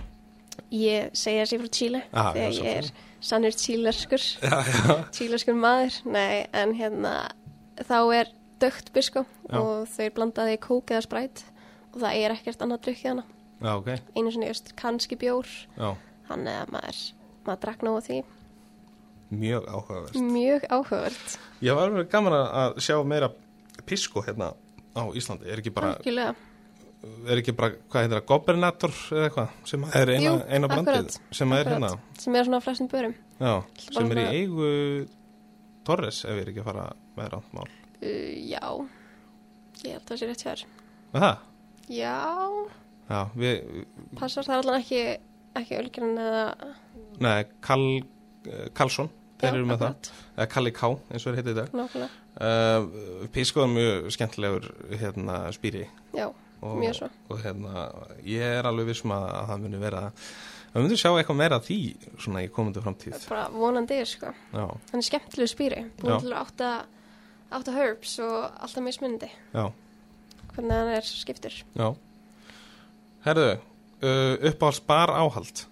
ég 0.74 1.10
segja 1.16 1.44
að 1.46 1.52
sé 1.52 1.60
frá 1.62 1.70
Chile 1.80 2.02
Ah, 2.12 2.30
já, 2.30 2.32
þegar 2.36 2.58
ég 2.58 2.80
er 2.82 2.90
sannur 3.24 3.56
chilerskur 3.56 4.22
já, 4.22 4.58
já, 4.68 4.96
chilerskur 5.16 5.56
maður 5.58 5.96
nei 6.06 6.46
en 6.52 6.74
hérna 6.78 7.14
þá 7.88 7.98
er 8.20 8.34
dögt 8.62 8.92
Bisko 8.94 9.24
Já. 9.48 9.58
og 9.58 9.88
þau 9.90 10.04
er 10.04 10.14
blandaði 10.16 10.58
kók 10.62 10.92
eða 10.92 11.06
spræt 11.06 11.44
og 11.94 12.02
það 12.02 12.20
er 12.20 12.34
ekkert 12.36 12.62
annað 12.66 12.84
drukkið 12.88 13.10
hana 13.14 13.24
já, 13.62 13.70
ok, 13.74 13.88
einu 14.14 14.30
sinni 14.34 14.50
just 14.50 14.74
kannski 14.78 15.16
bjór. 15.18 15.48
Já, 15.78 15.94
þannig 16.28 16.58
að 16.60 16.72
maður, 16.74 16.98
maður 17.46 17.62
drakk 17.64 17.86
nóg 17.86 17.96
af 18.02 18.06
því 18.10 18.18
mjög 19.30 19.66
áhugavert. 19.68 20.14
mjög 20.14 20.64
áhugavert. 20.70 21.38
Ég 21.62 21.74
var 21.74 21.90
verið 21.90 22.08
gaman 22.10 22.32
að- 22.32 22.78
sjá 22.80 22.96
meira 23.04 23.30
pisko 23.86 24.22
hérna 24.22 24.54
á 24.96 25.02
Íslandi. 25.14 25.46
Er 25.50 25.58
ekki 25.60 25.70
bara, 25.74 25.94
algjörlega. 25.96 26.34
er 27.28 27.36
ekki 27.38 27.52
bara, 27.56 27.70
hvað 27.90 28.02
heitir 28.02 28.16
það, 28.18 28.26
gobernator 28.26 28.90
eða 28.90 29.28
eitthvað, 29.28 29.48
sem 29.64 29.84
er 29.84 30.06
eina, 30.14 30.22
Jú, 30.24 30.32
eina 30.48 30.68
brandið, 30.68 30.88
akkurat, 30.98 31.18
sem 31.30 31.52
er 31.52 31.64
hérna, 31.64 31.90
sem 32.18 32.34
er 32.34 32.44
svona 32.44 32.58
á 32.58 32.64
flestum 32.64 32.88
börum. 32.88 33.14
Já, 33.40 33.52
sem 33.92 34.10
er 34.10 34.16
í 34.16 34.24
Bara- 34.24 34.32
eigu 34.32 35.08
Torres, 35.84 36.24
ef 36.24 36.30
ég 36.36 36.42
er 36.42 36.50
ekki 36.52 36.60
að 36.60 36.64
fara 36.64 36.92
með 37.16 37.28
rántmál. 37.32 37.68
uh, 38.02 38.48
já. 38.48 38.88
Ég 39.84 39.92
held 39.92 40.02
að 40.02 40.08
það 40.10 40.18
sé 40.18 40.26
rétt 40.26 40.42
hér 40.42 40.64
Það? 41.14 41.38
já, 41.88 42.68
Já, 43.08 43.30
við, 43.36 43.86
passar 44.18 44.44
það 44.44 44.58
allan 44.62 44.80
ekki 44.82 45.18
ekki 45.56 45.78
ölgerinn 45.78 46.18
eða 46.18 46.74
neða, 47.20 47.44
Kall, 47.62 48.02
Karlsson, 48.74 49.08
þeir 49.38 49.54
eru 49.54 49.66
með 49.68 49.82
það, 49.84 50.10
eða 50.36 50.48
Kalli 50.54 50.72
K, 50.74 50.90
eins 51.12 51.24
og 51.26 51.32
þeir 51.32 51.38
heiti 51.40 51.54
í 51.54 51.58
dag. 51.58 52.04
Uh, 52.38 53.26
Pisko 53.34 53.64
er 53.64 53.72
mjög 53.72 54.10
skemmtilegur 54.14 54.68
hérna 55.00 55.38
spýri. 55.54 55.86
Já, 56.14 56.28
og, 56.60 56.76
Mjög 56.82 56.94
svo. 57.00 57.08
og 57.30 57.42
hérna, 57.44 57.86
ég 58.26 58.42
er 58.58 58.66
alveg 58.70 58.88
vissum 58.92 59.12
að, 59.14 59.26
að 59.40 59.50
það 59.52 59.64
muni 59.64 59.80
vera 59.82 60.02
við 60.68 60.84
myndum 60.84 60.98
sjá 61.00 61.08
eitthvað 61.16 61.38
meira 61.40 61.58
því 61.64 61.78
svona 62.20 62.42
í 62.44 62.50
komundu 62.52 62.82
framtíð. 62.84 63.16
Bara 63.30 63.46
vonandi, 63.54 63.98
sko. 64.06 64.30
já, 64.52 64.64
Hann 64.92 65.00
er 65.02 65.06
skemmtilegu 65.06 65.50
spýri, 65.50 65.80
búin 66.02 66.20
til 66.22 66.34
átta, 66.36 66.72
átta 67.54 67.74
herbs 67.74 68.18
og 68.26 68.36
alltaf 68.58 68.84
mismunandi, 68.84 69.30
já, 69.54 69.64
hvernig 70.54 70.76
hann 70.76 70.92
er 70.98 71.08
skiptur. 71.08 71.56
já. 71.78 71.88
Herðu, 73.24 73.48
uh, 74.02 74.34
uppáhalds 74.52 74.82
bar 74.86 75.10
áhald 75.18 75.64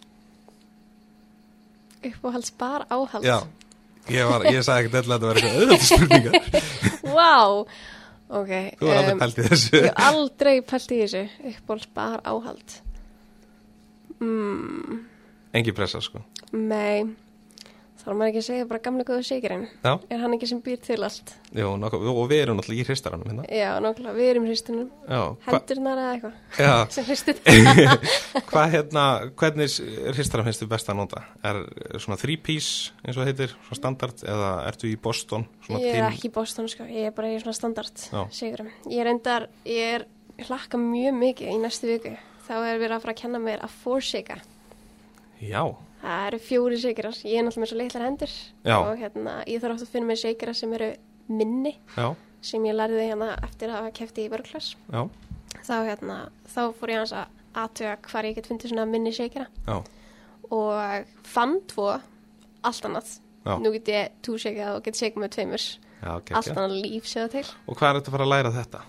Uppáhalds 2.05 2.53
bar 2.59 2.85
áhald. 2.93 3.25
já, 3.25 3.39
ég, 4.13 4.25
var, 4.29 4.45
ég 4.53 4.63
sagði 4.67 4.87
ekkert 4.87 4.97
að 4.97 5.13
þetta 5.13 5.27
var 5.27 5.41
eitthvað 5.41 5.61
auðvitað 5.61 5.87
spurningar. 5.91 6.35
Vá, 7.17 7.37
ok. 8.41 8.53
þú 8.81 8.91
var 8.91 9.01
aldrei 9.01 9.13
em, 9.15 9.21
pælt 9.23 9.39
í 9.39 9.47
þessu. 9.49 9.73
Ég 9.77 9.87
hef 9.89 10.03
aldrei 10.11 10.55
pælt 10.73 10.91
í 10.97 11.01
þessu, 11.03 11.23
uppáhalds 11.53 11.89
bar 11.97 12.25
áhald. 12.33 12.77
Mm, 14.21 15.01
engi 15.57 15.75
pressa 15.77 16.01
sko. 16.05 16.23
Nei, 16.57 17.05
þarf 18.07 18.15
maður 18.21 18.31
ekki 18.31 18.41
að 18.41 18.47
segja 18.47 18.67
bara 18.71 18.81
gamla 18.87 19.05
góðu 19.09 19.25
sigurinn. 19.27 19.65
Er 19.85 20.21
hann 20.23 20.35
ekki 20.37 20.47
sem 20.49 20.61
býr 20.63 20.79
til 20.87 20.99
allt? 21.03 21.33
nokkuð, 21.57 22.05
og 22.13 22.29
við 22.31 22.43
erum 22.45 22.57
náttúrulega 22.61 22.85
í 22.85 22.87
hristaranum 22.87 23.27
hérna 23.27 23.45
Já, 23.51 23.71
nákvæmlega, 23.83 24.15
við 24.17 24.31
erum 24.31 24.47
hristunum. 24.47 24.89
já, 25.09 25.21
hva, 25.43 25.57
Hendurnar 25.57 26.01
eða 26.03 26.13
eitthvað 26.15 26.93
sem 26.97 27.07
hristur. 27.09 27.41
Hvað 28.51 28.71
hérna, 28.77 29.05
hvernig 29.41 29.77
hristaran 30.15 30.47
finnst 30.47 30.63
þið 30.63 30.71
best 30.77 30.91
að 30.93 30.99
nota? 31.01 31.23
Er 31.43 31.61
svona 32.03 32.19
three 32.21 32.37
piece 32.39 32.93
eins 33.03 33.17
og 33.17 33.25
það 33.25 33.31
heitir, 33.33 33.55
svona 33.67 33.81
standard 33.81 34.25
eða 34.27 34.51
ertu 34.71 34.91
í 34.93 34.97
Boston? 35.03 35.47
Ég 35.69 35.89
er 35.91 35.99
team- 35.99 36.09
ekki 36.13 36.31
í 36.31 36.35
Boston, 36.39 36.69
sko. 36.71 36.87
Ég 36.87 37.11
er 37.11 37.17
bara 37.17 37.33
í 37.35 37.41
svona 37.43 37.57
standard 37.59 38.07
sigurum. 38.35 38.71
Ég 38.87 39.03
er 39.03 39.11
endar, 39.11 39.49
ég 39.67 39.97
er 39.99 40.07
hlakka 40.47 40.79
mjög 40.81 41.17
mikið 41.19 41.53
í 41.55 41.59
næstu 41.63 41.89
viku. 41.91 42.15
Þá 42.47 42.55
er 42.61 42.79
verið 42.79 42.95
að 42.99 43.03
fara 43.07 43.15
að 43.17 43.21
kenna 43.25 43.39
mér 43.43 43.63
að 43.67 43.73
fórsika. 43.83 44.37
Já, 45.43 45.63
Það 46.07 46.27
eru 46.29 46.39
fjóri 46.39 46.77
sigurar. 46.79 47.17
Ég 47.27 47.41
er 47.41 47.43
náttúrulega 47.43 47.63
með 47.65 47.71
svo 47.73 47.79
litlar 47.81 48.05
hendur. 48.07 48.35
Já. 48.63 48.77
Og 48.79 48.99
hérna, 49.01 49.33
ég 49.51 49.63
þarf 49.63 49.75
átt 49.75 49.83
að 49.87 49.91
finna 49.91 50.07
mér 50.13 50.21
sigurar 50.21 50.55
sem 50.55 50.75
eru 50.77 50.91
minni, 51.27 51.73
já, 51.97 52.13
sem 52.47 52.63
ég 52.69 52.77
lærði 52.79 53.09
hérna 53.09 53.33
eftir 53.43 53.73
að 53.73 53.81
hafa 53.81 53.91
kefti 53.99 54.27
í 54.27 54.31
vörklass. 54.31 54.77
já, 54.93 55.03
Þá 55.67 55.75
hérna, 55.89 56.19
þá 56.47 56.61
fór 56.79 56.93
ég 56.93 57.01
hans 57.03 57.13
að 57.13 57.27
aðtöga 57.57 57.97
hvar 58.07 58.29
ég 58.29 58.37
get 58.37 58.47
fundið 58.47 58.71
svona 58.71 58.87
minni 58.87 59.11
já, 59.11 59.83
Og 60.51 61.07
fann 61.27 61.61
tvo, 61.67 62.01
allt 62.63 62.85
annað. 62.87 63.19
Já. 63.47 63.57
Nú 63.59 63.73
get 63.73 63.89
ég 63.89 64.11
tú 64.23 64.39
sigað 64.39 64.77
og 64.77 64.85
get 64.85 64.95
sigað 64.95 65.25
með 65.25 65.31
tveimur. 65.35 65.65
Allt 66.07 66.53
annað 66.53 66.77
líf 66.85 67.05
séða 67.11 67.31
til. 67.31 67.45
Og 67.67 67.75
hvað 67.77 67.89
er 67.89 67.99
þetta 68.01 68.11
að 68.13 68.15
fara 68.15 68.25
að 68.27 68.33
læra 68.35 68.53
þetta? 68.55 68.81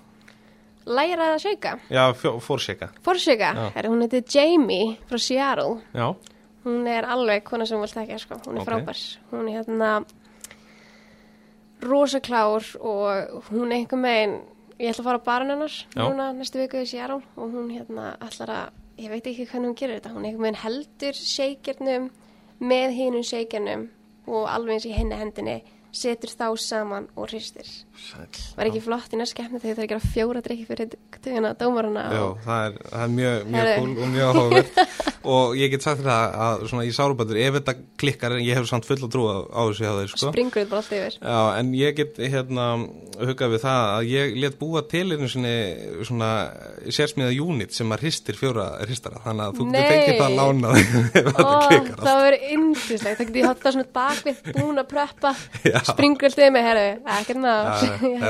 Læra 0.88 1.26
að 1.34 1.42
seika. 1.42 1.80
Já, 1.90 2.14
fjó- 2.14 2.38
fórseka. 2.40 2.90
Fórsika, 3.04 3.50
Já. 3.56 3.72
herri, 3.76 3.90
hún 3.90 4.02
heitir 4.06 4.24
Jamie 4.30 4.98
frá 5.10 5.18
Seattle. 5.20 5.82
Já, 5.94 6.16
Hún 6.68 6.88
er 6.92 7.06
alveg 7.08 7.46
kona 7.48 7.64
sem 7.66 7.80
vilt 7.80 7.96
ekki, 8.02 8.18
sko. 8.20 8.36
Hún 8.44 8.58
er 8.60 8.66
Ok. 8.66 8.68
frábær. 8.68 9.02
Hún 9.32 9.48
er 9.48 9.62
hérna 9.62 9.92
rosaklár 11.82 12.64
og 12.82 13.44
hún 13.52 13.72
er 13.72 13.78
einhver 13.78 14.00
megin, 14.02 14.34
ég 14.80 14.90
ætla 14.92 15.04
að 15.04 15.08
fara 15.08 15.20
á 15.22 15.28
barinn 15.28 15.52
hennar 15.54 15.76
núna 15.96 16.26
næstu 16.36 16.60
viku 16.60 16.82
í 16.82 16.88
Seattle 16.90 17.22
og 17.38 17.52
hún 17.54 17.70
hérna 17.72 18.18
ætlar 18.20 18.50
að, 18.50 18.70
ég 18.98 19.10
veit 19.14 19.28
ekki 19.30 19.46
hvernig 19.46 19.70
hún 19.70 19.78
gerir 19.78 20.00
þetta, 20.00 20.14
hún 20.16 20.26
einhver 20.26 20.42
megin 20.42 20.62
heldur 20.64 21.14
seikjarnum 21.14 22.10
með 22.60 22.96
hinum 22.98 23.24
seikjarnum 23.24 23.88
og 24.28 24.48
alveg 24.50 24.74
eins 24.80 24.88
í 24.90 24.96
henni 24.98 25.16
hendinni 25.22 25.58
setur 25.96 26.32
þá 26.32 26.48
saman 26.62 27.08
og 27.18 27.30
hristir. 27.32 27.68
Var 28.58 28.70
ekki 28.70 28.82
flott 28.86 29.14
í 29.14 29.20
næst 29.20 29.36
keppni 29.38 29.60
þegar 29.62 29.76
það 29.76 29.84
er 29.84 29.88
að 29.88 29.92
gera 29.94 30.12
fjóra 30.14 30.42
drikki 30.46 30.66
fyrir 30.68 30.88
tugina 31.18 31.54
dómarana 31.58 32.04
Já, 32.14 32.26
það 32.46 32.66
er, 32.68 32.74
það 32.92 33.04
er 33.04 33.12
mjög, 33.16 33.38
mjög 33.56 33.70
cool 33.74 33.94
og 33.98 34.08
mjög 34.14 34.28
áhugavert. 34.28 34.74
Og 35.28 35.58
ég 35.60 35.68
get 35.74 35.84
sagt 35.84 36.00
þetta 36.00 36.18
að 36.40 36.62
svona 36.72 36.86
í 36.88 36.92
sárubætur 36.96 37.38
ef 37.42 37.56
þetta 37.58 37.74
klikkar, 38.00 38.38
ég 38.40 38.56
hef 38.56 38.68
samt 38.70 38.86
full 38.88 39.02
að 39.02 39.12
trúa 39.12 39.34
á 39.52 39.62
þessu 39.68 39.84
þeir, 39.84 40.12
sko. 40.14 40.30
springur 40.32 40.62
þetta 40.62 40.72
bara 40.72 40.82
allt 40.84 40.94
yfir. 40.96 41.14
Já, 41.20 41.42
en 41.60 41.68
ég 41.76 41.98
get 41.98 42.14
hérna 42.22 42.68
hugað 43.18 43.52
við 43.56 43.62
það 43.66 43.82
að 43.98 44.02
ég 44.14 44.38
let 44.40 44.56
búa 44.62 44.82
til 44.88 45.08
einu 45.12 45.28
sinni 45.28 45.58
svona 46.08 46.30
sérsmiða 46.94 47.34
unit 47.44 47.76
sem 47.76 47.92
að 47.92 48.06
hristir 48.06 48.40
fjóra 48.40 48.70
hristara, 48.86 49.20
þannig 49.26 49.44
að 49.50 49.58
þú 49.58 49.64
fengið 49.74 50.22
það 50.22 50.38
lánað 50.38 50.76
ef 50.86 50.88
þetta 51.28 51.58
klikkar 51.68 52.00
alltaf 55.82 56.52
með, 56.56 56.66
herru, 56.68 56.86
ekkert 57.18 57.40
ná, 57.44 57.54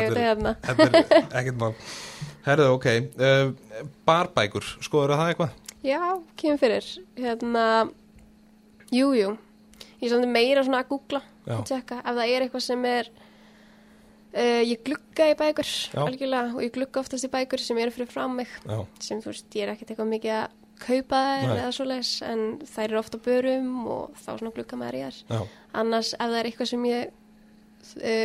er- 0.02 0.20
hérna. 0.22 0.56
Er 0.68 0.82
ekkert 1.42 1.58
mál. 1.62 1.74
Herðu, 2.48 2.68
ok, 2.78 2.86
uh, 3.20 3.90
barbækur, 4.08 4.68
skoður 4.86 5.18
það 5.20 5.32
eitthvað? 5.34 5.56
Já, 5.84 6.00
kemur 6.40 6.60
fyrir, 6.62 6.86
hérna, 7.20 7.64
jú, 8.96 9.10
jú, 9.18 9.34
ég 10.00 10.06
er 10.08 10.14
samt 10.14 10.30
meira 10.32 10.64
svona 10.64 10.80
að 10.86 10.94
googla, 10.94 11.20
að 11.48 11.66
tjekka, 11.68 11.98
ef 12.04 12.16
það 12.22 12.32
er 12.38 12.46
eitthvað 12.46 12.64
sem 12.68 12.86
er, 12.88 13.10
uh, 14.32 14.62
ég 14.64 14.80
glugga 14.88 15.28
í 15.34 15.36
bækur, 15.44 15.74
Já. 15.92 16.00
algjörlega, 16.06 16.54
og 16.56 16.64
ég 16.64 16.74
glugga 16.80 17.04
oftast 17.04 17.28
í 17.28 17.32
bækur 17.36 17.64
sem 17.64 17.82
eru 17.84 17.94
fyrir 17.98 18.12
frá 18.16 18.24
mig, 18.32 18.48
Já, 18.64 18.80
sem 19.04 19.20
þú 19.24 19.34
veist, 19.34 19.50
ég 19.60 19.68
er 19.68 19.74
ekkert 19.76 19.92
eitthvað 19.94 20.12
mikið 20.16 20.36
að 20.40 20.56
kaupa 20.88 21.20
þær 21.42 21.54
eða 21.58 21.70
svoleiðis, 21.74 22.16
en 22.32 22.42
þær 22.70 22.84
eru 22.88 23.00
ofta 23.04 23.20
börum 23.28 23.70
og 23.92 24.18
þá 24.24 24.28
svona 24.38 24.56
glugga 24.56 24.78
maður 24.80 24.98
í 25.00 25.06
þær. 25.08 25.48
annars 25.84 26.12
ef 26.16 26.22
það 26.28 26.40
er 26.42 26.50
eitthvað 26.52 26.72
sem 26.72 26.84
ég 26.94 27.16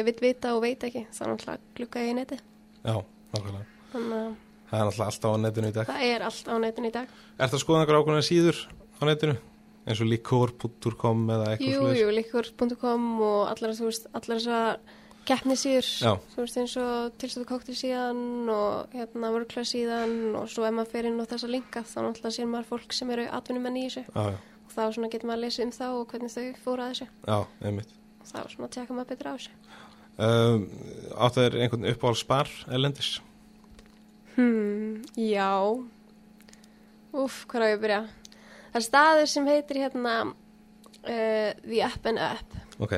vil 0.09 0.16
vita 0.20 0.55
og 0.57 0.62
veit 0.64 0.85
ekki 0.88 1.05
þá 1.12 1.22
náttúrulega 1.29 1.59
glugga 1.79 2.03
ég 2.07 2.11
í 2.12 2.16
neti 2.20 2.38
já, 2.38 2.96
nákvæmlega. 3.35 3.66
þannig 3.92 4.18
að 4.22 4.33
Það 4.72 4.81
er 4.81 4.87
náttúrulega 4.88 5.11
alltaf 5.12 5.35
á 5.37 5.37
netinu 5.44 5.68
í 5.68 5.72
dag. 5.77 5.87
það 5.92 6.03
er 6.09 6.22
allt 6.29 6.46
á 6.48 6.55
netinu 6.64 6.88
í 6.88 6.92
dag 6.96 7.09
Er 7.38 7.48
það 7.53 7.61
skoða 7.61 7.81
einhver 7.83 7.98
ákveðna 8.01 8.22
síður 8.25 8.61
á 8.96 9.03
netinu? 9.11 9.35
Eins 9.83 10.01
og 10.01 10.07
likor.com 10.09 11.22
eða 11.35 11.46
eitthvað 11.53 11.72
jú, 11.75 11.87
jú, 11.98 12.11
líkur.com 12.16 13.07
og 13.27 13.40
allar, 13.51 13.72
allar 14.14 14.38
þessar 14.38 14.79
keppnisíður, 15.27 15.87
Já. 16.03 16.12
þú 16.35 16.40
veist 16.42 16.57
eins 16.59 16.72
og 16.83 17.12
tilstöðu 17.22 17.46
kóktel 17.46 17.75
síðan 17.79 18.48
og 18.51 18.94
hérna 18.96 19.29
vörkla 19.35 19.62
síðan 19.66 20.14
og 20.38 20.48
svo 20.51 20.64
ef 20.66 20.75
maður 20.75 20.90
fer 20.96 21.07
inn 21.11 21.20
á 21.22 21.27
þessa 21.31 21.51
linka 21.53 21.83
þá 21.87 21.98
náttúrulega 22.09 22.35
sér 22.38 22.48
maður 22.51 22.70
fólk 22.72 22.96
sem 22.96 23.11
eru 23.14 23.27
atvinnumenn 23.31 23.79
í 23.79 23.85
þessu 23.87 24.03
Já, 24.09 24.22
já, 24.33 24.38
og 24.66 24.72
þá 24.75 24.83
svona 24.96 25.11
getur 25.12 25.31
maður 25.31 25.38
að 25.38 25.44
lesa 25.46 25.62
um 25.66 25.75
þá 25.77 25.85
og 25.92 26.07
hvernig 26.11 26.35
þau 26.35 26.48
fóra 26.64 26.87
að 26.88 26.94
þessu 26.96 27.07
já, 27.29 27.38
einmitt. 27.68 27.92
Þá 28.29 28.39
svona 28.53 28.69
tjekka 28.73 28.95
maður 28.97 29.11
betur 29.15 29.33
á 29.33 29.35
þessu 29.37 29.59
Um, 30.23 30.67
áttu 31.17 31.41
þeir 31.41 31.55
einhvern 31.65 31.87
uppáhald 31.89 32.19
spar 32.21 32.49
elendis? 32.69 33.15
Hmm, 34.37 35.01
já. 35.17 35.49
Úf, 37.17 37.39
hvað 37.49 37.65
á 37.65 37.69
ég 37.73 37.79
að 37.79 37.83
byrja? 37.87 38.01
Það 38.75 38.79
er 38.81 38.85
staður 38.87 39.31
sem 39.33 39.49
heitir 39.49 39.81
hérna 39.83 40.13
uh, 40.29 41.51
The 41.65 41.81
Up 41.89 42.07
and 42.13 42.21
Up 42.21 42.59
Ok, 42.85 42.95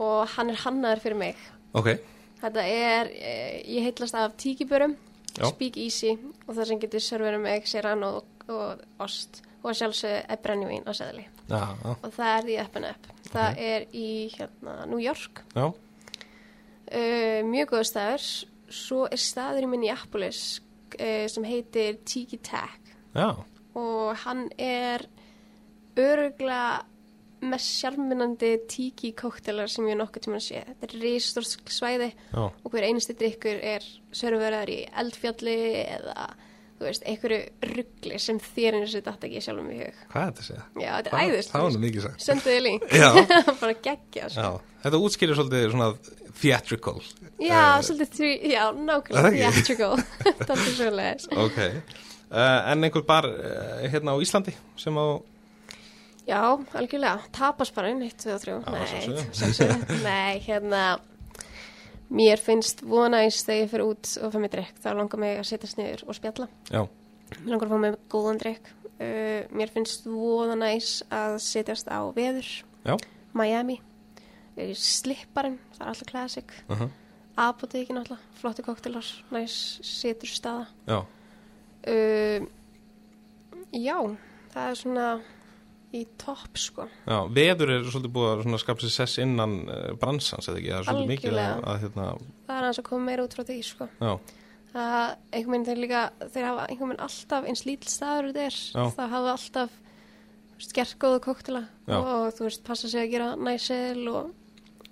og 0.00 0.24
hann 0.38 0.52
er 0.52 0.60
hannaður 0.64 1.04
fyrir 1.04 1.20
mig. 1.20 1.44
ok, 1.76 1.92
Þetta 2.40 2.64
er, 2.64 3.12
uh, 3.12 3.54
ég 3.68 3.84
heitlast 3.88 4.14
af 4.16 4.36
tíkibörum. 4.40 4.96
Speak 5.38 5.76
Easy 5.78 6.16
og 6.46 6.54
það 6.56 6.64
sem 6.72 6.80
getur 6.82 7.04
serverið 7.04 7.44
mig 7.44 7.68
séran 7.70 8.02
og, 8.08 8.24
og 8.48 8.80
ost 9.04 9.42
og 9.62 9.74
sjálfsög 9.76 10.24
er 10.24 10.40
brennjuvín 10.42 10.88
á 10.88 10.92
seðli. 10.96 11.28
Já, 11.48 11.62
já, 11.84 11.92
Og 12.04 12.12
það 12.16 12.32
er 12.36 12.46
The 12.48 12.56
Up 12.64 12.76
and 12.80 12.88
Up. 12.92 13.06
Það 13.28 13.58
er 13.68 13.86
í 13.92 14.06
hérna 14.36 14.78
New 14.86 15.00
York. 15.04 15.44
já, 15.54 15.68
Uh, 16.88 17.42
mjög 17.44 17.68
góður 17.74 17.84
staður. 17.84 18.22
Svo 18.72 19.02
er 19.12 19.20
staður 19.20 19.66
í 19.66 19.68
Minneapolis 19.68 20.38
uh, 20.96 21.26
sem 21.28 21.44
heitir 21.44 21.98
Tiki 22.08 22.38
Tack. 22.40 22.94
já, 23.12 23.34
og 23.76 24.16
hann 24.24 24.46
er 24.56 25.04
öruglega 26.00 26.86
mest 27.44 27.76
sjálfmennandi 27.78 28.54
tíki 28.72 29.12
kóktelar 29.14 29.68
sem 29.70 29.84
ég 29.86 29.98
nokkuð 30.00 30.24
tíma 30.24 30.40
sé. 30.42 30.62
Þetta 30.64 30.88
er 30.88 30.96
risastórt 31.04 31.70
svæði 31.76 32.08
já, 32.32 32.40
og 32.48 32.72
hver 32.72 32.86
einasti 32.88 33.14
drikkur 33.20 33.60
er 33.62 33.84
sörfverðar 34.10 34.72
í 34.72 34.80
eldfjalli 35.04 35.58
eða 35.84 36.24
þú 36.78 36.86
veist, 36.86 37.02
einhverju 37.10 37.38
ruggli 37.74 38.18
sem 38.22 38.38
þér 38.42 38.76
einu 38.78 38.88
sér 38.92 39.04
datt 39.08 39.24
ekki 39.28 39.40
sjálfum 39.44 39.70
í 39.74 39.78
hug. 39.82 40.00
hvað 40.12 40.22
er 40.22 40.32
þetta 40.32 40.42
að 40.44 40.48
segja? 40.48 40.64
Já, 40.84 40.90
þetta 40.98 41.10
er 41.10 41.32
æðist. 41.32 41.52
Það 41.54 41.64
var 41.66 41.74
nú 41.74 41.80
mikið 41.84 42.04
sagt. 42.06 42.24
Sendu 42.26 42.48
þið 42.52 42.60
líng. 42.66 42.80
Já. 43.02 43.08
Bara 43.62 43.74
geggja, 43.88 44.28
sko. 44.34 44.44
Já, 44.46 44.76
þetta 44.86 45.00
útskýrir 45.08 45.38
svolítið 45.40 45.64
svona 45.74 45.88
theatrical. 46.42 46.98
Já, 47.38 47.62
Eh, 47.78 47.80
svolítið, 47.86 48.12
þrjú, 48.18 48.30
já, 48.52 48.62
nákvæmlega, 48.74 49.50
theatrical. 49.52 49.96
Þetta 50.38 50.54
er 50.54 50.70
svo 50.74 50.88
leiðis. 50.94 51.26
Ok, 51.46 51.58
uh, 52.30 52.60
en 52.72 52.86
einhver 52.86 53.04
bar 53.06 53.26
uh, 53.30 53.82
hérna 53.90 54.14
á 54.14 54.22
Íslandi 54.22 54.54
sem 54.78 54.94
á, 54.98 55.06
Já, 56.28 56.42
algjörlega. 56.76 57.22
Tapasparinn, 57.32 58.02
1, 58.04 58.18
2 58.20 58.34
og 58.34 58.42
3. 58.42 58.52
Já, 58.52 58.72
Nei, 58.74 58.82
sjálfsögðu. 58.90 59.22
sjálfsögðu. 59.38 60.00
Nei, 60.04 60.40
hérna, 60.44 60.82
mér 62.10 62.40
finnst 62.40 62.80
vonæst 62.82 63.46
þegar 63.46 63.62
ég 63.64 63.70
fer 63.72 63.84
út 63.84 64.12
og 64.22 64.32
fær 64.32 64.40
mér 64.44 64.52
drikk, 64.54 64.78
þá 64.82 64.88
langar 64.96 65.20
mig 65.20 65.38
að 65.38 65.48
setjast 65.50 65.78
niður 65.80 66.04
og 66.08 66.16
spjalla. 66.16 66.48
já, 66.72 66.82
Mér 67.42 67.50
langar 67.52 67.68
að 67.68 67.72
fá 67.74 67.80
mér 67.84 67.98
góðan 68.08 68.38
drikk. 68.40 68.70
Uh, 68.98 69.44
mér 69.54 69.70
finnst 69.70 70.06
vonæst 70.10 71.04
að 71.14 71.36
setjast 71.44 71.86
á 71.86 72.00
veður, 72.16 72.48
já, 72.88 72.96
Miami, 73.36 73.76
uh, 74.58 74.72
slipparinn, 74.74 75.58
það 75.76 75.84
er 75.84 75.92
alltaf 75.92 76.10
classic. 76.10 76.56
uh 76.68 76.88
Apotekin 77.38 78.00
alltaf, 78.00 78.18
flotti 78.40 78.64
koktelar, 78.66 79.06
næs, 79.30 79.78
setur 79.86 80.26
staða. 80.26 80.64
já, 80.88 81.04
uh, 81.86 82.46
já, 83.70 83.98
það 84.50 84.70
er 84.72 84.74
svona 84.80 85.06
í 85.96 86.02
topp 86.20 86.58
sko. 86.60 86.84
Já, 87.08 87.18
veður 87.32 87.70
er 87.76 87.86
svolítið 87.88 88.12
búið 88.12 88.42
að 88.52 88.58
skapa 88.60 88.84
sér 88.84 88.92
sess 88.92 89.18
innan 89.22 89.54
uh, 89.68 89.94
bransans, 90.00 90.48
eða 90.50 90.58
ekki? 90.60 90.72
Það 90.74 90.78
er 90.82 90.88
svolítið 90.90 91.12
mikið 91.14 91.38
að, 91.40 91.62
að 91.72 91.80
hérna, 91.84 92.08
Það 92.48 92.58
er 92.58 92.66
hans 92.68 92.80
að 92.82 92.88
koma 92.90 93.06
meira 93.08 93.24
út 93.24 93.36
frá 93.38 93.44
því 93.48 93.58
sko. 93.64 93.88
já, 94.02 94.12
Það 94.68 94.94
einhvern 95.32 95.52
veginn 95.54 95.64
þeir 95.70 95.78
líka, 95.80 96.02
þeir 96.34 96.44
hafa 96.50 96.66
einhvern 96.68 96.90
veginn 96.92 97.04
alltaf 97.08 97.46
eins 97.48 97.62
lítill 97.64 97.88
staður 97.92 98.26
þetta 98.28 98.44
er. 98.50 98.58
Það 98.98 99.14
hafa 99.14 99.30
alltaf 99.32 99.78
gert 100.74 100.96
góða 101.00 101.20
koktela 101.24 101.62
Já. 101.88 101.96
og 102.02 102.28
þú 102.36 102.44
veist, 102.48 102.62
passa 102.66 102.88
sig 102.90 103.00
að 103.06 103.12
gera 103.14 103.28
næsel 103.38 104.04
og, 104.10 104.32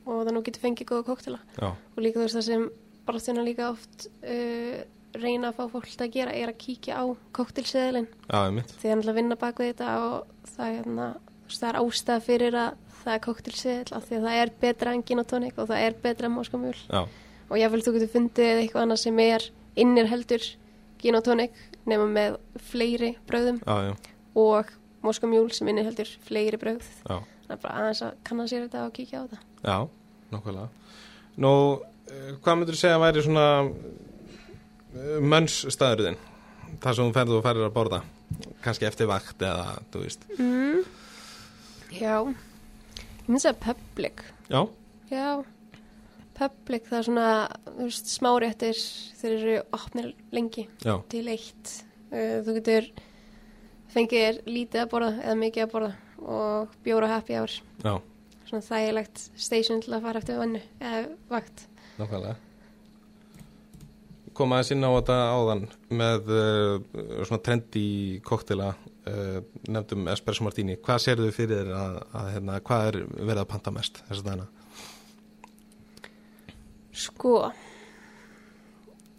og 0.07 0.21
það 0.23 0.33
nú 0.37 0.43
getur 0.47 0.63
fengið 0.63 0.89
góða 0.93 1.07
koktela. 1.11 1.41
já, 1.59 1.69
Og 1.75 1.99
líka 2.01 2.21
þú 2.21 2.25
veist 2.25 2.39
það 2.39 2.47
sem 2.49 2.67
barþjóna 3.07 3.45
líka 3.47 3.69
oft 3.75 4.07
uh, 4.23 4.79
reyna 5.23 5.51
að 5.51 5.59
fá 5.59 5.65
fólk 5.75 5.89
að 6.05 6.17
gera 6.17 6.35
er 6.37 6.53
að 6.53 6.59
kíkja 6.63 6.99
á 7.01 7.05
er 8.91 8.97
náttúrulega 8.97 9.13
að 9.13 9.21
vinna 9.21 9.39
bak 9.41 9.63
við 9.63 9.71
þetta 9.73 9.93
og 10.07 10.51
það 10.55 10.67
er, 10.67 10.75
hérna, 10.81 11.07
veist, 11.45 11.61
það 11.61 11.69
er 11.71 11.81
ástæða 11.83 12.25
fyrir 12.27 12.59
að 12.63 12.83
það 13.03 13.13
er 13.15 13.23
koktelseðil 13.27 13.97
af 13.97 14.09
því 14.09 14.19
að 14.19 14.27
það 14.27 14.41
er 14.41 14.53
betra 14.65 14.97
en 14.97 15.07
gin 15.07 15.23
og 15.63 15.71
það 15.71 15.85
er 15.85 16.01
betra 16.03 16.31
en 16.31 16.37
móskamjúl 16.37 16.75
já, 16.81 17.03
og 17.47 17.57
ég 17.61 17.73
vil 17.75 17.85
þú 17.87 17.95
getur 17.97 18.13
fundið 18.17 18.63
eitthvað 18.65 18.87
annað 18.87 19.03
sem 19.05 19.23
er 19.23 19.47
innir 19.79 20.11
heldur 20.11 20.51
gin 21.03 21.19
og 21.19 21.25
tónik 21.27 21.55
nema 21.87 22.09
með 22.11 22.41
fleiri 22.73 23.15
brauðum 23.29 23.63
já, 23.63 23.93
já, 23.93 23.95
og 24.43 24.75
móskamjúl 25.07 25.53
sem 25.55 25.71
innir 25.71 25.87
heldur 25.87 26.11
fleiri 26.27 26.59
brauð 26.59 26.89
já, 27.07 27.21
það 27.47 27.55
er 27.55 27.63
bara 27.63 27.83
aðeins 27.83 28.03
að 28.05 28.17
kanna 28.27 28.47
sér 28.51 28.67
þetta 28.67 28.85
og 28.87 28.95
kíkja 28.97 29.23
á 29.23 29.25
þetta. 29.27 29.39
Já, 29.63 29.77
nokkvælega. 30.33 30.69
Nú, 31.45 31.53
uh, 31.77 32.31
hvað 32.43 32.59
myndur 32.59 32.77
þú 32.77 32.81
segja 32.81 32.99
að 32.99 33.05
væri 33.05 33.25
svona 33.27 33.47
uh, 34.97 35.19
mönnsstaðurðin? 35.23 36.19
Það 36.83 36.97
sem 36.99 37.09
þú 37.09 37.15
ferðu 37.17 37.37
og 37.39 37.45
ferður 37.47 37.69
að 37.69 37.75
borða, 37.77 38.01
kannski 38.65 38.89
eftir 38.89 39.09
vakt 39.11 39.43
eða, 39.47 39.77
þú 39.93 40.03
veist. 40.03 40.25
mm. 40.37 40.81
Já. 41.97 42.17
Ég 42.27 43.29
myndi 43.31 43.49
að 43.51 43.61
public. 43.63 44.25
Já, 44.51 44.61
Já, 45.11 45.29
public 46.37 46.89
það 46.91 46.99
er 46.99 47.07
svona, 47.07 47.27
þú 47.67 47.85
veist, 47.87 48.11
smáréttir 48.11 48.81
þeir 49.21 49.35
eru 49.37 49.55
opnir 49.79 50.09
lengi 50.35 50.67
já, 50.83 50.97
til 51.13 51.23
eitt. 51.33 51.77
Uh, 52.11 52.41
þú 52.47 52.57
getur 52.59 52.91
fengið 53.95 54.25
þér 54.27 54.41
lítið 54.51 54.83
að 54.83 54.91
borða 54.93 55.13
eða 55.23 55.39
mikið 55.41 55.65
að 55.65 55.73
borða 55.77 55.93
og 56.27 56.77
bjóra 56.85 57.09
happy 57.15 57.39
hour. 57.39 57.55
Já, 57.87 57.95
svona 58.51 58.67
þægilegt 58.67 59.25
station 59.47 59.83
til 59.85 59.95
að 59.97 60.05
fara 60.09 60.23
eftir 60.23 60.39
vannu 60.43 60.61
eða 60.81 61.05
vakt. 61.31 61.67
Nokkvælega. 62.01 62.37
Koma 64.37 64.59
aðeins 64.59 64.73
inn 64.75 64.85
á 64.85 64.91
þetta 64.93 65.17
áðan 65.33 65.63
með 65.97 66.33
uh, 66.37 67.23
svona 67.25 67.41
trendi 67.47 67.87
koktela, 68.27 68.75
uh, 69.09 69.39
nefndum 69.73 70.11
Espresso 70.13 70.45
Martini. 70.45 70.77
Hvað 70.77 71.05
sérðu 71.07 71.31
fyrir 71.33 71.63
þér 71.63 71.71
að, 71.81 71.97
að 72.21 72.33
hérna, 72.35 72.59
hvað 72.67 72.91
er 72.91 72.99
verið 73.17 73.43
að 73.43 73.49
panta 73.55 73.73
mest 73.73 74.03
þess 74.09 74.21
að 74.21 74.29
dana? 74.29 74.51
Sko 76.97 77.39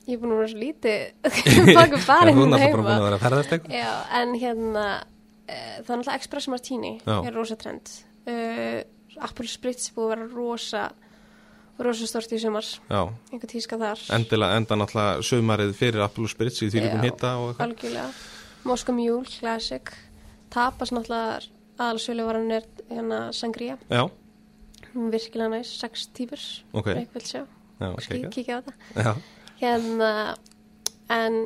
ég 0.08 0.16
er 0.16 0.22
búin 0.22 0.34
að 0.34 0.42
vera 0.42 0.52
svo 0.52 0.62
lítið 0.62 1.00
baka 1.78 2.02
barinn 2.08 2.38
heima 2.56 2.84
að 2.96 3.06
vera 3.08 3.32
að. 3.42 3.72
Já, 3.74 3.90
en 4.22 4.36
hérna 4.40 4.86
uh, 5.02 5.02
það 5.48 5.92
er 5.92 5.98
náttúrulega 5.98 6.22
Espresso 6.22 6.54
Martini 6.54 6.94
Já. 7.02 7.18
er 7.18 7.36
rosa 7.36 7.58
trend 7.60 7.92
uh, 8.30 8.80
Apple 9.28 9.50
Spritz 9.50 9.92
búið 9.96 10.06
að 10.06 10.14
vera 10.14 10.30
rosa 10.36 10.86
rosa 11.80 12.08
stort 12.10 12.34
í 12.34 12.40
sumar. 12.42 12.66
Já, 12.90 13.02
einhver 13.32 13.52
tíska 13.52 13.80
þar. 13.82 14.02
Endilega 14.18 14.58
enda 14.62 14.78
náttúrulega 14.80 15.26
sömarið 15.30 15.74
fyrir 15.78 16.06
Apple 16.06 16.30
Spritz 16.32 16.64
í 16.66 16.72
því 16.74 16.86
líkum 16.86 17.06
hitta 17.06 17.36
algjörlega. 17.64 18.10
Moscow 18.68 18.98
Mule, 18.98 19.28
Classic. 19.38 19.94
Tapas 20.54 20.94
náttúrulega 20.96 21.42
aðalsöluvaran 21.78 22.52
er 22.58 22.68
hérna 22.90 23.22
Sangria. 23.36 23.78
Já, 23.92 24.08
virkilega 24.94 25.54
næs, 25.54 25.72
sex 25.80 26.08
típur. 26.18 26.42
Ok, 26.74 26.94
já, 27.30 27.46
ok. 27.94 28.12
kíkja 28.34 28.58
á 28.58 28.66
þetta? 28.66 28.74
Já, 28.98 29.14
hérna 29.62 30.12
en 31.14 31.46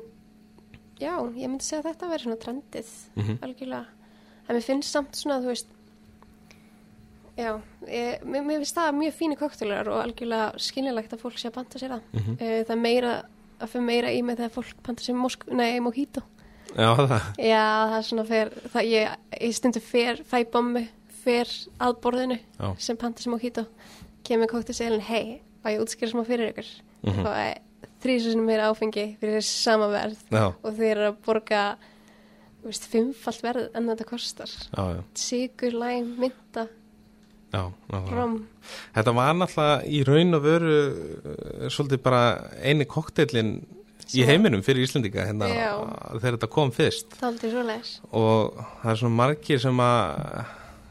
já, 1.01 1.13
ég 1.35 1.49
myndi 1.49 1.65
segja 1.65 1.81
að 1.81 1.91
þetta 1.91 2.09
væri 2.11 2.25
svona 2.25 2.39
trendið 2.41 2.91
mhm, 3.17 3.37
algjörlega, 3.45 3.85
en 4.47 4.57
mér 4.57 4.65
finnst 4.65 4.95
samt 4.95 5.17
svona 5.17 5.41
þú 5.43 5.51
veist 5.51 5.71
já, 7.37 7.51
ég, 7.87 8.23
mér, 8.25 8.47
finnst 8.49 8.77
það 8.77 8.97
mjög 8.99 9.15
fíni 9.17 9.37
koktelar 9.39 9.89
og 9.91 10.01
algjörlega 10.01 10.61
skiljulegt 10.61 11.15
að 11.15 11.23
fólk 11.23 11.39
sé 11.39 11.49
að 11.51 11.57
panta 11.59 11.81
sér 11.81 11.95
það. 11.95 12.03
Mhm. 12.17 12.37
uh, 12.37 12.57
það 12.67 12.75
er 12.75 12.81
meira 12.81 13.13
að 13.61 13.73
fyrir 13.73 13.87
meira 13.87 14.11
í 14.11 14.21
mig 14.25 14.39
þegar 14.39 14.55
fólk 14.55 14.83
panta 14.85 15.05
sér 15.05 15.17
mosk, 15.19 15.45
nei, 15.53 15.79
mojito. 15.83 16.23
Já, 16.71 16.89
það, 16.95 17.25
já, 17.43 17.63
það 17.91 17.97
er 17.97 18.07
svona 18.07 18.25
fer 18.29 18.53
það 18.73 18.87
ég, 18.87 19.15
ég 19.41 19.55
stundu 19.57 19.81
fer, 19.83 20.21
fæ 20.23 20.37
bommi 20.53 20.85
fer 21.21 21.49
að 21.83 21.97
borðinu 22.01 22.37
já, 22.39 22.69
sem 22.81 22.97
panta 22.97 23.21
sér 23.21 23.33
mojito 23.33 23.65
kemur 24.25 24.49
koktelselin, 24.49 25.03
hei, 25.03 25.41
að 25.65 25.75
ég 25.75 25.83
útskýra 25.83 26.13
smá 26.13 26.23
fyrir 26.25 26.53
ykkur? 26.53 26.71
Mhm, 27.01 27.27
og 27.27 27.91
þrísum 28.01 28.45
meira 28.47 28.69
áfengi 28.71 29.05
fyrir 29.21 29.39
þessi 29.39 29.57
sama 29.65 29.89
verð 29.91 30.21
já, 30.31 30.45
og 30.49 30.77
þeir 30.77 30.91
eru 30.95 31.07
að 31.11 31.19
borga 31.25 31.63
þú 32.61 32.69
veist, 32.69 32.87
fimmfalt 32.91 33.43
verð 33.43 33.67
en 33.77 33.89
þetta 33.89 34.07
kostar. 34.09 34.53
Já, 34.71 35.03
sigur, 35.17 35.75
læm, 35.81 36.13
mynda, 36.21 36.67
já, 37.51 37.63
Þetta 38.95 39.13
var 39.17 39.35
náttúrulega 39.35 39.77
í 39.89 40.01
raun 40.07 40.37
og 40.37 40.43
veru 40.45 40.73
uh, 40.87 41.67
svolítið 41.73 42.03
bara 42.05 42.21
eini 42.61 42.87
kokteilin 42.89 43.53
í 44.17 44.25
heiminum 44.27 44.63
fyrir 44.65 44.85
Íslendinga 44.85 45.25
hérna, 45.29 45.47
þegar 46.17 46.37
þetta 46.37 46.49
kom 46.51 46.71
fyrst. 46.75 47.15
Er 47.21 47.83
og 48.11 48.57
það 48.81 48.91
er 48.93 48.99
svona 48.99 49.17
margir 49.21 49.61
sem 49.63 49.83
að 49.83 50.41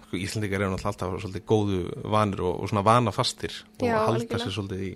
sko, 0.06 0.20
Íslendingar 0.20 0.64
eru 0.64 0.74
náttúrulega 0.74 0.92
alltaf 0.94 1.24
svolítið 1.24 1.46
góðu 1.50 1.80
vanir 2.12 2.44
og, 2.46 2.62
og 2.64 2.72
svona 2.72 2.84
vanafastir 2.86 3.56
og 3.80 3.86
Já, 3.86 3.96
halda 3.98 4.14
algjörlega. 4.14 4.44
sér 4.46 4.56
svolítið 4.56 4.86
í 4.88 4.92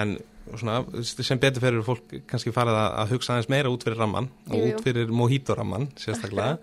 en 0.00 0.14
svona, 0.60 0.78
sem 1.06 1.40
betur 1.42 1.64
fyrir 1.64 1.84
fólk 1.86 2.16
kannski 2.30 2.54
farið 2.54 2.78
að, 2.78 2.88
að 3.02 3.14
hugsa 3.16 3.34
aðeins 3.34 3.50
meira 3.52 3.72
út 3.74 3.86
fyrir 3.86 3.98
ramman 4.00 4.30
og 4.48 4.56
Jú, 4.56 4.62
jú. 4.62 4.74
út 4.76 4.86
fyrir 4.86 5.14
mojito-ramman 5.14 5.88
sérstaklega. 6.00 6.58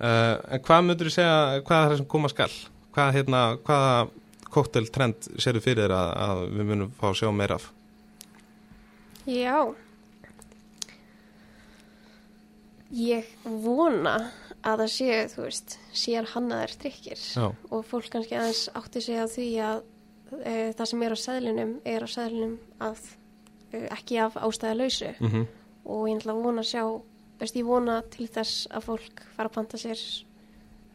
Uh, 0.00 0.36
en 0.56 0.64
hvað 0.64 0.86
myndur 0.88 1.10
þú 1.10 1.16
segja, 1.18 1.36
hvað 1.64 1.82
er 1.82 1.92
það 1.92 2.00
sem 2.00 2.08
koma 2.16 2.32
skal 2.32 2.56
hvað, 2.94 3.14
hérna, 3.18 3.40
hvaða 3.66 3.96
kokteltrend 4.54 5.30
sérðu 5.42 5.64
fyrir 5.64 5.94
að, 5.94 6.10
að 6.26 6.42
við 6.52 6.68
munum 6.70 6.92
fá 6.98 7.08
að 7.10 7.18
sjá 7.22 7.30
meira 7.34 7.58
af? 7.58 7.70
Já. 9.26 9.74
Ég 12.94 13.32
vona 13.42 14.14
að 14.64 14.84
það 14.84 14.92
sé, 14.94 15.08
þú 15.32 15.42
veist 15.48 15.76
sér 16.04 16.30
hannaðar 16.34 16.76
drikkir. 16.80 17.24
Og 17.74 17.82
fólk 17.88 18.12
kannski 18.12 18.38
aðeins 18.38 18.68
átti 18.78 19.02
sig 19.04 19.18
að 19.20 19.34
því 19.34 19.48
að 19.64 19.82
e, 20.38 20.54
það 20.78 20.88
sem 20.92 21.04
er 21.04 21.16
á 21.16 21.18
seðlinum 21.24 21.74
er 21.96 22.06
á 22.06 22.08
seðlinum 22.14 22.56
að 22.84 23.04
e, 23.74 23.82
ekki 23.88 24.20
af 24.22 24.38
ástæða 24.38 24.78
lausu 24.84 25.12
mm 25.18 25.44
og 25.84 26.06
ég 26.08 26.20
ætla 26.20 26.34
að 26.34 26.44
vona 26.44 26.62
að 26.64 26.70
sjá 26.70 26.84
veist, 27.40 27.58
ég 27.58 27.68
vona 27.68 27.98
til 28.12 28.28
þess 28.32 28.68
að 28.72 28.86
fólk 28.88 29.24
fara 29.34 29.50
að 29.50 29.56
panta 29.58 29.80
sér 29.80 30.00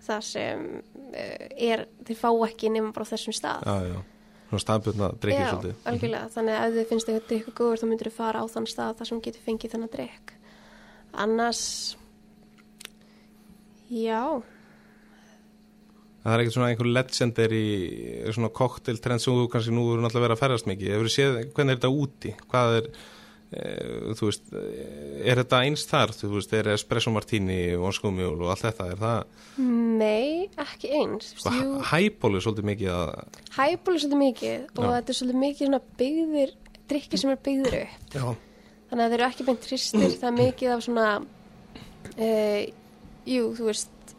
það 0.06 0.24
sem 0.26 0.66
er, 1.14 1.86
þeir 2.06 2.18
fá 2.20 2.30
ekki 2.48 2.70
nema 2.74 2.92
bara 2.96 3.06
á 3.06 3.12
þessum 3.14 3.34
stað 3.36 3.66
já, 3.66 3.76
já 3.94 4.00
svona 4.50 4.64
staðbjörna 4.66 5.08
drikkir 5.22 5.46
Já, 5.46 5.50
svolítið 5.54 5.74
Mhm. 5.76 5.88
algjörlega, 5.92 6.30
þannig 6.34 6.56
að 6.60 6.68
ef 6.70 6.74
þið 6.80 6.88
finnst 6.90 7.10
eitthvað 7.10 7.28
drikku 7.30 7.52
góður 7.60 7.80
þá 7.82 7.86
myndir 7.90 8.08
þið 8.10 8.16
fara 8.20 8.40
á 8.42 8.46
þann 8.50 8.68
stað 8.72 8.96
þar 8.98 9.08
sem 9.12 9.22
getur 9.22 9.46
fengið 9.46 9.72
þennan 9.76 9.92
drikk 9.94 10.34
annars 11.14 11.64
já 13.90 14.42
Það 16.20 16.34
er 16.36 16.42
ekkert 16.44 16.54
svona 16.58 16.68
einhver 16.74 16.90
legendary 16.92 17.60
svona 18.36 18.50
kokteltrend 18.52 19.24
sem 19.24 19.34
þú 19.38 19.46
kannski 19.54 19.72
nú 19.72 19.86
eru 19.94 20.02
náttúrulega 20.04 20.26
verið 20.28 20.36
að 20.36 20.42
ferðast 20.44 20.68
mikið. 20.68 20.90
Hefur 20.98 21.12
séð 21.14 21.38
hvernig 21.56 21.72
er 21.72 21.78
þetta 21.80 21.92
úti? 21.96 22.34
Hvað 22.52 22.74
er, 22.76 22.90
þú 23.50 24.28
veist, 24.28 24.52
eh, 24.54 25.30
er 25.32 25.40
þetta 25.42 25.62
eins 25.66 25.86
þar? 25.90 26.14
Þú 26.14 26.28
veist, 26.36 26.52
er 26.54 26.70
espresso 26.76 27.14
martini, 27.14 27.60
vonskómjól 27.82 28.36
og 28.44 28.52
allt 28.54 28.66
þetta? 28.68 28.90
Er 28.94 29.00
það, 29.02 29.40
nei, 30.00 30.50
ekki 30.62 30.92
eins 31.00 31.32
hæból 31.90 32.36
er 32.38 32.46
svolítið 32.46 32.70
mikið 32.70 32.92
að, 32.94 33.40
hæból 33.58 33.96
er 33.96 34.04
svolítið 34.04 34.22
mikið 34.24 34.68
og 34.70 34.84
Já. 34.86 34.92
þetta 34.94 35.14
er 35.14 35.20
svolítið 35.22 35.42
mikið 35.46 35.72
svona 35.72 35.82
byggðir 36.02 36.54
drikki 36.90 37.22
sem 37.22 37.34
er 37.34 37.42
byggðir 37.46 37.78
upp 37.84 38.18
já, 38.18 38.26
þannig 38.90 39.04
að 39.04 39.10
þeir 39.10 39.20
eru 39.20 39.28
ekki 39.30 39.48
beint 39.50 39.64
tristir 39.66 40.06
það 40.14 40.30
er 40.30 40.38
mikið 40.40 40.74
af 40.76 40.86
svona 40.86 41.08
uh, 41.20 42.62
jú, 43.30 43.50
þú 43.58 43.70
veist 43.70 44.14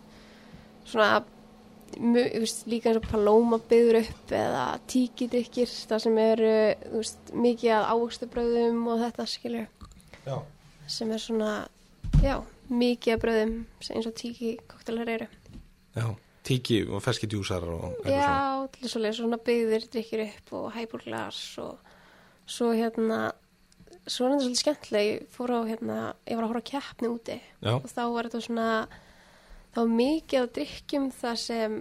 svona 0.90 1.10
veist, 1.98 2.64
líka 2.70 2.90
eins 2.90 3.00
og 3.00 3.08
palóma 3.10 3.58
byggður 3.70 4.00
upp 4.02 4.32
eða 4.36 4.64
tíkidrykkir 4.90 5.74
það 5.90 6.04
sem 6.04 6.22
eru 6.22 6.54
veist, 6.94 7.34
mikið 7.34 7.74
af 7.76 7.90
ávöxtubröðum 7.94 8.80
og 8.92 9.04
þetta 9.04 9.28
skilur 9.30 9.68
já, 10.26 10.36
sem 10.86 11.12
er 11.14 11.22
svona, 11.22 11.52
já, 12.24 12.36
mikið 12.70 13.16
af 13.16 13.22
bröðum 13.26 13.54
eins 13.90 14.08
og 14.10 14.16
tíki 14.18 14.56
koktelar 14.70 15.10
eru. 15.16 15.28
Já, 15.96 16.06
tíki 16.46 16.82
og 16.88 17.02
ferski 17.04 17.28
djúsar 17.30 17.66
og 17.66 18.00
já, 18.06 18.66
til 18.72 18.86
þess 18.86 18.98
að 19.00 19.12
svona 19.20 19.40
byggðir 19.50 19.86
drykkir 19.90 20.26
upp 20.28 20.56
og 20.60 20.72
hæbúrglas 20.76 21.44
og 21.62 21.94
svo 22.50 22.72
hérna 22.74 23.30
svo 24.08 24.26
er 24.26 24.34
þetta 24.34 24.44
svolítið 24.44 24.60
skemmtileg, 24.60 25.08
ég 25.10 25.30
fór 25.34 25.52
á 25.54 25.60
hérna, 25.68 25.98
ég 26.26 26.38
var 26.38 26.46
að 26.46 26.52
horfa 26.52 26.62
á 26.64 26.70
keppni 26.70 27.10
úti 27.10 27.36
Já, 27.60 27.74
og 27.76 27.88
þá 27.90 28.02
var 28.14 28.28
þetta 28.28 28.42
svona, 28.46 28.68
þá 29.74 29.80
mikið 29.90 30.42
af 30.44 30.52
drikkjum 30.56 31.10
þar 31.20 31.36
sem 31.42 31.76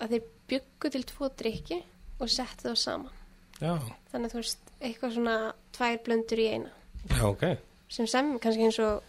að 0.00 0.14
þeir 0.14 0.24
byggu 0.52 0.90
til 0.94 1.02
tvo 1.10 1.28
drikki 1.40 1.78
og 2.20 2.30
settu 2.32 2.70
þá 2.70 2.76
saman. 2.76 3.12
já, 3.60 3.74
Þannig 4.12 4.28
að 4.28 4.32
þú 4.34 4.40
veist, 4.42 4.72
eitthvað 4.80 5.14
svona 5.16 5.36
tvær 5.74 5.98
blöndur 6.06 6.38
í 6.42 6.48
eina. 6.54 6.70
já, 7.10 7.22
ok. 7.28 7.44
Sem 7.94 8.06
sem, 8.10 8.32
kannski 8.42 8.64
eins 8.66 8.78
og 8.82 9.02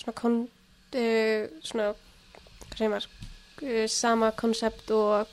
svona, 0.00 0.14
kon, 0.20 0.36
uh, 0.94 1.44
svona, 1.66 1.90
hvað 2.70 2.78
segir 2.78 2.92
maður, 2.94 3.08
uh, 3.62 3.86
sama 3.90 4.30
konsept 4.38 4.90
og 4.96 5.26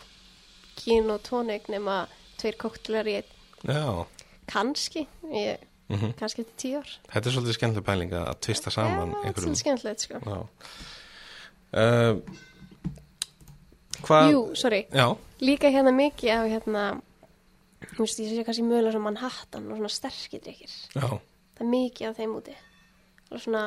kín 0.77 1.09
og 1.13 1.21
tónik 1.25 1.69
nema 1.71 2.05
tveir 2.37 2.57
koktelar 2.61 3.07
í 3.09 3.17
einn. 3.21 3.33
Já, 3.67 4.05
Kannski, 4.47 5.01
ég, 5.33 5.63
mm 5.91 6.13
kannski 6.19 6.43
til 6.45 6.53
tíu 6.61 6.77
ár. 6.79 6.91
þetta 7.11 7.27
er 7.29 7.33
svolítið 7.35 7.55
skemmtileg 7.57 7.85
pæling 7.87 8.13
að 8.15 8.29
tvista 8.45 8.71
saman 8.71 9.09
Já, 9.11 9.15
þetta 9.15 9.17
er 9.17 9.27
einhverjum. 9.27 9.55
svolítið 9.55 9.63
skemmtilegt, 9.63 10.01
sko. 10.07 10.47
Uh, 11.75 12.21
hvað? 14.05 14.31
Jú, 14.33 14.41
sorry, 14.55 14.86
Já, 14.93 15.07
líka 15.41 15.69
hérna 15.73 15.91
mikið 15.95 16.29
af 16.36 16.47
hérna, 16.51 16.83
þú 17.95 17.99
veist, 18.05 18.19
ég 18.19 18.31
sé 18.33 18.43
kannski 18.47 18.63
mögulega 18.65 18.91
svona 18.95 19.03
Manhattan 19.12 19.71
og 19.71 19.77
svona 19.77 19.89
sterkir 19.93 20.41
drikkir. 20.43 20.73
já, 20.95 21.07
Það 21.57 21.62
er 21.65 21.71
mikið 21.71 22.07
af 22.10 22.17
þeim 22.17 22.36
úti. 22.38 22.55
Og 23.31 23.39
svona... 23.41 23.63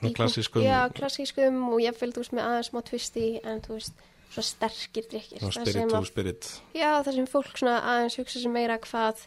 Svona 0.00 0.12
klassískum- 0.18 0.62
Já, 0.62 0.88
klassískum 0.92 1.62
og 1.72 1.80
ég 1.80 1.96
fylgd, 1.96 2.16
veist, 2.20 2.32
með 2.36 2.44
aðeins 2.46 2.68
smá 2.70 2.82
twisti 2.84 3.40
en 3.44 3.60
þú 3.64 3.72
veist, 3.78 3.94
svona. 4.36 5.40
Ná, 5.40 5.46
Það 5.46 5.72
spirit 5.72 5.90
to 5.90 6.04
spirit. 6.04 6.50
Já, 6.74 6.90
það 7.02 7.14
sem 7.14 7.26
fólk 7.26 7.56
svona 7.58 7.78
aðeins 7.80 8.16
hugsa 8.20 8.42
sem 8.42 8.52
meira 8.52 8.76
hvað 8.78 9.24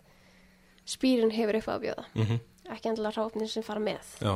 spýrin 0.85 1.31
hefur 1.33 1.57
upp 1.59 1.67
á 1.69 1.73
að 1.75 1.83
bjóða. 1.87 2.05
Mm 2.15 2.39
Ekki 2.69 2.89
endilega 2.91 3.17
ráfnir 3.17 3.49
sem 3.49 3.63
fara 3.65 3.79
með. 3.81 4.05
Já. 4.21 4.35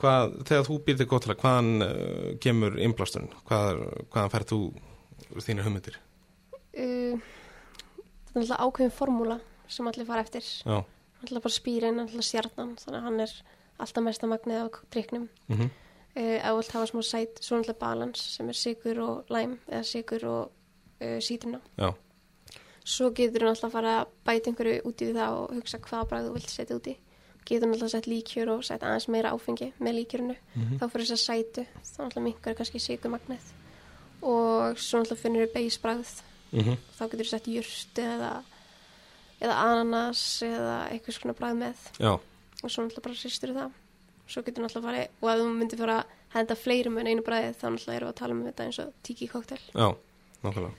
Hvað, 0.00 0.36
þegar 0.48 0.64
þú 0.68 0.78
býrði 0.86 1.06
gott 1.10 1.26
til 1.26 1.34
að 1.34 1.42
hvaðan 1.42 1.84
uh, 1.84 2.30
kemur 2.40 2.78
innblásturinn? 2.80 3.34
Hvað, 3.48 3.82
hvaðan 4.12 4.32
færð 4.32 4.54
þú 4.54 4.60
þínir 5.44 5.66
hugmyndir? 5.66 5.98
Uh, 6.72 7.20
þetta 8.00 8.38
er 8.38 8.42
alltaf 8.44 8.64
ákveðin 8.64 8.96
formúla 8.96 9.36
sem 9.70 9.90
allir 9.90 10.08
fara 10.08 10.24
eftir. 10.24 10.46
Já. 10.64 10.80
Alltaf 11.20 11.44
bara 11.44 11.54
spýrin, 11.58 12.00
alltaf 12.00 12.24
stjarnan, 12.24 12.74
þannig 12.80 12.98
að 13.00 13.06
hann 13.10 13.24
er 13.26 13.36
alltaf 13.80 14.06
mesta 14.06 14.30
magnið 14.30 14.64
á 14.64 14.66
drikknum. 14.94 15.28
Mm 15.52 15.68
uh, 15.68 16.36
ef 16.36 16.46
þú 16.46 16.56
vilt 16.58 16.72
hafa 16.74 16.88
smá 16.90 17.02
sæt 17.06 17.42
svo 17.44 17.58
náttúrulega 17.58 17.80
balans 17.80 18.22
sem 18.34 18.48
er 18.50 18.58
sigur 18.58 19.02
og 19.04 19.30
læm 19.30 19.58
eða 19.68 19.84
sigur 19.86 20.24
og 20.26 20.56
sítruna 21.24 21.60
Já. 21.78 21.94
svo 22.84 23.10
getur 23.16 23.46
náttúrulega 23.46 23.68
að 23.68 23.72
fara 23.72 23.92
að 24.00 24.10
bæta 24.26 24.50
einhverju 24.50 24.82
út 24.84 25.04
í 25.04 25.12
það 25.16 25.36
og 25.38 25.54
hugsa 25.56 25.80
hvaða 25.80 26.08
bragð 26.10 26.26
þú 26.28 26.34
vilt 26.34 26.52
setja 26.52 26.76
út 26.76 26.90
í 26.90 26.96
getur 27.56 27.68
náttúrulega 27.70 27.88
að 27.88 27.94
setja 27.96 28.12
líkjör 28.14 28.48
og 28.54 28.64
setja 28.64 28.88
aðeins 28.88 29.08
meira 29.08 29.30
áfengi 29.34 29.72
með 29.80 29.94
líkjörinu 29.98 30.36
Mhm. 30.56 30.78
þá 30.78 30.84
fyrir 30.90 31.06
þess 31.06 31.16
að 31.16 31.26
sætu 31.26 31.66
þá 31.82 31.98
náttúrulega 32.04 32.24
minkar 32.26 32.54
kannski 32.58 32.80
sigur 32.80 33.10
magnið 33.14 33.44
og 34.22 34.76
svo 34.78 35.00
náttúrulega 35.00 35.22
finnur 35.22 35.46
þú 35.46 35.52
beisbragð 35.54 36.12
Mm 36.52 36.76
þá 36.98 37.02
getur 37.10 37.24
þú 37.24 37.28
sett 37.30 37.46
jurt 37.46 37.94
eða 38.02 38.30
eða 39.40 39.54
ananas 39.64 40.42
eða 40.42 40.90
eitthvað 40.90 41.14
svona 41.16 41.34
bragð 41.38 41.56
með 41.62 41.76
Já. 42.00 42.12
og 42.62 42.68
svo 42.70 42.82
náttúrulega 42.84 43.02
bara 43.06 43.14
hristur 43.14 43.54
það 43.54 43.70
svo 44.28 44.42
getur 44.42 44.64
náttúrulega 44.64 44.88
farið 44.88 45.08
og 45.22 45.30
ef 45.30 45.38
þú 45.40 45.54
myndir 45.60 45.78
fara 45.78 45.98
að 46.00 46.04
henda 46.34 46.54
fleirum 46.54 46.98
en 46.98 47.06
einu 47.06 47.22
bræði 47.22 47.54
þá 47.54 47.64
náttúrulega 47.70 47.96
erum 47.96 48.08
við 48.08 48.12
að 48.12 48.20
tala 48.20 48.34
um 48.34 48.44
þetta 48.44 48.64
eins 48.66 48.78
og 48.78 48.92
tiki 49.02 49.26
koktel 49.28 49.58
Já. 49.74 49.88
Nákvæmlega. 50.42 50.74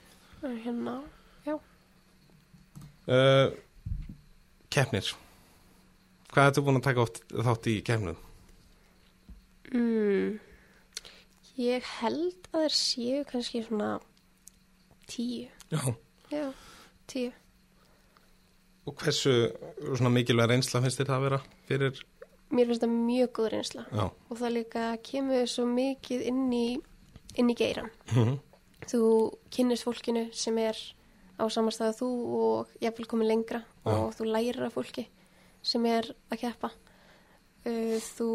hérna, 0.63 1.01
já 1.45 1.59
Uh, 3.07 3.49
keppnir. 4.69 5.15
Hvað 6.31 6.47
ertu 6.49 6.63
búin 6.63 6.79
að 6.79 6.85
taka 6.87 7.03
oft 7.03 7.21
þátt 7.31 7.67
í 7.71 7.75
keppnum? 7.87 8.19
mm, 9.71 10.39
ég 11.61 11.85
held 12.01 12.47
að 12.51 12.65
þeir 12.65 12.75
séu 12.77 13.21
kannski 13.29 13.61
svona 13.65 13.91
tíu 15.11 15.47
Já. 15.71 15.81
já, 16.31 16.45
tíu 17.07 17.31
Og 18.89 18.95
hversu 18.97 19.31
svona 19.93 20.09
mikilvæg 20.09 20.49
reynsla 20.49 20.81
finnst 20.81 20.97
þér 20.99 21.11
það 21.11 21.17
að 21.19 21.25
vera 21.27 21.41
fyrir? 21.69 21.99
mér 22.51 22.67
finnst 22.71 22.81
það 22.83 22.95
mjög 22.95 23.29
góð 23.37 23.49
reynsla 23.53 23.83
Já. 23.91 24.05
og 24.11 24.39
það 24.41 24.55
líka 24.57 24.85
kemur 25.07 25.45
svo 25.47 25.67
mikið 25.69 26.25
inn 26.31 26.47
í 26.55 26.65
inn 27.39 27.51
í 27.53 27.57
geiran 27.59 27.91
Mm 28.15 28.39
þú 28.91 28.99
kynnist 29.53 29.85
fólkinu 29.85 30.23
sem 30.33 30.55
er 30.57 30.73
á 31.37 31.45
samastæða 31.53 31.93
þú 31.99 32.07
og 32.39 32.71
jafnvel 32.81 33.05
komið 33.11 33.27
lengra 33.29 33.59
Já. 33.85 33.91
og 33.93 34.15
þú 34.17 34.25
lærir 34.33 34.57
af 34.65 34.73
fólki 34.73 35.05
sem 35.61 35.85
er 35.85 36.11
að 36.31 36.43
keppa. 36.45 36.71
Uh, 37.65 37.97
þú 38.17 38.29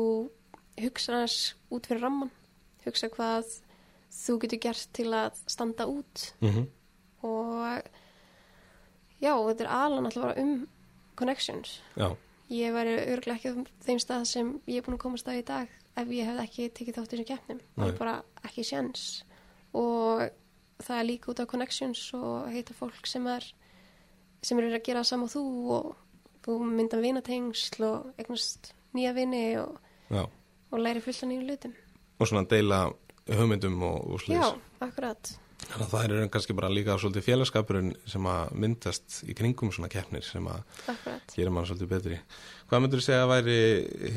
hugsa 0.80 1.12
aðeins 1.16 1.38
út 1.72 1.88
fyrir 1.88 2.04
ramman 2.04 2.30
hugsa 2.86 3.10
hvað 3.12 3.48
þú 4.14 4.38
getur 4.44 4.62
gert 4.68 4.88
til 4.96 5.08
að 5.14 5.40
standa 5.50 5.86
út. 5.86 6.32
-hmm. 6.40 6.66
og 7.22 7.82
já, 9.20 9.34
þetta 9.48 9.64
er 9.64 9.70
alveg 9.70 10.04
alltaf 10.04 10.38
um 10.38 10.68
connections. 11.14 11.80
Já. 11.96 12.16
ég 12.50 12.72
væri 12.72 12.94
örglega 13.12 13.36
ekki 13.36 13.50
á 13.50 13.54
þeim 13.82 13.98
stað 13.98 14.24
sem 14.24 14.60
ég 14.66 14.76
er 14.76 14.82
búin 14.82 14.94
að 14.94 15.02
komast 15.02 15.28
að 15.28 15.38
í 15.38 15.42
dag 15.42 15.68
ef 15.96 16.08
ég 16.08 16.26
hef 16.26 16.40
ekki 16.40 16.68
tekið 16.70 16.94
þátt 16.94 17.12
í 17.12 17.16
þessum 17.16 17.26
keppnum. 17.26 17.60
Það 17.76 17.88
er 17.88 17.98
bara 17.98 18.22
ekki 18.44 18.64
sjans 18.64 19.24
og 19.74 20.30
það 20.78 20.98
er 20.98 21.04
líka 21.04 21.30
út 21.30 21.40
á 21.42 21.46
connections 21.46 22.14
og 22.14 22.48
heita 22.52 22.74
fólk 22.74 23.06
sem 23.06 23.26
er 23.26 23.54
sem 24.42 24.58
eru 24.58 24.74
að 24.74 24.82
gera 24.82 25.00
það 25.02 25.08
sama 25.08 25.24
og 25.24 25.30
þú 25.30 25.42
og 25.70 25.96
þú 26.46 26.58
mynda 26.70 27.00
vinatengsl 27.02 27.84
og 27.88 28.12
eignast 28.22 28.72
nýja 28.96 29.12
vini 29.16 29.44
og, 29.60 29.76
og 30.16 30.78
læri 30.80 31.02
fullt 31.04 31.22
af 31.24 31.28
nýjum 31.32 31.48
hlutum 31.50 31.74
Og 32.20 32.28
svona 32.30 32.46
deila 32.48 32.84
hugmyndum 33.28 33.82
og, 33.82 33.98
og 34.14 34.20
slúðis. 34.22 34.40
já, 34.40 34.54
akkurat 34.86 35.32
Þannig 35.66 35.82
að 35.86 35.90
það 35.90 36.04
eru 36.06 36.28
kannski 36.30 36.54
bara 36.54 36.68
líka 36.70 36.94
svolítið 37.00 37.24
félagskapurinn 37.26 37.88
sem 38.06 38.26
að 38.30 38.50
myndast 38.60 39.16
í 39.26 39.34
kringum 39.34 39.70
svona 39.74 39.88
keppnir 39.90 40.22
sem 40.22 40.44
að 40.46 40.60
akkurat 40.92 41.32
gera 41.34 41.50
mann 41.50 41.64
svolítið 41.66 41.88
betri. 41.90 42.18
Hvað 42.68 42.82
myndur 42.84 43.00
þú 43.00 43.06
segja 43.06 43.22
að 43.24 43.30
væri 43.32 43.56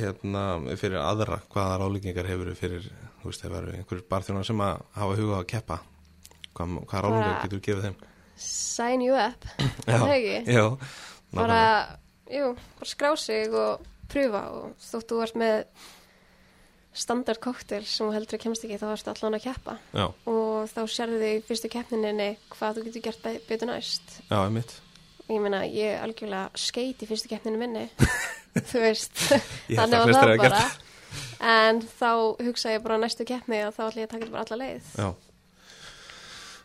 hérna 0.01 0.43
fyrir 0.77 0.99
aðra, 1.01 1.39
hvaða 1.49 1.79
ráðlíkingar 1.81 2.27
hefur 2.29 2.51
fyrir, 2.59 2.85
þú 3.23 3.31
veist, 3.31 3.47
væri 3.55 3.73
einhverjur 3.79 4.05
barþjónar 4.11 4.45
sem 4.51 4.61
að 4.67 4.83
hafa 4.99 5.15
huga 5.21 5.39
á 5.39 5.41
að 5.41 5.47
keppa? 5.55 5.79
Hvað, 6.53 6.75
hvaða 6.83 7.01
ráðlíkingar 7.07 7.31
Bara- 7.31 7.41
getur 7.47 7.57
þú 7.57 7.65
gefið 7.69 7.87
þeim? 7.87 7.97
sign 8.49 9.01
you 9.07 9.15
up, 9.15 9.49
það 9.87 10.13
ekki? 10.19 10.37
Já, 10.59 10.65
bara, 11.39 11.63
jú, 12.29 12.51
bara 12.79 12.89
skrá 12.89 13.13
sig 13.19 13.53
og 13.53 13.85
pröfa 14.09 14.43
og 14.55 14.75
þótt 14.81 15.09
þú 15.11 15.21
ert 15.25 15.35
með 15.39 15.63
standard 16.99 17.39
koktel 17.43 17.83
sem 17.87 18.09
heldur 18.11 18.39
að 18.39 18.43
kemst 18.43 18.63
ekki 18.65 18.79
þá 18.81 18.87
ertu 18.95 19.11
allan 19.13 19.37
að 19.37 19.43
keppa. 19.45 19.75
Já, 19.93 20.05
og 20.27 20.69
þá 20.71 20.79
sérðu 20.89 21.19
þig 21.21 21.35
í 21.37 21.43
fyrstu 21.47 21.69
keppninni 21.71 22.29
hvað 22.55 22.79
þú 22.79 22.85
getur 22.87 23.05
gert 23.05 23.21
be- 23.23 23.39
betur 23.47 23.69
næst. 23.69 24.15
Já, 24.29 24.39
einmitt. 24.41 24.73
ég 25.29 25.41
meina, 25.43 25.61
ég 25.69 25.93
er 25.95 26.03
algjörlega 26.07 26.49
skeit 26.57 27.03
í 27.05 27.07
fyrstu 27.09 27.29
keppninu 27.29 27.59
minni 27.61 27.85
þú 28.71 28.81
veist, 28.81 29.13
Ég 29.69 29.77
þannig 29.79 29.99
að 30.01 30.13
það 30.17 30.37
bara. 30.41 30.63
En 31.39 31.79
þá 31.85 32.09
hugsa 32.43 32.73
ég 32.73 32.83
bara 32.83 32.97
næstu 33.01 33.25
keppni 33.29 33.61
og 33.67 33.73
þá 33.77 33.83
ætla 33.87 34.01
ég 34.01 34.07
að 34.09 34.13
taka 34.15 34.25
þetta 34.25 34.33
bara 34.33 34.45
alla 34.47 34.57
leið. 34.63 34.89
Já, 34.97 35.09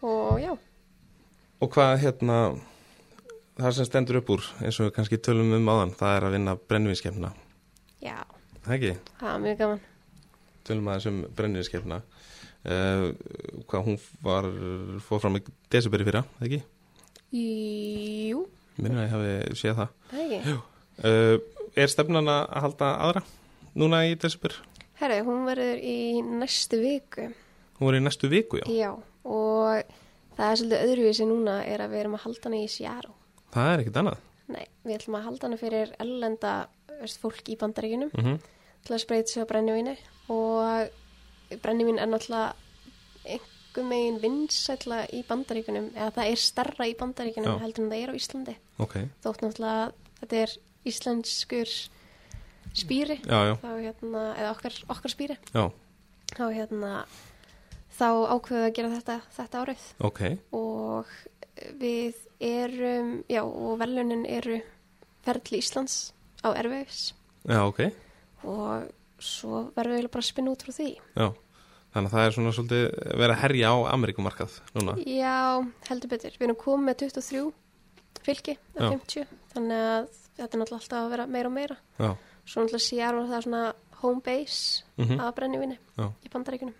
og 0.09 0.41
já, 0.43 0.53
og 1.65 1.71
hvað 1.77 1.95
hérna, 2.03 2.39
það 3.59 3.75
sem 3.77 3.87
stendur 3.89 4.19
upp 4.21 4.31
úr, 4.35 4.47
eins 4.65 4.79
og 4.83 4.93
kannski 4.97 5.19
tölum 5.23 5.53
um 5.57 5.69
áðan, 5.71 5.93
það 5.99 6.17
er 6.19 6.27
að 6.29 6.35
vinna 6.39 6.55
brennivískefna. 6.71 7.33
já, 8.03 8.17
Það 8.65 8.75
ekki? 8.79 8.93
það 9.21 9.35
er 9.35 9.43
mjög 9.45 9.59
gaman 9.63 9.81
tölum 10.65 10.87
aðeins 10.89 11.07
um 11.11 11.19
brenniðskefna 11.37 11.99
uh, 12.01 13.07
hvað 13.69 13.85
hún 13.89 13.99
var 14.25 14.47
fór 15.05 15.21
fram 15.21 15.37
í 15.39 15.43
desiberi 15.73 16.07
fyrra, 16.09 16.23
það 16.39 16.47
ekki? 16.49 16.61
jú, 17.35 18.45
Minnir 18.81 19.05
að 19.05 19.05
ég 19.05 19.13
hafi 19.15 19.59
séð 19.61 19.81
það 19.83 19.91
það 20.15 20.55
uh, 20.55 21.51
Er 21.75 21.91
stefnan 21.91 22.29
að 22.31 22.53
halda 22.63 22.89
aðra 23.03 23.23
núna 23.75 24.05
í 24.09 24.15
desiberi? 24.23 24.55
herri, 25.01 25.21
hún 25.27 25.45
verður 25.49 25.81
í 25.83 25.97
næstu 26.23 26.79
viku 26.83 27.29
Hún 27.81 27.89
var 27.91 27.97
í 27.99 28.03
næstu 28.05 28.31
viku, 28.31 28.61
já 28.63 28.67
Já, 28.71 28.91
og 29.27 29.95
það 30.39 30.49
er 30.51 30.59
svolítið 30.61 30.85
öðruvísi 30.89 31.27
núna 31.29 31.61
er 31.67 31.83
að 31.83 31.93
við 31.97 32.05
erum 32.05 32.15
að 32.19 32.25
halda 32.29 32.47
hana 32.49 32.61
í 32.63 32.69
Seattle. 32.71 33.15
Það 33.55 33.71
er 33.71 33.85
ekkit 33.85 34.01
annað. 34.03 34.25
Nei, 34.55 34.65
við 34.85 34.99
ætlum 34.99 35.17
að 35.19 35.29
halda 35.29 35.49
hana 35.49 35.61
fyrir 35.61 35.95
ellenda 36.03 36.55
fólk 37.21 37.49
í 37.51 37.57
bandaríkunum 37.61 38.11
mm 38.13 38.43
til 38.85 38.95
að 38.95 39.03
spreita 39.05 39.33
sig 39.33 39.45
á 39.45 39.49
brennivíni 39.49 39.97
og 40.33 41.59
brennivín 41.65 42.01
er 42.01 42.11
náttúrulega 42.11 42.53
einhver 43.25 43.87
megin 43.89 44.21
vinsætla 44.23 45.05
í 45.17 45.23
bandaríkunum 45.29 45.91
eða 45.95 46.13
það 46.19 46.31
er 46.31 46.43
starra 46.43 46.89
í 46.89 46.97
bandaríkunum 46.99 47.57
Já. 47.57 47.63
heldur 47.65 47.85
en 47.85 47.93
það 47.93 48.03
er 48.03 48.13
á 48.13 48.19
Íslandi. 48.21 48.57
Ok, 48.85 48.97
þótt 49.25 49.45
náttúrulega 49.45 49.87
þetta 50.21 50.41
er 50.43 50.57
íslenskur 50.85 51.75
spýri. 52.75 53.19
Já, 53.25 53.39
já, 53.49 53.55
hérna, 53.63 54.25
eða 54.35 54.51
okkar, 54.53 54.77
okkar 54.93 55.15
spýri. 55.15 55.39
Já, 55.55 55.65
þá 56.35 56.45
hérna 56.53 56.93
þá 57.95 58.09
ákveðu 58.35 58.67
að 58.67 58.75
gera 58.77 58.95
þetta 58.99 59.19
þetta 59.39 59.65
árið. 59.65 59.89
Ok. 60.11 60.23
Og 60.53 61.17
við 61.81 62.21
erum, 62.45 63.15
já, 63.31 63.43
og 63.45 63.79
velunin 63.81 64.25
eru 64.29 64.59
ferli 65.25 65.61
Íslands 65.63 66.13
á 66.45 66.53
Erveifs 66.53 67.15
Já, 67.49 67.63
ok. 67.65 67.81
og 68.45 68.91
svo 69.25 69.65
verðum 69.77 69.99
við 70.03 70.11
bara 70.13 70.25
að 70.25 70.29
spinna 70.29 70.53
út 70.53 70.65
frá 70.65 70.73
því. 70.77 70.91
Já. 71.17 71.29
Þannig 71.95 72.11
að 72.11 72.15
það 72.17 72.25
er 72.27 72.35
svona 72.35 72.53
svolítið 72.57 72.85
verið 73.21 73.33
að 73.37 73.43
herja 73.45 73.71
á 73.71 73.77
Ameríkumarkað 73.95 74.57
núna. 74.75 74.97
Já, 75.07 75.63
heldur 75.89 76.11
betur. 76.11 76.35
Við 76.35 76.47
erum 76.49 76.59
komið 76.59 76.89
með 76.89 76.97
23 77.05 77.45
fylki 78.25 78.57
af 78.75 78.83
Já. 78.83 78.89
50, 78.91 79.35
þannig 79.55 79.85
að 79.85 80.09
þetta 80.35 80.49
er 80.49 80.61
náttúrulega 80.63 80.81
alltaf 80.81 80.99
að 80.99 81.13
vera 81.15 81.27
meira 81.31 81.51
og 81.53 81.55
meira. 81.55 81.77
Já. 82.01 82.11
Svo 82.45 82.65
náttúrulega 82.65 82.87
sér 82.89 83.21
það 83.21 83.37
er 83.39 83.47
svona 83.47 83.63
home 84.03 84.21
base 84.25 84.85
Mm 84.99 85.21
af 85.21 85.35
brennivíni 85.39 85.79
Já. 85.97 86.11
í 86.25 86.33
bandaríkunum. 86.33 86.75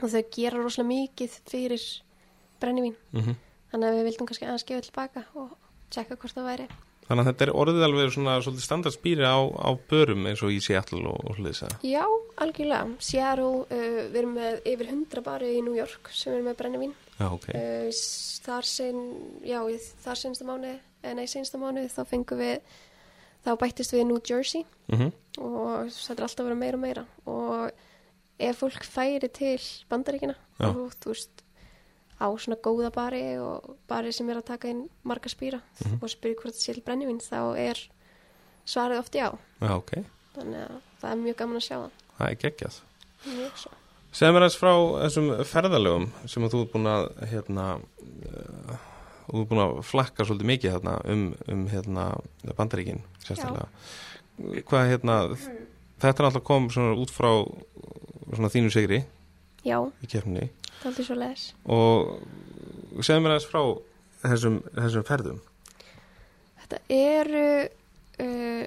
Og 0.00 0.08
þau 0.08 0.24
gera 0.32 0.62
rosalega 0.62 0.88
mikið 0.88 1.36
fyrir 1.50 1.84
brennivín. 2.60 2.96
Mm 3.12 3.36
Þannig 3.70 3.88
að 3.88 3.98
við 3.98 4.06
vildum 4.08 4.28
kannski 4.30 4.46
aðeins 4.46 4.66
gefa 4.68 4.86
tilbaka 4.86 5.24
og 5.38 5.52
tjekka 5.94 6.18
hvort 6.18 6.36
það 6.36 6.48
væri. 6.50 6.66
Þannig 7.10 7.24
að 7.24 7.28
þetta 7.30 7.44
er 7.46 7.52
orðið 7.58 7.84
alveg 7.86 8.12
svona 8.14 8.34
svolítið 8.38 8.64
standardspýri 8.66 9.24
á, 9.26 9.38
á 9.42 9.70
börum 9.90 10.28
eins 10.30 10.42
og 10.46 10.52
í 10.54 10.60
Seattle 10.62 11.00
og, 11.10 11.24
og 11.26 11.40
hlutis 11.40 11.64
að. 11.66 11.72
Já, 11.86 12.04
algjörlega. 12.38 12.92
Seattle, 13.02 13.64
uh, 13.66 13.96
við 14.12 14.20
erum 14.20 14.36
með 14.38 14.60
yfir 14.70 14.92
100 14.92 15.24
bari 15.26 15.48
í 15.56 15.64
New 15.66 15.74
York 15.74 16.12
sem 16.14 16.36
eru 16.36 16.46
með 16.46 16.60
brennivín. 16.60 16.94
Já, 17.16 17.26
ok. 17.26 17.48
Uh, 17.50 17.90
þar 18.46 18.70
sinn, 18.70 19.02
já, 19.42 19.58
þar 20.04 20.22
sinnsta 20.22 20.46
mánu, 20.46 20.76
eh, 21.02 21.16
nei, 21.18 21.26
sinnsta 21.30 21.58
mánu 21.58 21.82
þá 21.90 22.04
fengum 22.12 22.38
við, 22.40 22.78
þá 23.42 23.50
bættist 23.58 23.96
við 23.96 24.06
New 24.06 24.22
Jersey 24.22 24.66
Mm 24.90 25.10
og 25.38 25.90
þetta 25.94 26.18
er 26.18 26.26
alltaf 26.26 26.42
að 26.42 26.48
vera 26.48 26.58
meira 26.58 26.78
og 26.78 26.82
meira 26.82 27.04
og 27.30 27.70
ef 28.40 28.58
fólk 28.60 28.86
færi 28.88 29.30
til 29.32 29.60
bandaríkina 29.90 30.34
og 30.66 30.96
þú 31.00 31.14
veist 31.14 31.44
á 32.20 32.26
svona 32.38 32.56
góða 32.60 32.90
bari 32.92 33.22
og 33.40 33.76
bari 33.88 34.12
sem 34.12 34.28
er 34.30 34.36
að 34.40 34.44
taka 34.52 34.68
inn 34.68 34.88
marga 35.04 35.28
spýra 35.32 35.60
Mhm. 35.84 35.98
og 36.02 36.08
spyrja 36.12 36.36
hvort 36.42 36.54
það 36.54 36.60
sé 36.66 36.74
til 36.74 36.82
brennivín 36.82 37.20
þá 37.20 37.56
er 37.58 37.78
svarið 38.66 38.98
oft 38.98 39.12
já. 39.14 39.30
Já, 39.60 39.70
ok. 39.76 39.92
þannig 40.36 40.60
að 40.68 40.80
það 41.00 41.10
er 41.12 41.16
mjög 41.24 41.36
gaman 41.36 41.56
að 41.56 41.66
sjá 41.66 41.76
það. 41.80 41.90
Það 43.24 43.40
er 43.44 43.50
svo. 43.56 43.70
Segð 44.12 44.32
mér 44.34 44.42
aðeins 44.42 44.58
frá 44.58 44.72
þessum 45.04 45.26
ferðalögum 45.46 46.06
sem 46.26 46.42
þú 46.50 46.60
ert 46.64 46.72
búin 46.72 46.86
að 46.90 47.04
hérna, 47.30 47.66
uh, 47.78 48.76
þú 49.30 49.40
ert 49.42 49.48
búin 49.50 49.62
að 49.64 49.74
flakka 49.86 50.24
svolítið 50.26 50.50
mikið 50.50 50.72
þarna 50.76 50.94
um, 51.12 51.34
um 51.48 51.66
hérna, 51.68 52.06
bandaríkin 52.56 53.02
sérstaklega. 53.24 53.68
Hvað 54.66 54.88
hérna, 54.90 55.16
þetta 56.00 56.18
er 56.22 56.26
alltaf 56.30 56.44
kom 56.44 56.66
út 56.66 57.10
frá 57.14 57.30
svona 58.34 58.50
þínu 58.50 58.70
sigri 58.72 59.04
já, 59.64 59.78
í 60.02 60.06
kefni 60.10 60.48
það 60.80 60.84
er 60.84 60.90
aldrei 60.90 61.06
svo 61.06 61.16
leðis 61.20 61.46
og 61.64 63.04
segð 63.06 63.22
mér 63.24 63.34
aðeins 63.36 63.48
frá 63.50 63.62
þessum, 64.24 64.60
þessum 64.76 65.06
ferðum. 65.08 65.40
þetta 66.60 66.80
eru 66.96 67.46
uh, 68.20 68.64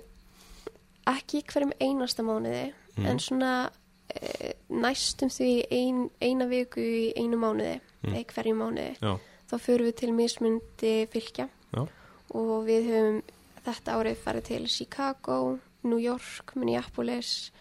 ekki 1.14 1.44
hverjum 1.50 1.74
einasta 1.82 2.24
mánuði 2.26 2.72
Mhm. 2.94 3.06
en 3.10 3.18
svona 3.20 3.52
uh, 3.66 4.52
næstum 4.70 5.30
því 5.34 5.66
ein, 5.74 6.10
eina 6.22 6.46
viku 6.46 6.80
í 6.80 7.14
einu 7.18 7.38
mánuði 7.42 7.80
Mm. 8.04 8.14
eða 8.14 8.34
hverju 8.36 8.54
mánuði 8.60 8.98
Já, 9.02 9.14
þá 9.50 9.56
förum 9.64 9.88
við 9.88 9.96
til 9.96 10.12
mismundi 10.14 11.08
fylgja 11.10 11.48
Já. 11.74 11.88
og 12.36 12.66
við 12.68 12.90
höfum 12.92 13.22
þetta 13.66 13.94
árið 13.96 14.18
farið 14.26 14.44
til 14.44 14.68
Chicago, 14.68 15.60
New 15.84 15.98
York, 15.98 16.52
Minneapolis, 16.56 17.52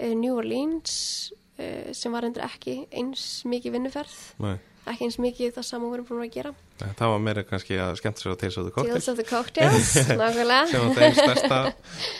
uh, 0.00 0.14
New 0.14 0.34
Orleans 0.38 1.32
sem 1.94 2.12
var 2.12 2.24
endur 2.26 2.42
ekki 2.46 2.76
eins 2.92 3.42
mikið 3.46 3.76
vinnuferð, 3.76 4.14
nei. 4.42 4.56
ekki 4.90 5.06
eins 5.06 5.18
mikið 5.22 5.52
það 5.56 5.66
saman 5.68 5.92
vorum 5.92 6.06
búin 6.08 6.24
að 6.26 6.32
gera. 6.34 6.52
Það 6.98 7.12
var 7.14 7.20
meira 7.22 7.44
kannski 7.46 7.76
að 7.78 7.98
skemmt 8.00 8.18
sér 8.18 8.34
á 8.34 8.36
tilsöðu 8.42 8.72
koktel 8.74 9.02
the 9.20 9.26
Cocktails, 9.28 9.92
nákvæmlega. 10.20 10.64
sem 10.72 10.88
var 10.88 10.96
þeim 10.98 11.14
stærsta 11.20 11.58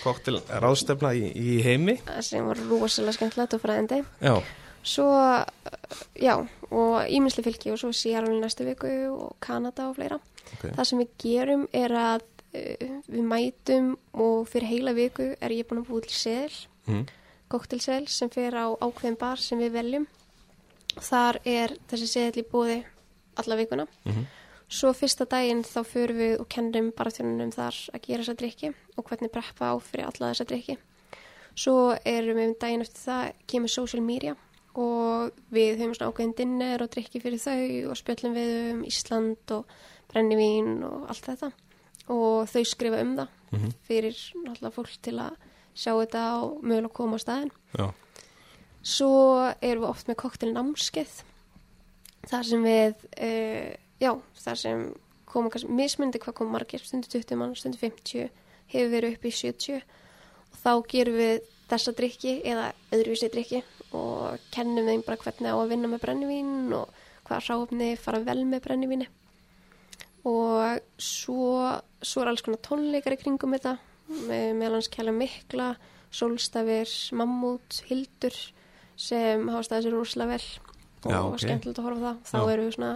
koktel 0.05 0.39
ráðstefna 0.63 1.11
í, 1.19 1.33
í 1.35 1.57
heimi. 1.67 1.97
sem 2.23 2.47
var 2.47 2.61
rosalega 2.71 3.17
skemmtilegt 3.19 3.57
og 3.59 3.65
fræðandi. 3.65 4.03
Já, 4.23 4.37
Svo, 4.85 5.07
uh, 5.09 6.01
já, 6.21 6.35
og 6.69 7.07
íminnsli 7.09 7.41
fylgi 7.47 7.71
og 7.73 7.79
svo 7.81 7.89
í 7.89 8.41
næstu 8.43 8.67
viku 8.69 8.91
og 9.17 9.31
Kanada 9.41 9.87
og 9.89 9.95
fleira. 9.97 10.19
ok. 10.59 10.67
Það 10.77 10.85
sem 10.91 10.99
við 11.01 11.15
gerum 11.25 11.63
er 11.73 11.95
að 11.97 12.27
uh, 12.53 12.91
við 13.09 13.25
mætum 13.31 13.87
og 14.13 14.45
fyrir 14.53 14.69
heila 14.69 14.93
viku 14.93 15.31
er 15.41 15.55
ég 15.57 15.65
búin 15.71 15.81
að 15.81 15.89
búið 15.91 16.11
til 16.11 16.19
sel, 16.21 16.59
Mm. 16.85 17.07
Koktelsel 17.55 18.05
sem 18.11 18.31
fer 18.35 18.55
á 18.59 18.67
ákveðin 18.83 19.19
bar 19.21 19.41
sem 19.41 19.59
við 19.63 19.73
veljum. 19.79 20.07
Þar 20.95 21.41
er 21.49 21.75
þessi 21.91 22.07
seðl 22.11 22.43
í 22.43 22.49
búði 22.51 22.81
alla 23.41 23.61
vikuna. 23.63 23.87
Mm 24.09 24.25
Svo 24.75 24.91
fyrsta 24.97 25.27
daginn 25.29 25.61
þá 25.63 25.85
förum 25.87 26.17
við 26.19 26.33
og 26.41 26.47
kennum 26.51 26.87
barþjónunum 26.97 27.51
þar 27.53 27.77
að 27.95 28.01
gera 28.07 28.23
þessa 28.25 28.35
drikki 28.41 28.71
og 28.97 29.05
hvernig 29.07 29.31
preppa 29.31 29.69
á 29.71 29.75
fyrir 29.79 30.07
alla 30.09 30.31
þessa 30.33 30.47
drikki. 30.49 30.77
Svo 31.55 31.75
erum 32.09 32.39
við 32.41 32.49
um 32.49 32.55
daginn 32.63 32.83
eftir 32.83 33.03
það 33.05 33.29
kemur 33.53 33.71
social 33.71 34.03
media 34.03 34.33
og 34.75 35.37
við 35.55 35.77
höfum 35.79 35.93
svona 35.95 36.09
ákveðin 36.11 36.33
dinner 36.41 36.83
og 36.83 36.91
drikki 36.97 37.21
fyrir 37.23 37.39
þau 37.45 37.93
og 37.93 38.01
spjöllum 38.01 38.35
við 38.35 38.55
um 38.73 38.81
Ísland 38.89 39.55
og 39.59 39.77
brennivín 40.11 40.73
og 40.89 41.05
allt 41.13 41.29
þetta 41.29 41.53
og 42.17 42.49
þau 42.51 42.65
skrifa 42.73 43.05
um 43.05 43.15
það 43.21 43.29
Mhm. 43.55 43.71
fyrir 43.87 44.17
náttúrulega 44.49 44.75
fólk 44.81 44.97
til 45.05 45.19
að 45.23 45.37
sjá 45.75 45.93
þetta 45.93 46.25
og 46.41 46.65
mögulega 46.65 46.97
koma 46.97 47.19
á 47.19 47.25
staðinn. 47.25 47.53
Já, 47.75 47.87
Svo 48.85 49.41
erum 49.65 49.87
við 49.87 49.89
oft 49.89 50.11
með 50.11 50.19
koktel 50.21 50.51
námskeið 50.53 51.13
þar 52.29 52.47
sem 52.51 52.65
við, 52.65 53.07
uh, 53.17 53.71
já, 54.03 54.11
þar 54.45 54.61
sem 54.61 54.83
koma 55.29 55.53
kannski 55.53 55.73
mismundi 55.73 56.21
hvað 56.21 56.37
koma 56.41 56.59
margir, 56.59 56.85
stundu 56.85 57.09
20 57.09 57.41
mann, 57.41 57.55
stundu 57.57 57.81
50, 57.81 58.29
hefur 58.75 58.93
verið 58.93 59.17
upp 59.17 59.25
í 59.25 59.33
70 59.33 59.81
og 59.81 60.59
þá 60.61 60.71
gerum 60.93 61.17
við 61.17 61.49
þessa 61.71 61.95
drikki 61.97 62.37
eða 62.45 62.69
öðruvísi 62.93 63.33
drikki 63.33 63.63
og 63.97 64.45
kennum 64.53 64.91
þeim 64.91 65.07
bara 65.07 65.21
hvernig 65.25 65.49
á 65.49 65.57
að 65.57 65.73
vinna 65.73 65.89
með 65.89 66.05
brennivín 66.05 66.77
og 66.77 67.03
hvað 67.25 67.49
ráfni 67.49 67.91
fara 67.97 68.21
vel 68.27 68.43
með 68.45 68.67
brennivíni. 68.67 69.09
Og 70.29 70.85
svo, 71.01 71.73
svo 72.05 72.21
er 72.21 72.33
alls 72.33 72.45
konar 72.45 72.61
tónleikar 72.65 73.17
í 73.17 73.21
kringum 73.21 73.57
þetta 73.57 73.79
með 74.09 74.47
meðal 74.61 74.79
hans 74.79 74.91
kæla 74.93 75.15
mikla 75.17 75.73
sólstafir, 76.15 76.91
mammút, 77.17 77.81
hildur 77.89 78.37
sem 78.95 79.49
hafa 79.51 79.67
staðið 79.67 79.89
sér 79.89 79.97
rosalega 79.99 80.37
vel 80.37 80.49
og 81.05 81.11
Já, 81.11 81.21
ok. 81.21 81.41
skemmtilegt 81.43 81.81
að 81.81 81.89
horfa 81.89 82.01
á 82.01 82.05
það 82.05 82.19
þá 82.31 82.39
Já. 82.39 82.53
erum 82.53 82.69
við 82.69 82.77
svona 82.77 82.93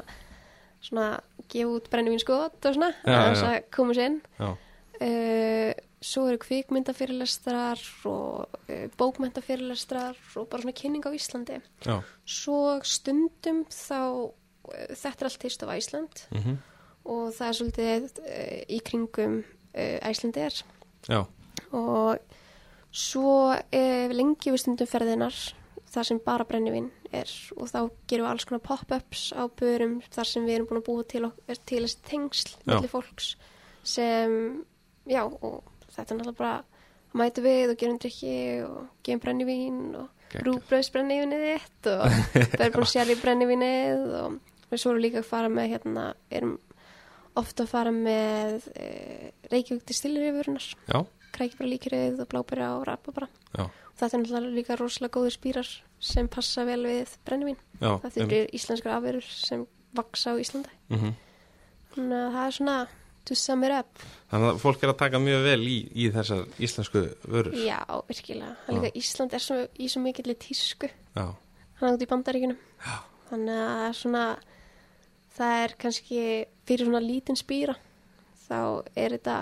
svona 0.79 1.09
gefa 1.51 1.75
út 1.75 1.91
brennivín 1.91 2.23
skot 2.23 2.69
og 2.69 2.77
svona 2.77 2.93
já. 3.03 3.19
að 3.35 3.59
koma 3.75 3.97
sér 3.97 4.11
inn 4.13 4.19
uh, 4.39 5.73
svo 5.99 6.29
eru 6.31 6.39
kvikmyndafyrirlestrar 6.45 7.83
og 8.07 8.59
uh, 8.71 8.85
bókmyndafyrirlestrar 9.01 10.19
og 10.39 10.49
bara 10.51 10.63
svona 10.63 10.77
kynning 10.79 11.03
á 11.03 11.11
Íslandi 11.11 11.59
já. 11.59 11.99
svo 12.23 12.79
stundum 12.87 13.65
þá 13.73 13.99
uh, 13.99 14.33
þetta 14.95 15.19
er 15.19 15.31
allt 15.31 15.43
teist 15.45 15.67
af 15.67 15.77
Ísland 15.77 16.27
Mm 16.35 16.59
og 17.09 17.31
það 17.33 17.47
er 17.47 17.55
svolítið 17.57 18.17
í 18.69 18.79
kringum 18.85 19.37
Æslandi 19.73 20.43
er 20.45 20.57
Já, 21.09 21.21
og 21.73 22.19
svo 22.91 23.53
uh, 23.55 24.07
lengi 24.13 24.51
við 24.53 24.63
stundum 24.63 24.89
ferðinar 24.91 25.37
þar 25.89 26.05
sem 26.09 26.19
bara 26.25 26.45
brennivín 26.49 26.91
er 27.15 27.31
og 27.57 27.69
þá 27.71 27.79
gerum 28.11 28.27
við 28.27 28.31
alls 28.33 28.45
konar 28.49 28.61
pop-ups 28.67 29.23
á 29.33 29.43
börum 29.57 29.99
þar 30.13 30.29
sem 30.29 30.45
við 30.45 30.59
erum 30.59 30.69
búin 30.69 30.83
að 30.83 30.89
búa 30.91 31.05
til, 31.09 31.23
ok- 31.31 31.63
til 31.65 31.81
þessi 31.87 32.03
tengsl 32.11 32.57
milli 32.69 32.91
fólks 32.93 33.31
sem, 33.89 34.35
já, 35.09 35.23
og 35.25 35.63
þetta 35.95 36.13
er 36.15 36.19
náttúrulega 36.19 36.39
bara 36.43 36.59
mætu 37.17 37.41
við 37.47 37.73
og 37.73 37.79
gerum 37.81 37.99
drikki 38.03 38.35
og 38.67 38.83
gerum 39.07 39.23
brennivín 39.25 39.79
og 39.97 40.11
Geggjað. 40.29 40.45
rúbröðs 40.51 40.91
brennivinnið 40.93 41.45
þitt 41.49 41.89
og 41.95 42.03
verðbúin 42.61 42.91
sér 42.93 43.15
í 43.15 43.17
brennivinnið 43.23 44.03
og 44.21 44.35
við 44.69 44.83
svo 44.83 44.93
erum 44.93 45.01
líka 45.07 45.23
að 45.23 45.31
fara 45.31 45.49
með 45.49 45.71
hérna, 45.73 46.03
erum 46.29 46.59
ofta 47.39 47.65
að 47.65 47.73
fara 47.73 47.93
með 47.95 48.69
e, 48.75 48.89
Reykjavík 49.53 49.87
distilleryfurnar 49.89 50.67
já, 50.67 50.99
krækibara 51.37 51.71
líkiröð 51.73 52.25
og 52.25 52.31
blábæra 52.33 52.73
og 52.79 52.85
rababara 52.89 53.31
já, 53.55 53.65
þetta 54.01 54.11
er 54.11 54.25
náttúrulega 54.25 54.57
líka 54.59 54.79
rosalega 54.81 55.17
góðir 55.19 55.37
spýrar 55.37 55.73
sem 55.99 56.29
passa 56.31 56.63
vel 56.63 56.85
við 56.87 57.17
brennivín. 57.27 57.57
Það 57.81 58.13
þurfir 58.15 58.53
íslenskar 58.55 58.93
afverur 58.95 59.27
sem 59.27 59.65
vaksa 59.99 60.35
á 60.35 60.39
Íslandi. 60.39 60.77
Mm 60.93 61.17
þannig 61.99 62.23
að 62.23 62.33
það 62.35 62.47
er 62.47 62.57
svona 62.57 62.77
to 63.29 63.37
sum 63.37 63.65
it 63.67 63.75
up. 63.75 64.05
Þannig 64.31 64.51
að 64.51 64.61
fólk 64.63 64.85
er 64.85 64.93
að 64.93 64.99
taka 65.03 65.21
mjög 65.23 65.45
vel 65.45 65.61
í, 65.69 65.77
í 65.93 66.09
þessar 66.15 66.45
íslensku 66.65 67.03
vörur. 67.29 67.57
já, 67.59 67.81
virkilega, 68.09 68.55
er 68.67 68.79
líka 68.79 68.93
Ísland 69.03 69.37
er 69.37 69.45
svo, 69.45 69.59
í 69.77 69.89
svo 69.93 70.03
mikill 70.05 70.37
tísku. 70.41 70.91
Já, 71.17 71.27
hann 71.81 71.97
út 71.97 72.05
í 72.05 72.09
bandaríkunum 72.11 72.59
Já. 72.59 72.97
þannig 73.31 73.59
að 73.59 73.75
það 73.75 73.89
er 73.89 73.99
svona 74.03 74.25
það 75.39 75.63
er 75.63 75.77
kannski 75.85 76.21
fyrir 76.69 76.89
svona 76.89 77.05
lítinn 77.05 77.39
spýra 77.39 77.79
þá 78.49 78.61
er 78.97 79.17
þetta 79.17 79.39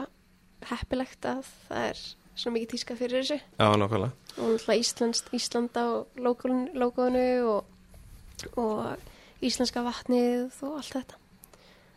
heppilegt 0.70 1.28
að 1.28 1.51
það 1.66 1.90
er 1.90 2.05
svo 2.36 2.53
mikið 2.53 2.72
tíska 2.74 2.97
fyrir 2.99 3.22
þessu 3.22 3.38
já, 3.40 3.68
nákvæmlega. 3.80 4.12
og 4.36 4.49
náttúrulega 4.53 4.80
Íslands, 4.82 5.22
Ísland 5.36 5.78
á 5.78 5.86
logoinu, 6.20 6.66
logoinu 6.76 7.28
og, 7.55 7.64
og 8.61 9.14
íslenska 9.44 9.82
vatnið 9.84 10.53
og 10.64 10.80
allt 10.80 10.92
þetta. 10.99 11.22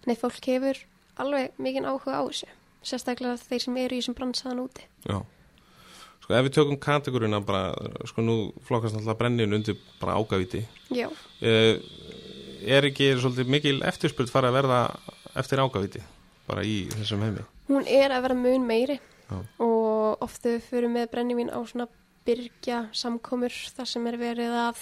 Nei, 0.08 0.16
fólk 0.20 0.48
hefur 0.48 0.80
alveg 1.20 1.60
mikinn 1.62 1.88
áhuga 1.88 2.20
á 2.20 2.24
þessu. 2.28 2.48
Sérstaklega 2.86 3.40
þeir 3.42 3.66
sem 3.66 3.78
eru 3.82 3.98
í 3.98 4.02
þessum 4.02 4.16
bransaðan 4.16 4.64
úti. 4.64 4.86
Já. 5.04 5.20
sko, 6.24 6.36
ef 6.38 6.46
við 6.46 6.56
tökum 6.56 6.80
kategóriuna 6.80 7.42
bara, 7.44 7.74
sko, 8.08 8.24
nú 8.24 8.38
flokkast 8.68 9.00
alltaf 9.00 9.18
brennin 9.20 9.56
undir 9.56 9.80
bara 10.00 10.16
ágavíti 10.20 10.64
Já, 10.94 11.10
uh, 11.10 11.76
er 12.66 12.88
ekki 12.90 13.12
svolítið 13.20 13.48
mikil 13.54 13.78
eftirspurt 13.88 14.30
fara 14.32 14.50
að 14.52 14.58
verða 14.60 14.80
eftir 15.40 15.62
ágavíti 15.64 16.02
bara 16.50 16.64
í 16.66 16.88
þessum 16.96 17.22
heimi? 17.26 17.44
Hún 17.70 17.86
er 17.88 18.12
að 18.12 18.24
vera 18.26 18.36
mun 18.36 18.66
meiri 18.68 19.00
Já. 19.30 19.38
og 19.62 20.24
við 20.44 20.62
fyrir 20.66 20.90
með 20.90 21.12
brennivín 21.12 21.52
á 21.54 21.60
svona 21.70 21.88
byrgja 22.26 22.90
samkomur 22.94 23.54
þar 23.76 23.86
sem 23.88 24.08
er 24.10 24.18
verið 24.18 24.56
að 24.58 24.82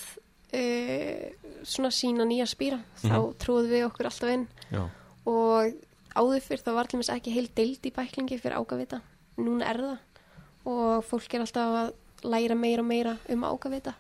uh, 0.56 1.52
svona 1.68 1.92
sína 1.92 2.26
nýja 2.28 2.48
spýra 2.48 2.80
þá 3.04 3.12
Mhm. 3.20 3.36
trúðum 3.44 3.70
við 3.72 3.86
okkur 3.90 4.06
alltaf 4.10 4.30
inn. 4.34 4.48
Já, 4.72 4.84
og 5.28 5.74
áður 6.16 6.42
fyrir 6.42 6.64
það 6.64 6.74
var 6.80 6.88
til 6.88 6.98
dæmis 6.98 7.10
ekki 7.14 7.34
heil 7.36 7.48
deild 7.56 7.84
í 7.86 7.92
bæklingi 7.94 8.40
fyrir 8.42 8.58
ágavita. 8.58 9.02
Núna 9.38 9.68
er 9.70 9.78
það. 9.78 9.98
Og 10.66 11.04
fólk 11.06 11.34
er 11.36 11.42
alltaf 11.46 11.76
að 11.84 11.94
læra 12.24 12.56
meira 12.56 12.82
og 12.82 12.88
meira 12.88 13.18
um 13.30 13.44
ágavita. 13.44 13.94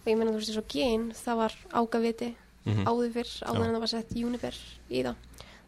Og 0.00 0.06
ég 0.06 0.16
meina 0.16 0.30
þú 0.32 0.38
veist 0.38 0.48
eins 0.54 0.58
og 0.62 0.68
gen 0.68 1.10
það 1.12 1.36
var 1.36 1.52
ágaviti 1.74 2.34
Mhm. 2.68 2.84
áður 2.86 3.12
fyrr 3.12 3.32
áður 3.48 3.64
en 3.66 3.74
það 3.74 3.80
var 3.80 3.86
sett 3.94 4.10
juniper 4.14 4.54
í 4.90 5.02
það 5.02 5.14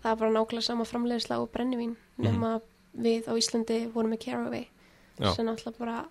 það 0.02 0.08
var 0.10 0.16
bara 0.16 0.30
nákvæmlega 0.36 0.62
sama 0.62 0.84
framleiðsla 0.84 1.38
og 1.40 1.50
brennivín 1.52 1.96
Mhm. 2.18 2.24
nema 2.24 2.60
við 2.96 3.24
á 3.28 3.32
Íslandi 3.36 3.92
vorum 3.92 4.10
með 4.12 4.20
Caraway 4.24 4.68
sem 5.34 5.48
alltaf 5.48 5.78
bara 5.78 6.06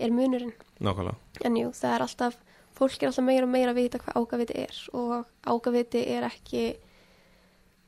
er 0.00 0.10
munurinn 0.10 0.52
nákvæmlega 0.80 1.16
En 1.44 1.54
jú, 1.56 1.68
það 1.70 1.94
er 1.94 2.00
alltaf, 2.02 2.34
fólk 2.74 3.02
er 3.02 3.06
alltaf 3.08 3.24
meira 3.24 3.42
og 3.44 3.50
meira 3.52 3.72
að 3.72 3.74
vita 3.82 3.98
hvað 3.98 4.16
ágaviti 4.26 4.56
er 4.56 4.88
og 4.92 5.26
ágaviti 5.46 6.06
er 6.08 6.22
ekki, 6.24 6.76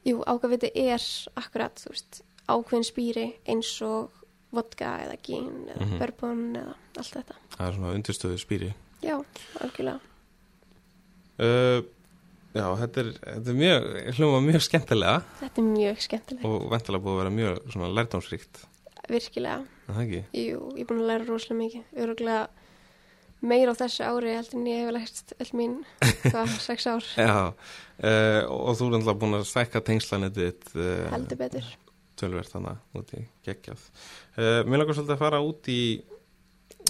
jú, 0.06 0.22
ágaviti 0.26 0.70
er 0.74 1.00
akkurat, 1.36 1.74
þú 1.74 1.88
veist, 1.90 2.22
ákveðin 2.48 2.84
spýri 2.86 3.34
eins 3.46 3.82
og 3.82 4.10
vodka 4.52 4.98
eða 5.06 5.16
gin 5.22 5.66
eða 5.68 5.86
Mhm. 5.86 5.98
bourbon 5.98 6.56
eða 6.56 6.74
allt 6.98 7.14
þetta. 7.14 7.34
það 7.56 7.68
er 7.68 7.72
svona 7.72 7.94
undirstöðu 7.94 8.38
spýri 8.38 8.74
Já, 9.02 9.24
algjörlega. 9.60 10.00
uh, 11.38 11.82
Já, 12.50 12.64
þetta 12.80 13.02
er, 13.04 13.10
þetta 13.22 13.52
er 13.52 13.58
mjög 13.60 13.84
hljóma 14.18 14.38
mjög 14.42 14.64
skemmtilega 14.66 15.18
Þetta 15.38 15.60
er 15.62 15.66
mjög 15.70 16.00
skemmtilegt, 16.06 16.46
og 16.48 16.64
vendalega 16.72 17.04
búið 17.04 17.12
að 17.14 17.20
vera 17.20 17.34
mjög 17.36 17.60
svona 17.74 17.90
lærdámsríkt 17.98 18.64
virkilega. 19.10 19.60
það 19.90 20.00
ekki? 20.04 20.22
Jú, 20.38 20.64
ég 20.74 20.82
er 20.82 20.88
búin 20.90 21.02
að 21.04 21.08
læra 21.12 21.26
rosalega 21.28 21.58
mikið, 21.60 21.84
öruglega 22.04 22.42
meira 23.40 23.72
á 23.72 23.80
þessu 23.80 24.04
ári 24.06 24.34
heldur 24.36 24.58
en 24.60 24.66
ég 24.68 24.82
hef 24.84 24.92
lært 24.94 25.32
öll 25.40 25.52
mín, 25.60 25.76
hvað, 26.30 26.56
sex 26.66 26.86
ár, 26.90 27.06
Já, 27.16 27.36
uh, 27.54 28.42
og 28.52 28.74
þú 28.78 28.90
er 28.90 28.98
alltaf 29.00 29.20
búin 29.22 29.38
að 29.38 29.46
stækka 29.48 29.82
tengslanetið 29.86 30.50
þitt, 30.50 30.72
uh, 30.76 31.06
heldur 31.14 31.40
betur. 31.40 31.70
tölverð 32.20 32.52
þannig 32.52 33.00
út 33.00 33.14
í 33.16 33.22
geggjað. 33.48 33.86
Uh, 34.36 34.60
mér 34.68 34.82
langar 34.82 34.98
svolítið 34.98 35.16
að 35.16 35.22
fara 35.24 35.40
út 35.46 35.70
í 35.72 35.80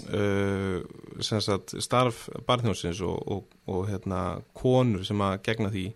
uh, 0.09 0.81
sem 1.23 1.41
sagt 1.45 1.75
starf 1.83 2.29
barnhjónsins 2.49 3.01
og, 3.07 3.19
og, 3.31 3.57
og 3.71 3.87
hérna 3.91 4.41
konur 4.57 5.05
sem 5.07 5.21
að 5.25 5.39
gegna 5.47 5.71
því 5.73 5.87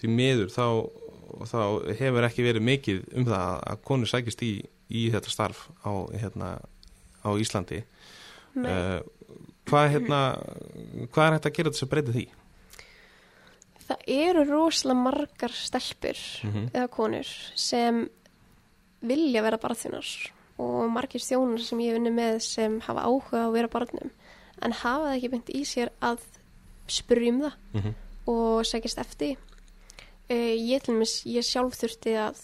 því 0.00 0.10
miður 0.12 0.52
þá, 0.52 0.66
þá 1.48 1.58
hefur 2.00 2.26
ekki 2.28 2.46
verið 2.46 2.66
mikið 2.68 3.02
um 3.18 3.26
það 3.28 3.50
að 3.72 3.82
konur 3.88 4.10
sækist 4.10 4.42
í, 4.44 4.52
í 4.90 5.06
þetta 5.14 5.30
starf 5.32 5.66
á, 5.86 5.92
hérna, 6.12 6.54
á 7.24 7.30
Íslandi. 7.40 7.82
Uh, 8.54 9.00
hvað, 9.66 9.88
hérna, 9.96 10.18
hvað 11.10 11.26
er 11.28 11.36
hægt 11.38 11.48
að 11.50 11.56
gera 11.56 11.72
þess 11.74 11.86
að 11.86 11.92
breyta 11.94 12.14
því? 12.14 12.26
Það 13.84 14.04
eru 14.14 14.44
rosalega 14.48 15.00
margar 15.04 15.52
stelpur 15.52 16.20
Mhm. 16.44 16.68
eða 16.72 16.88
konur 16.88 17.28
sem 17.58 18.04
vilja 19.04 19.42
vera 19.44 19.58
barþjónar 19.60 20.08
og 20.58 20.90
margir 20.90 21.20
þjónar 21.20 21.58
sem 21.64 21.78
ég 21.80 21.90
hef 21.92 21.98
unni 21.98 22.10
með 22.14 22.38
sem 22.40 22.80
hafa 22.80 23.02
áhuga 23.08 23.42
á 23.42 23.46
að 23.48 23.52
vera 23.52 23.68
barnum 23.68 24.10
en 24.62 24.72
hafa 24.72 25.04
það 25.08 25.16
ekki 25.16 25.30
beint 25.30 25.48
í 25.50 25.64
sér 25.66 25.90
að 26.00 26.18
spyrja 26.88 27.32
um 27.32 27.40
það 27.42 27.52
Mm 27.74 27.80
-hmm. 27.80 27.94
og 28.26 28.64
segist 28.66 28.98
eftir 28.98 29.36
uh, 30.30 30.54
ég 30.56 30.82
til 30.82 30.94
dæmis, 30.94 31.24
ég 31.26 31.42
sjálf 31.44 31.74
þurfti 31.80 32.14
að 32.16 32.36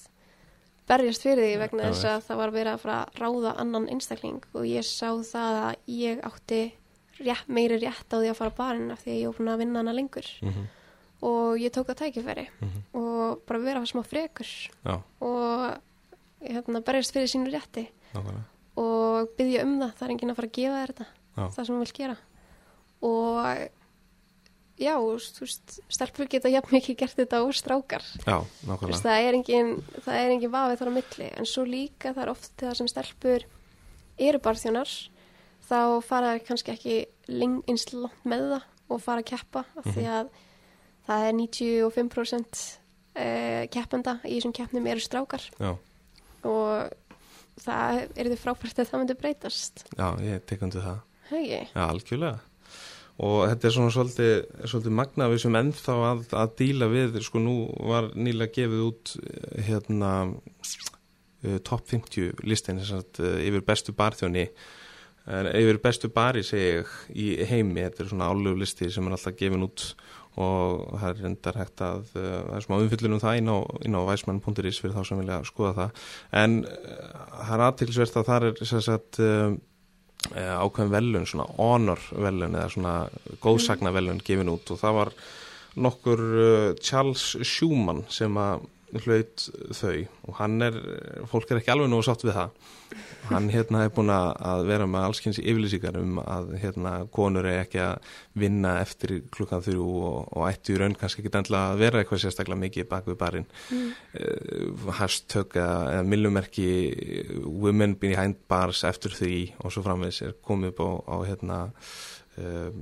berjast 0.89 1.23
fyrir 1.23 1.45
því 1.47 1.59
vegna 1.59 1.83
Já, 1.83 1.89
þess 1.93 2.05
að 2.05 2.23
það 2.27 2.37
var 2.37 2.51
verið 2.51 2.73
að 2.73 2.81
fara 2.81 3.05
að 3.05 3.21
ráða 3.21 3.55
annan 3.61 3.89
einstakling 3.89 4.43
og 4.55 4.65
ég 4.67 4.83
sá 4.85 5.09
það 5.23 5.55
að 5.71 5.75
ég 5.87 6.21
átti 6.25 6.73
rétt, 7.21 7.49
meiri 7.49 7.77
rétt 7.79 8.11
á 8.11 8.17
því 8.19 8.29
að 8.31 8.35
fara 8.37 8.51
barinn 8.51 8.91
af 8.91 9.05
því 9.05 9.11
að 9.11 9.21
ég 9.23 9.37
búin 9.39 9.49
að 9.55 9.59
vinna 9.59 9.79
hana 9.79 9.93
lengur. 9.93 10.27
Mm 10.43 10.67
og 11.23 11.59
ég 11.61 11.71
tók 11.71 11.85
það 11.87 11.97
tækifæri 12.01 12.49
Mhm. 12.61 12.83
og 12.95 13.39
bara 13.47 13.59
vera 13.61 13.81
smá 13.87 14.03
frekur 14.03 14.47
Já, 14.85 15.03
og 15.21 15.77
hérna, 16.41 16.81
berjast 16.81 17.13
fyrir 17.13 17.29
sínu 17.29 17.51
rétti 17.53 17.89
nákvæmlega. 18.15 18.45
og 18.81 19.29
byggja 19.39 19.65
um 19.67 19.77
það, 19.81 19.93
það 19.99 20.07
er 20.09 20.15
enginn 20.15 20.31
að 20.33 20.39
fara 20.41 20.49
að 20.51 20.57
gefa 20.59 20.81
þér 20.81 20.93
þetta. 20.95 21.07
Já. 21.37 21.45
það 21.57 21.65
sem 21.67 21.75
hún 21.75 21.85
vil 21.85 21.95
gera. 22.01 22.17
Og 23.01 23.69
já, 24.81 24.95
þú 24.97 25.45
veist 25.45 25.75
stelpur 25.93 26.29
geta 26.33 26.51
jafn 26.53 26.75
mikið 26.77 26.97
gert 27.03 27.17
þetta 27.21 27.41
og 27.45 27.55
strákar. 27.57 28.05
Já, 28.27 28.37
Þú 28.41 28.71
nákvæmlega. 28.71 29.01
það 29.05 29.29
er 29.29 29.39
engin 29.39 29.71
það 30.05 30.19
er 30.21 30.35
engin 30.35 30.53
vafið 30.55 30.81
þar 30.83 30.91
á 30.91 30.97
milli. 30.99 31.31
En 31.41 31.49
svo 31.49 31.65
líka 31.69 32.13
það 32.17 32.23
er 32.27 32.33
oft 32.35 32.53
það 32.61 32.77
sem 32.81 32.89
stelpur 32.93 33.47
eru 34.21 34.39
barþjónar 34.45 34.95
þá 35.71 35.79
fara 36.05 36.33
þær 36.35 36.45
kannski 36.49 36.73
ekki 36.75 36.97
leng, 37.31 37.61
eins 37.71 37.87
langt 37.95 38.25
með 38.27 38.47
það 38.57 38.65
og 38.91 39.01
fara 39.05 39.23
að 39.23 39.29
keppa 39.31 39.63
af 39.79 39.87
því 39.87 40.07
að 40.11 40.31
það 41.07 41.27
er 41.29 41.37
95% 41.39 42.63
uh, 43.17 43.63
keppenda 43.71 44.17
í 44.27 44.35
þessum 44.39 44.55
keppnum 44.57 44.89
eru 44.91 45.01
strákar. 45.05 45.45
Já, 45.61 45.77
og 46.49 46.97
það 47.65 48.01
er 48.05 48.31
þið 48.31 48.43
frábært 48.45 48.83
að 48.83 48.91
það 48.91 49.03
myndi 49.03 49.19
breytast 49.21 49.85
já, 49.97 50.07
ég 50.25 50.47
tek 50.49 50.65
undir 50.67 50.87
það. 50.87 51.03
hegi, 51.31 51.61
Já, 51.75 51.83
algjörlega. 51.87 52.39
Og 53.21 53.41
þetta 53.51 53.67
er 53.69 53.75
svona 53.75 53.93
svolítið, 53.93 54.35
svolítið 54.65 54.95
magna 54.97 55.27
við 55.29 55.43
sem 55.43 55.57
ennþá 55.61 55.97
að, 56.09 56.21
að 56.41 56.53
díla 56.57 56.87
við, 56.89 57.19
sko 57.27 57.43
nú 57.45 57.57
var 57.91 58.09
nýlega 58.17 58.55
gefið 58.57 58.85
út 58.87 59.13
eh, 59.21 59.65
hérna 59.69 60.13
uh, 60.31 61.59
top 61.67 61.85
50 61.91 62.47
listin 62.49 62.81
sagt, 62.87 63.21
yfir 63.21 63.67
bestu 63.67 63.93
barþjóni 63.97 64.49
yfir 65.31 65.79
bestu 65.83 66.09
bari 66.11 66.43
segi 66.47 66.71
ég 66.81 66.95
í 67.13 67.27
heimi, 67.47 67.85
þetta 67.85 68.03
er 68.03 68.09
svona 68.11 68.31
álöf 68.33 68.57
listi 68.59 68.89
sem 68.91 69.07
er 69.07 69.15
alltaf 69.15 69.37
gefin 69.39 69.67
út 69.67 69.85
og 70.39 70.99
það 71.01 71.09
er 71.09 71.23
reyndar 71.25 71.59
hægt 71.59 71.83
að 71.83 72.05
uh, 72.15 72.23
það 72.23 72.55
er 72.57 72.67
smá 72.67 72.77
umfyllun 72.77 73.17
um 73.17 73.23
það 73.23 73.41
inn 73.41 73.51
á, 73.51 73.59
á 73.99 74.03
væsmann.is 74.11 74.81
fyrir 74.83 74.95
þá 74.95 75.03
sem 75.09 75.23
vilja 75.23 75.41
skoða 75.49 75.73
það. 75.79 76.05
En 76.43 76.57
uh, 76.69 77.11
það 77.41 77.55
er 77.57 77.65
aðtilsvert 77.67 78.21
að 78.21 78.31
það 78.31 78.49
er 78.49 78.85
sagt 78.87 79.21
uh, 79.25 79.59
ákveðin 80.31 80.95
velun, 80.95 81.27
svona 81.27 81.49
honor 81.57 82.03
velun 82.13 82.55
eða 82.55 82.73
svona 82.75 82.95
góðsagna 83.43 83.95
velun 83.97 84.23
gefin 84.23 84.53
út. 84.53 84.71
Og 84.71 84.81
það 84.81 84.99
var 85.01 85.15
nokkur 85.81 86.23
Charles 86.83 87.25
Schumann 87.47 88.05
sem 88.13 88.35
að 88.39 88.67
hlaut 89.05 89.47
þau. 89.77 89.97
Og 90.29 90.37
hann 90.41 90.61
er, 90.65 90.77
fólk 91.31 91.51
er 91.51 91.61
ekki 91.61 91.73
alveg 91.75 91.91
nú 91.93 92.01
sátt 92.05 92.25
við 92.27 92.37
það. 92.37 92.69
Hann 93.31 93.47
hérna 93.53 93.85
er 93.87 93.93
búin 93.95 94.11
að 94.11 94.65
vera 94.67 94.87
með 94.91 95.07
allskyns 95.07 95.39
yfirlýsingar 95.39 95.99
um 96.01 96.19
að 96.23 96.53
hérna 96.63 96.95
konur 97.15 97.47
er 97.47 97.63
ekki 97.63 97.83
að 97.85 98.13
vinna 98.43 98.77
eftir 98.83 99.21
klukkan 99.31 99.63
þrjú 99.63 99.87
og, 99.87 100.17
og 100.35 100.47
ættu 100.49 100.75
í 100.75 100.81
raun 100.81 100.97
kannski 100.99 101.23
ekki 101.23 101.33
endla 101.39 101.63
að 101.71 101.83
vera 101.85 102.03
eitthvað 102.03 102.25
sérstaklega 102.25 102.63
mikið 102.65 102.89
bak 102.91 103.11
við 103.11 103.19
barinn. 103.21 103.51
Mm. 103.71 103.91
uh, 104.21 104.89
hashtag 104.99 105.59
eða, 105.61 105.81
eða 105.97 106.07
millumerki 106.11 106.71
women 107.47 107.95
behind 108.01 108.41
bars 108.51 108.83
eftir 108.89 109.15
því 109.15 109.35
og 109.61 109.75
svo 109.75 109.85
framvegs 109.87 110.25
er 110.27 110.35
komið 110.47 110.75
upp 110.75 110.83
á, 110.83 110.91
á 111.15 111.17
hérna 111.29 111.61
uh, 111.71 112.73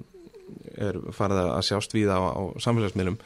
er 0.78 0.98
farið 1.14 1.42
að 1.44 1.62
sjást 1.68 1.94
við 1.96 2.10
á, 2.12 2.18
á 2.18 2.42
samfélagsmiðlum. 2.62 3.18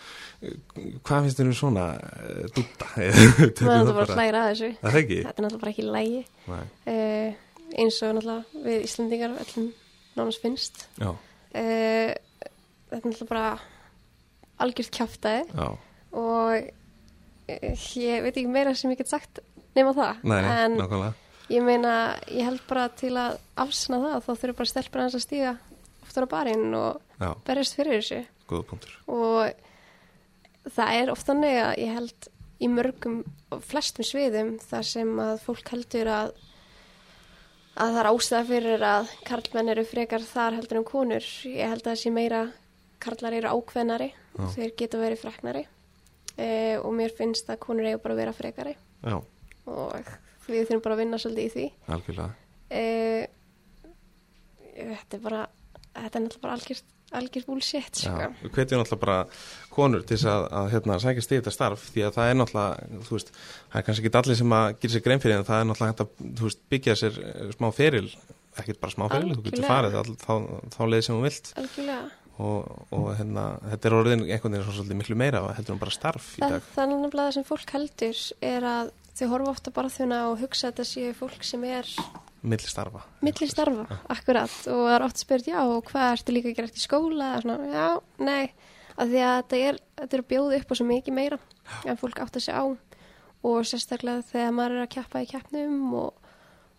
Hvað 1.06 1.26
finnst 1.26 1.40
þér 1.40 1.50
um 1.50 1.56
svona 1.58 1.86
uh, 2.00 2.42
dúta? 2.56 2.88
maður 2.96 3.06
er 3.06 3.54
náttúrulega 3.62 3.96
bara 3.98 4.06
að 4.06 4.18
hlæra 4.18 4.42
að 4.42 4.50
þessu. 4.52 4.70
Það 4.82 4.98
er 4.98 5.06
þetta 5.12 5.32
er 5.32 5.46
náttúrulega 5.46 5.62
bara 5.62 5.72
ekki 5.74 5.86
lægi 5.88 6.22
uh, 6.48 7.40
eins 7.78 8.00
og 8.02 8.16
náttúrulega 8.18 8.66
við 8.66 8.86
Íslandingar 8.88 9.38
öllum 9.44 9.70
nánast 10.18 10.42
finnst. 10.42 10.84
Uh, 10.98 12.12
þetta 12.12 12.98
er 12.98 13.06
náttúrulega 13.06 13.30
bara 13.30 13.46
algjört 14.62 14.94
kjáftæði 14.94 15.46
já, 15.48 15.66
og 16.12 16.52
uh, 16.52 17.88
ég 17.98 18.22
veit 18.26 18.36
ekki 18.36 18.48
meira 18.50 18.74
sem 18.78 18.92
ég 18.92 19.00
get 19.00 19.10
sagt 19.10 19.42
nema 19.76 19.94
það. 19.96 20.24
Nei, 20.28 20.40
en 20.42 20.78
nákvæmlega. 20.80 21.12
ég 21.52 21.66
meina, 21.66 21.92
ég 22.30 22.48
held 22.48 22.64
bara 22.68 22.88
til 22.96 23.14
að 23.16 23.38
afsna 23.62 24.00
það, 24.02 24.18
þá 24.26 24.32
þurfa 24.32 24.58
bara 24.60 24.72
stelpur 24.72 25.04
hans 25.04 25.18
að 25.18 25.24
stíga 25.26 25.54
oftar 26.02 26.28
á 26.28 26.32
barinn 26.34 26.74
og 26.76 27.11
Já, 27.22 27.30
berjast 27.46 27.78
fyrir 27.78 28.00
þessu. 28.00 28.20
Góða 28.50 28.68
punktur. 28.72 28.94
Og 29.14 30.72
það 30.76 30.94
er 31.00 31.12
oft 31.14 31.28
þannig 31.28 31.58
að 31.62 31.74
ég 31.82 31.96
held 31.96 32.30
í 32.62 32.70
mörgum 32.70 33.20
og 33.52 33.62
flestum 33.66 34.06
sviðum 34.06 34.56
þar 34.62 34.88
sem 34.88 35.12
að 35.22 35.36
fólk 35.46 35.72
heldur 35.74 36.10
að 36.12 36.34
að 37.72 37.94
það 37.94 38.00
er 38.02 38.08
ástæða 38.10 38.42
fyrir 38.50 38.82
að 38.84 39.12
karlmenn 39.26 39.72
eru 39.72 39.84
frekar 39.88 40.24
þar 40.26 40.58
heldur 40.58 40.80
en 40.82 40.88
konur. 40.88 41.28
Ég 41.48 41.70
held 41.72 41.86
að 41.86 41.92
það 41.92 42.00
sé 42.02 42.12
meira 42.12 42.42
karlar 43.02 43.36
eru 43.38 43.52
ákveðnari 43.56 44.10
Já. 44.12 44.44
þeir 44.56 44.74
geta 44.78 45.00
verið 45.00 45.22
freknari. 45.22 45.62
E, 46.36 46.48
og 46.80 46.92
mér 46.96 47.14
finnst 47.16 47.48
að 47.52 47.60
konur 47.64 47.88
eiga 47.88 48.00
bara 48.02 48.16
að 48.16 48.22
vera 48.22 48.36
frekari. 48.36 48.74
Já, 49.02 49.16
og 49.68 50.12
við 50.48 50.68
þurfum 50.68 50.84
bara 50.84 50.96
að 50.96 51.02
vinna 51.02 51.20
svolítið 51.20 51.48
í 51.48 51.52
því. 51.56 51.66
Algjörlega. 51.96 52.30
E, 52.72 52.84
þetta 54.76 55.18
er 55.18 55.24
bara, 55.24 55.42
þetta 55.96 56.18
er 56.18 56.24
náttúrulega 56.24 56.44
bara 56.44 56.56
algjört, 56.56 56.92
algjört 57.12 57.48
bullshit, 57.48 58.00
sko. 58.02 58.28
Hvetjum 58.42 58.82
náttúrulega 58.82 59.00
bara 59.02 59.16
konur 59.72 60.04
til 60.06 60.16
þess 60.16 60.28
að, 60.32 60.46
að 60.60 60.70
hérna, 60.74 60.98
sækjast 61.02 61.34
í 61.34 61.40
þetta 61.40 61.54
starf 61.54 61.88
því 61.92 62.06
að 62.06 62.16
það 62.18 62.30
er 62.30 62.38
náttúrulega, 62.40 63.02
þú 63.08 63.16
veist, 63.16 63.34
það 63.72 63.80
er 63.80 63.86
kannski 63.88 64.06
ekki 64.06 64.22
allir 64.22 64.40
sem 64.40 64.56
að 64.58 64.68
gera 64.84 64.94
sér 64.94 65.04
grein 65.06 65.22
fyrir 65.24 65.38
en 65.38 65.46
það 65.48 65.60
er 65.60 65.68
náttúrulega 65.68 65.92
hægt 65.92 66.04
að, 66.04 66.32
veist, 66.42 66.64
byggja 66.72 66.96
sér 67.02 67.20
eh, 67.26 67.52
smá 67.56 67.68
feril, 67.76 68.08
ekkert 68.62 68.82
bara 68.82 68.96
smá 68.96 69.06
feril, 69.12 69.36
þú 69.36 69.46
getur 69.48 69.68
farið 69.68 70.00
all, 70.00 70.16
þá, 70.22 70.34
þá 70.76 70.82
leið 70.88 71.06
sem 71.06 71.18
þú 71.18 71.22
vilt 71.26 71.52
Algjörlega. 71.62 72.00
og, 72.48 72.72
og 72.96 73.06
hérna, 73.20 73.46
þetta 73.70 73.88
er 73.88 73.98
orðin 74.00 74.26
einhvern 74.26 74.56
veginn 74.56 74.66
svo 74.66 74.76
svolítið 74.78 75.00
miklu 75.02 75.20
meira 75.20 75.44
heldur 75.56 75.76
en 75.76 75.84
bara 75.84 75.94
starf 75.94 76.34
í 76.36 76.42
dag. 76.44 76.66
það 76.74 76.96
er 76.96 77.16
það 77.16 77.30
sem 77.38 77.48
fólk 77.48 77.72
heldur 77.76 78.26
er 78.52 78.68
að 78.72 78.92
þau 79.16 79.26
horfa 79.32 79.54
ofta 79.54 79.72
bara 79.74 79.92
þjóna 79.92 80.20
og 80.30 80.40
hugsa 80.40 80.68
að 80.68 80.72
þetta 80.72 80.88
séu 80.88 81.16
fólk 81.16 81.44
sem 81.44 81.64
er 81.68 81.88
Milli 82.42 82.66
starfa. 82.66 83.02
milli 83.22 83.46
starfa, 83.46 83.84
akkurat. 84.10 84.54
Og 84.66 84.80
það 84.88 84.94
er 84.96 85.04
oft 85.06 85.20
spurt, 85.22 85.46
já, 85.46 85.58
og 85.62 85.84
hvað 85.90 86.08
ertu 86.16 86.34
líka 86.34 86.48
að 86.50 86.56
gera 86.56 86.70
eftir 86.70 86.82
skóla, 86.82 87.28
svona, 87.44 87.68
já, 87.70 87.88
nei. 88.18 88.50
Af 88.96 89.08
því 89.08 89.20
að 89.24 89.36
þetta 89.36 89.60
er, 89.68 89.78
þetta 90.00 90.16
er 90.18 90.22
að 90.24 90.30
bjóða 90.32 90.56
upp 90.58 90.72
á 90.72 90.74
svo 90.76 90.86
mikið 90.88 91.14
meira 91.16 91.38
en 91.88 92.00
fólk 92.00 92.18
átt 92.20 92.36
að 92.36 92.44
segja 92.44 92.60
á. 92.60 92.66
Og 93.42 93.64
sérstaklega 93.66 94.26
þegar 94.32 94.52
maður 94.58 94.76
er 94.76 94.82
að 94.86 94.90
keppa 94.96 95.22
í 95.22 95.28
keppnum 95.30 95.94
og, 95.98 96.32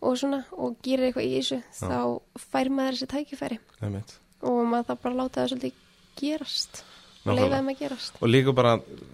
og 0.03 0.17
svona 0.19 0.43
og 0.51 0.75
gerir 0.85 1.09
eitthvað 1.09 1.25
í 1.27 1.33
þessu, 1.39 1.61
Já. 1.63 1.87
þá 1.87 2.43
fær 2.51 2.69
maður 2.75 2.99
þessi 2.99 3.09
tækifæri. 3.15 3.59
Einmitt. 3.81 4.17
og 4.43 4.59
maður 4.67 4.89
þá 4.91 5.01
bara 5.07 5.19
láta 5.23 5.41
það 5.41 5.49
svolítið 5.53 5.81
gerast 6.19 6.83
og 7.25 7.37
leifa 7.37 7.57
þeim 7.59 7.71
að 7.73 7.79
gerast 7.79 8.17
Og 8.21 8.31
líka 8.31 8.53
bara, 8.55 8.73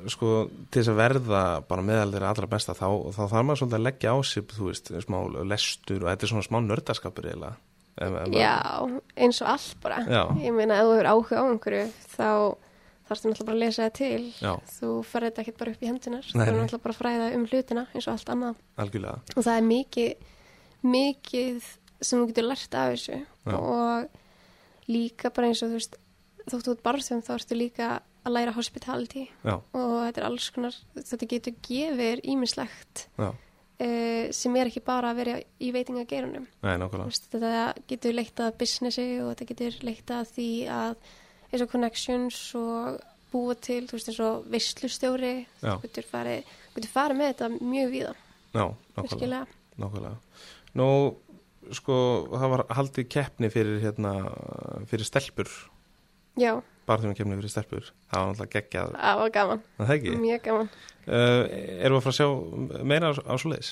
sko, 0.10 0.36
til 0.72 0.82
þess 0.82 0.92
að 0.94 1.00
verða 1.02 1.42
bara 1.70 1.86
meðal 1.86 2.14
þeirra 2.14 2.30
allra 2.34 2.52
besta, 2.52 2.74
þá, 2.78 2.88
þá 3.16 3.24
þarf 3.24 3.46
maður 3.46 3.62
svolítið 3.64 3.80
að 3.80 3.88
leggja 3.88 4.14
á 4.14 4.18
sig, 4.26 4.48
þú 4.56 4.70
veist, 4.70 4.94
smá 5.06 5.18
lestur 5.54 6.06
og 6.06 6.10
þetta 6.12 6.26
er 6.26 6.34
svona 6.34 6.48
smá 6.48 6.60
nördaskapur 6.66 7.30
eiginlega. 7.30 7.58
Já, 8.32 8.88
eins 9.20 9.42
og 9.44 9.48
allt 9.52 9.76
bara 9.84 10.00
Já. 10.08 10.24
ég 10.40 10.54
meina 10.56 10.78
ef 10.80 10.88
þú 10.88 10.94
hefur 10.96 11.10
áhuga 11.12 11.42
á 11.44 11.44
einhverju 11.52 11.86
þá 12.16 12.28
þarfstu 13.10 13.32
náttúrulega 13.32 13.48
bara 13.50 13.58
að 13.58 13.64
lesa 13.66 13.88
það 13.88 13.96
til 13.98 14.22
Já. 14.40 14.52
þú 14.78 14.92
ferði 15.10 15.30
þetta 15.30 15.44
ekkert 15.44 15.60
bara 15.60 15.74
upp 15.74 15.84
í 15.84 15.90
hendunar 15.90 16.30
þú 16.30 16.36
er 16.38 16.40
nei. 16.40 16.60
náttúrulega 16.62 16.84
bara 16.86 16.96
að 16.96 17.02
fræða 17.02 17.28
um 17.36 17.46
hlutina 17.50 17.84
eins 17.92 18.08
og 18.08 18.14
allt 18.14 18.32
annað 18.36 18.62
Algjörlega. 18.86 19.18
og 19.36 19.48
það 19.50 19.58
er 19.58 19.68
mikið 19.68 20.88
mikið 20.96 21.70
sem 22.00 22.22
þú 22.22 22.30
getur 22.30 22.48
lært 22.48 22.78
af 22.80 22.94
þessu 22.94 23.18
Já. 23.20 23.58
og 23.60 24.94
líka 24.94 25.34
bara 25.36 25.50
eins 25.52 25.64
og 25.66 25.74
þú 25.74 25.82
veist 25.82 26.00
þóttu 26.54 26.74
út 26.76 26.82
barþjóðum 26.86 27.26
þá 27.28 27.32
ertu 27.36 27.58
líka 27.58 27.92
að 28.28 28.36
læra 28.36 28.56
hospitality. 28.56 29.28
Já, 29.48 29.56
og 29.56 29.94
þetta 30.06 30.22
er 30.22 30.28
alls 30.28 30.50
konar 30.56 30.76
þetta 30.98 31.30
getur 31.34 31.56
gefið 31.66 32.26
ímislegt 32.34 33.06
uh, 33.20 33.32
sem 34.36 34.58
er 34.60 34.70
ekki 34.70 34.84
bara 34.86 35.14
að 35.14 35.22
vera 35.22 35.38
í 35.40 35.72
veitingagerunum 35.76 36.50
þetta 37.32 37.54
getur 37.90 38.18
leitt 38.18 38.44
að 38.44 38.58
businessi 38.60 39.08
og 39.24 39.32
þetta 39.32 39.50
getur 39.54 39.80
leitt 39.88 40.14
að 40.14 40.36
því 40.36 40.52
að 40.76 41.00
eins 41.50 41.64
og 41.66 41.72
connections 41.72 42.42
og 42.60 43.00
búa 43.30 43.56
til, 43.62 43.84
þú 43.90 43.98
veist, 43.98 44.10
eins 44.10 44.20
og 44.26 44.46
visslustjóri, 44.50 45.34
þú 45.62 45.76
getur 45.86 46.08
farið, 46.10 46.54
farið 46.90 47.20
með 47.20 47.32
þetta 47.34 47.50
mjög 47.58 47.92
víða, 47.94 48.14
Já, 48.50 48.64
nákvæmlega. 49.80 50.14
Nú, 50.80 50.88
sko, 51.78 51.98
það 52.34 52.54
var 52.56 52.64
haldið 52.80 53.10
keppni 53.14 53.52
fyrir, 53.54 53.78
hérna, 53.84 54.14
fyrir 54.90 55.08
stelpur, 55.08 55.52
Já, 56.38 56.62
keppni 56.90 57.38
fyrir 57.38 57.52
stelpur. 57.54 57.90
Það 58.10 58.20
var 58.20 58.30
náttúrulega 58.30 58.54
geggjað, 58.56 58.94
það 58.98 59.20
var 59.20 59.34
gaman, 59.38 59.64
mjög 60.24 60.44
gaman. 60.44 60.70
Uh, 61.08 61.42
erum 61.82 61.96
við 61.96 62.00
að 62.00 62.06
fara 62.06 62.14
að 62.14 62.20
sjá 62.20 62.84
meira 62.92 63.10
á, 63.10 63.14
á 63.26 63.34
svo 63.38 63.52
leiðis? 63.54 63.72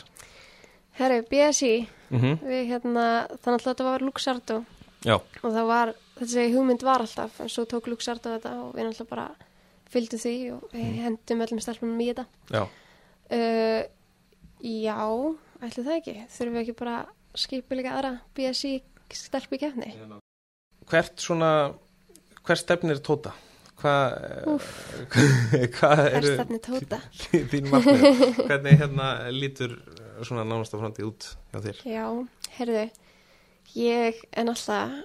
Herru, 0.98 1.22
BSI, 1.30 1.76
Mm 2.10 2.40
við 2.48 2.72
hérna, 2.72 3.28
þannig 3.44 3.60
að 3.60 3.68
þetta 3.68 3.84
var 3.84 4.02
Luxardo 4.02 4.64
Já, 5.06 5.16
og 5.44 5.52
það 5.54 5.68
var, 5.68 5.92
þessi 6.18 6.46
hugmynd 6.56 6.84
var 6.88 7.04
alltaf, 7.04 7.40
en 7.44 7.50
svo 7.50 7.66
tók 7.70 7.90
Luxardo 7.92 8.34
þetta 8.34 8.54
og 8.64 8.74
við 8.74 8.88
náttúrulega 8.88 9.10
bara 9.12 9.28
fylgdu 9.92 10.18
því 10.18 10.36
og 10.56 10.72
við 10.74 11.02
hendum 11.04 11.44
öllum 11.46 11.62
stelpunum 11.64 12.02
í 12.02 12.12
þetta. 12.12 12.28
já, 12.52 12.66
Uh, 13.28 13.84
já, 14.64 14.96
ætli 15.60 15.84
það 15.84 15.98
ekki. 15.98 16.14
Þurfum 16.32 16.54
við 16.56 16.62
ekki 16.62 16.76
bara 16.80 16.96
skipilega 17.36 17.96
aðra 17.98 18.12
BSI 18.38 18.72
stelpu 19.12 19.58
í 19.58 19.60
kefni? 19.60 19.90
hvert 20.88 21.20
svona, 21.20 21.74
hvert 22.48 22.62
stefnir 22.64 23.00
tóta? 23.06 23.34
Hvað, 23.78 24.14
hvað 25.78 26.00
eru 26.18 26.32
þín 27.52 27.68
markmið? 27.70 28.40
Hvernig 28.48 28.80
hérna 28.82 29.10
lítur 29.34 29.76
svona 30.26 30.46
nánasta 30.48 30.80
framtíð 30.82 31.10
út 31.12 31.28
hjá 31.54 31.60
þér? 31.68 31.82
Já, 31.86 32.06
heyrðu, 32.58 32.86
ég 33.78 34.24
er 34.34 34.48
náttúrulega, 34.48 35.04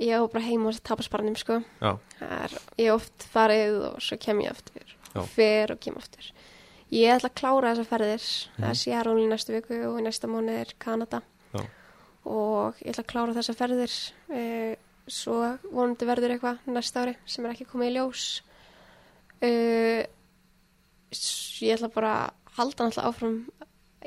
ég 0.00 0.16
á 0.16 0.20
bara 0.32 0.44
heim 0.46 0.64
og 0.70 0.80
tapasparnum, 0.86 1.36
sko. 1.40 1.58
Já, 1.82 1.92
Það 2.16 2.32
er, 2.46 2.56
ég 2.80 2.88
hef 2.88 2.96
oft 3.02 3.28
farið 3.34 3.78
og 3.90 4.00
svo 4.04 4.18
kem 4.24 4.40
ég 4.46 4.52
aftur. 4.54 4.96
Já. 5.12 5.20
Fer 5.36 5.72
og 5.76 5.80
kem 5.84 5.96
aftur. 6.00 6.30
Ég 6.94 7.10
ætla 7.18 7.28
að 7.32 7.36
klára 7.40 7.70
þessar 7.74 7.90
ferðir. 7.92 8.24
Það 8.56 8.62
Mhm. 8.62 8.70
er 8.70 8.80
Seattle 8.80 9.20
í 9.20 9.28
næstu 9.28 9.52
viku 9.56 9.78
og 9.90 10.00
í 10.00 10.04
næsta 10.06 10.28
mánu 10.30 10.56
er 10.60 10.72
Kanada. 10.78 11.20
Já. 11.52 11.64
Og 12.24 12.74
ég 12.80 12.92
ætla 12.94 13.04
að 13.04 13.10
klára 13.12 13.34
þessar 13.36 13.56
ferðir. 13.60 13.94
Uh, 14.30 14.74
svo 15.08 15.36
vonandi 15.70 16.06
verður 16.08 16.34
eitthvað 16.36 16.64
næsta 16.74 17.04
ári 17.04 17.14
sem 17.26 17.44
er 17.46 17.52
ekki 17.54 17.66
komið 17.70 17.90
í 17.92 17.94
ljós. 17.96 18.24
Uh, 19.44 20.02
ég 21.62 21.76
ætla 21.76 21.90
bara 21.94 22.12
að 22.24 22.56
halda 22.56 22.86
náttúrulega 22.88 23.08
áfram 23.10 23.36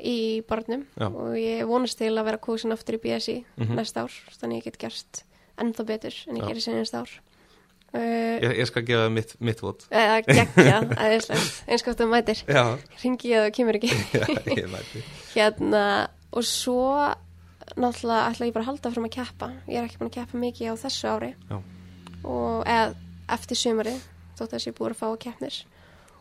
í 0.00 0.16
barnum 0.48 0.82
Já. 0.98 1.06
og 1.08 1.34
ég 1.38 1.64
vonast 1.68 1.98
til 2.00 2.12
að 2.16 2.26
vera 2.30 2.40
kósin 2.42 2.72
aftur 2.74 2.96
í 2.98 3.02
BSI 3.02 3.34
Mhm. 3.60 3.74
næsta 3.78 4.04
ár 4.06 4.14
þannig 4.40 4.60
ég 4.60 4.64
get 4.64 4.78
gert 4.78 5.24
ennþá 5.60 5.84
betur 5.86 6.14
en 6.28 6.36
ég 6.40 6.46
gerir 6.48 6.74
næsta 6.80 7.02
ár 7.04 7.10
uh, 7.94 8.36
ég, 8.40 8.58
ég 8.58 8.66
skal 8.66 8.82
gefa 8.82 9.08
mitt, 9.12 9.34
mitt 9.40 9.60
vot. 9.60 9.86
eða 9.90 10.22
gegja, 10.26 10.78
aðeinslegt 10.96 11.62
eins 11.68 11.82
gott 11.84 12.00
að 12.00 12.10
mætir, 12.14 12.42
ringi 13.02 13.28
ég 13.30 13.38
að 13.38 13.44
það 13.46 13.54
kemur 13.58 13.78
ekki 13.80 13.90
já, 14.18 14.24
hérna 15.36 15.84
og 16.32 16.44
svo 16.48 17.14
náttúrulega 17.76 18.30
ætla 18.30 18.46
ég 18.46 18.52
bara 18.54 18.64
að 18.64 18.70
halda 18.70 18.90
fram 18.94 19.04
að 19.06 19.14
keppa 19.16 19.48
ég 19.68 19.76
er 19.78 19.84
ekki 19.88 19.98
búin 20.00 20.10
að 20.10 20.16
keppa 20.18 20.38
mikið 20.38 20.72
á 20.72 20.74
þessu 20.84 21.08
ári 21.10 21.34
Já. 21.50 21.58
og 22.24 22.64
eða 22.66 22.94
eftir 23.30 23.56
sumari 23.56 23.94
þótt 24.38 24.48
að 24.48 24.56
þessi 24.56 24.72
búið 24.78 24.90
að 24.90 25.00
fá 25.00 25.06
að 25.10 25.18
keppnir 25.26 25.60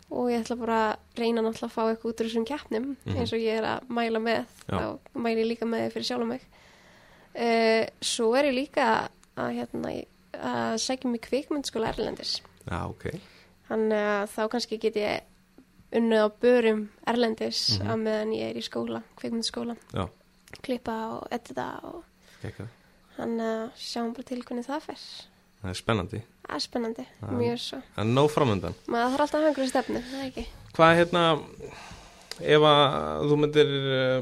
og 0.10 0.30
ég 0.32 0.42
ætla 0.44 0.56
bara 0.60 0.78
að 0.90 1.20
reyna 1.22 1.42
náttúrulega 1.46 1.70
að 1.70 1.76
fá 1.76 1.84
eitthvað 1.90 2.10
út 2.12 2.22
úr 2.22 2.28
þessum 2.30 2.46
keppnum 2.50 2.86
Mhm. 3.06 3.16
eins 3.18 3.34
og 3.34 3.40
ég 3.40 3.58
er 3.58 3.64
að 3.64 3.90
mæla 3.90 4.20
með 4.20 4.46
Já. 4.70 4.78
þá 4.78 5.00
mæli 5.16 5.42
ég 5.44 5.48
líka 5.52 5.66
með 5.66 5.80
þið 5.86 5.94
fyrir 5.94 6.08
sjálf 6.10 6.28
mig 6.28 6.42
uh, 7.36 7.86
svo 8.02 8.36
er 8.36 8.44
ég 8.50 8.56
líka 8.58 9.10
að 9.38 9.52
hérna 9.58 9.94
að 10.40 10.78
segja 10.80 11.10
mig 11.10 11.22
kvikmyndskóla 11.22 11.90
Erlendis 11.94 12.42
Já, 12.70 12.86
ok. 12.90 13.06
þannig 13.70 14.06
að 14.14 14.30
þá 14.36 14.42
kannski 14.54 14.80
get 14.80 14.96
ég 14.96 15.22
unnið 15.98 16.22
á 16.22 16.28
börum 16.42 16.90
Erlendis 17.08 17.80
Mhm. 17.80 17.90
á 17.90 17.94
meðan 17.98 18.34
ég 18.34 18.50
er 18.52 18.56
í 18.58 18.62
skóla, 18.66 19.02
kvikmyndaskóla 19.18 19.76
Já, 19.94 20.08
klippa 20.66 20.96
og 21.16 21.28
edita 21.36 21.68
og 21.88 22.04
ekki. 22.46 22.66
þannig 23.18 23.50
að 23.50 23.66
sjáum 23.84 24.14
bara 24.16 24.28
til 24.32 24.42
hvernig 24.44 24.66
það 24.68 24.82
fer 24.90 25.02
Það 25.60 25.70
er 25.74 25.76
spennandi. 25.76 26.20
það 26.48 26.56
er 26.56 26.64
spennandi, 26.64 27.04
Já. 27.20 27.28
mjög 27.36 27.58
svo 27.60 27.80
Það 27.96 28.04
er 28.06 28.12
nóg 28.16 28.30
framöndan. 28.32 28.76
maður 28.88 29.10
þarf 29.12 29.24
alltaf 29.26 29.36
að 29.36 29.42
hafa 29.44 29.50
einhverju 29.52 29.72
stefnu, 29.74 30.00
það 30.12 30.20
er 30.20 30.28
ekki 30.30 30.46
Hvað 30.78 30.96
hérna, 31.00 31.24
ef 32.40 32.62
að 32.70 33.26
þú 33.32 33.36
myndir 33.42 33.70
uh, 33.76 34.22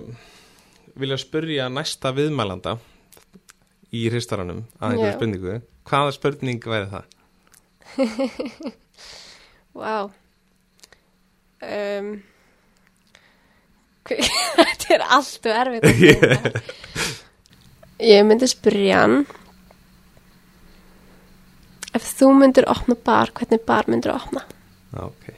vilja 0.97 1.17
spurja 1.21 1.67
næsta 1.69 2.09
viðmælanda 2.17 2.77
í 3.93 4.07
hristaranum 4.09 4.63
að 4.79 4.95
einhverju 4.95 5.17
spurningu, 5.19 5.59
hvaða 5.87 6.15
spurning 6.17 6.59
væri 6.65 6.89
það? 6.91 7.05
Vá 9.77 9.97
um, 10.01 10.09
hver- 11.61 12.23
Þetta 14.59 14.95
er 14.97 15.05
allt 15.17 15.49
og 15.49 15.59
erfitt 15.61 15.87
að 15.87 15.99
segja. 16.01 16.63
Ég 18.07 18.25
myndi 18.29 18.47
spyrja 18.49 19.03
hann 19.03 19.21
Ef 21.97 22.05
þú 22.19 22.29
myndir 22.37 22.67
opna 22.69 22.93
bar, 23.07 23.31
hvernig 23.33 23.63
bar 23.65 23.87
myndir 23.89 24.11
opna? 24.13 24.43
Ok, 25.01 25.31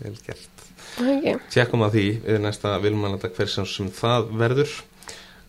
vel 0.00 0.14
gert. 0.24 0.62
Er 0.98 1.10
ekki 1.12 1.34
Tjekkum 1.52 1.82
á 1.84 1.88
því 1.92 2.04
við 2.24 2.38
næsta 2.40 2.76
viðmælanda 2.80 3.28
hver 3.34 3.50
sem, 3.52 3.66
sem 3.68 3.90
það 3.92 4.30
verður. 4.40 4.72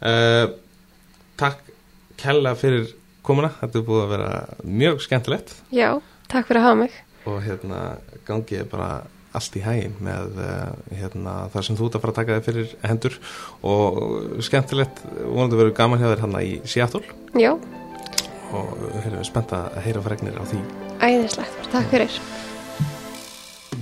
Uh, 0.03 0.51
takk 1.39 1.63
kella 2.19 2.53
fyrir 2.59 2.89
komuna, 3.25 3.51
þetta 3.61 3.79
er 3.79 3.85
búið 3.87 4.03
að 4.03 4.11
vera 4.13 4.29
mjög 4.63 5.01
skemmtilegt 5.03 5.53
Já, 5.75 5.89
takk 6.31 6.47
fyrir 6.49 6.61
að 6.61 6.67
hafa 6.69 6.79
mig 6.83 6.97
og 7.29 7.41
hérna 7.43 7.79
gangi 8.25 8.55
ég 8.55 8.69
bara 8.71 9.03
allt 9.37 9.57
í 9.59 9.63
hægin 9.63 9.95
með 10.03 10.39
uh, 10.41 10.71
hérna, 11.01 11.35
það 11.53 11.67
sem 11.67 11.79
þú 11.79 11.89
ert 11.89 11.97
að 11.97 12.05
fara 12.05 12.13
að 12.13 12.19
taka 12.19 12.37
þig 12.37 12.47
fyrir 12.49 12.75
hendur 12.85 13.17
og 13.69 13.99
skemmtilegt 14.45 15.03
vonandi 15.19 15.59
verður 15.59 15.75
gaman 15.77 16.01
hjá 16.01 16.09
þér 16.11 16.23
hann 16.25 16.37
í 16.41 16.53
Seattle. 16.65 17.03
Já, 17.37 17.53
og 18.53 18.85
erum 19.03 19.19
við 19.19 19.27
spennt 19.29 19.55
að 19.55 19.81
heyra 19.85 20.05
fregnir 20.05 20.39
á 20.39 20.43
því. 20.49 20.61
Æðislegt, 20.99 21.59
takk 21.73 21.91
fyrir. 21.93 22.21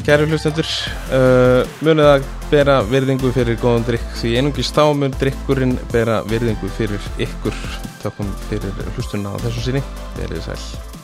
Kæru 0.07 0.27
hlustendur 0.29 0.67
uh, 1.15 1.63
munið 1.83 2.11
að 2.11 2.27
bera 2.51 2.77
virðingu 2.87 3.31
fyrir 3.35 3.57
góðan 3.59 3.87
drikk 3.87 4.05
því 4.19 4.35
einungis 4.39 4.69
þá 4.75 4.83
mun 4.95 5.15
drikkurinn 5.19 5.75
bera 5.91 6.21
virðingu 6.27 6.69
fyrir 6.77 7.09
ykkur. 7.23 7.57
Tökum 8.03 8.29
fyrir 8.51 8.85
hlustunna 8.93 9.35
á 9.35 9.37
þessu 9.47 9.67
sinni. 9.67 9.83
Verið 10.19 10.47
sæl 10.47 10.96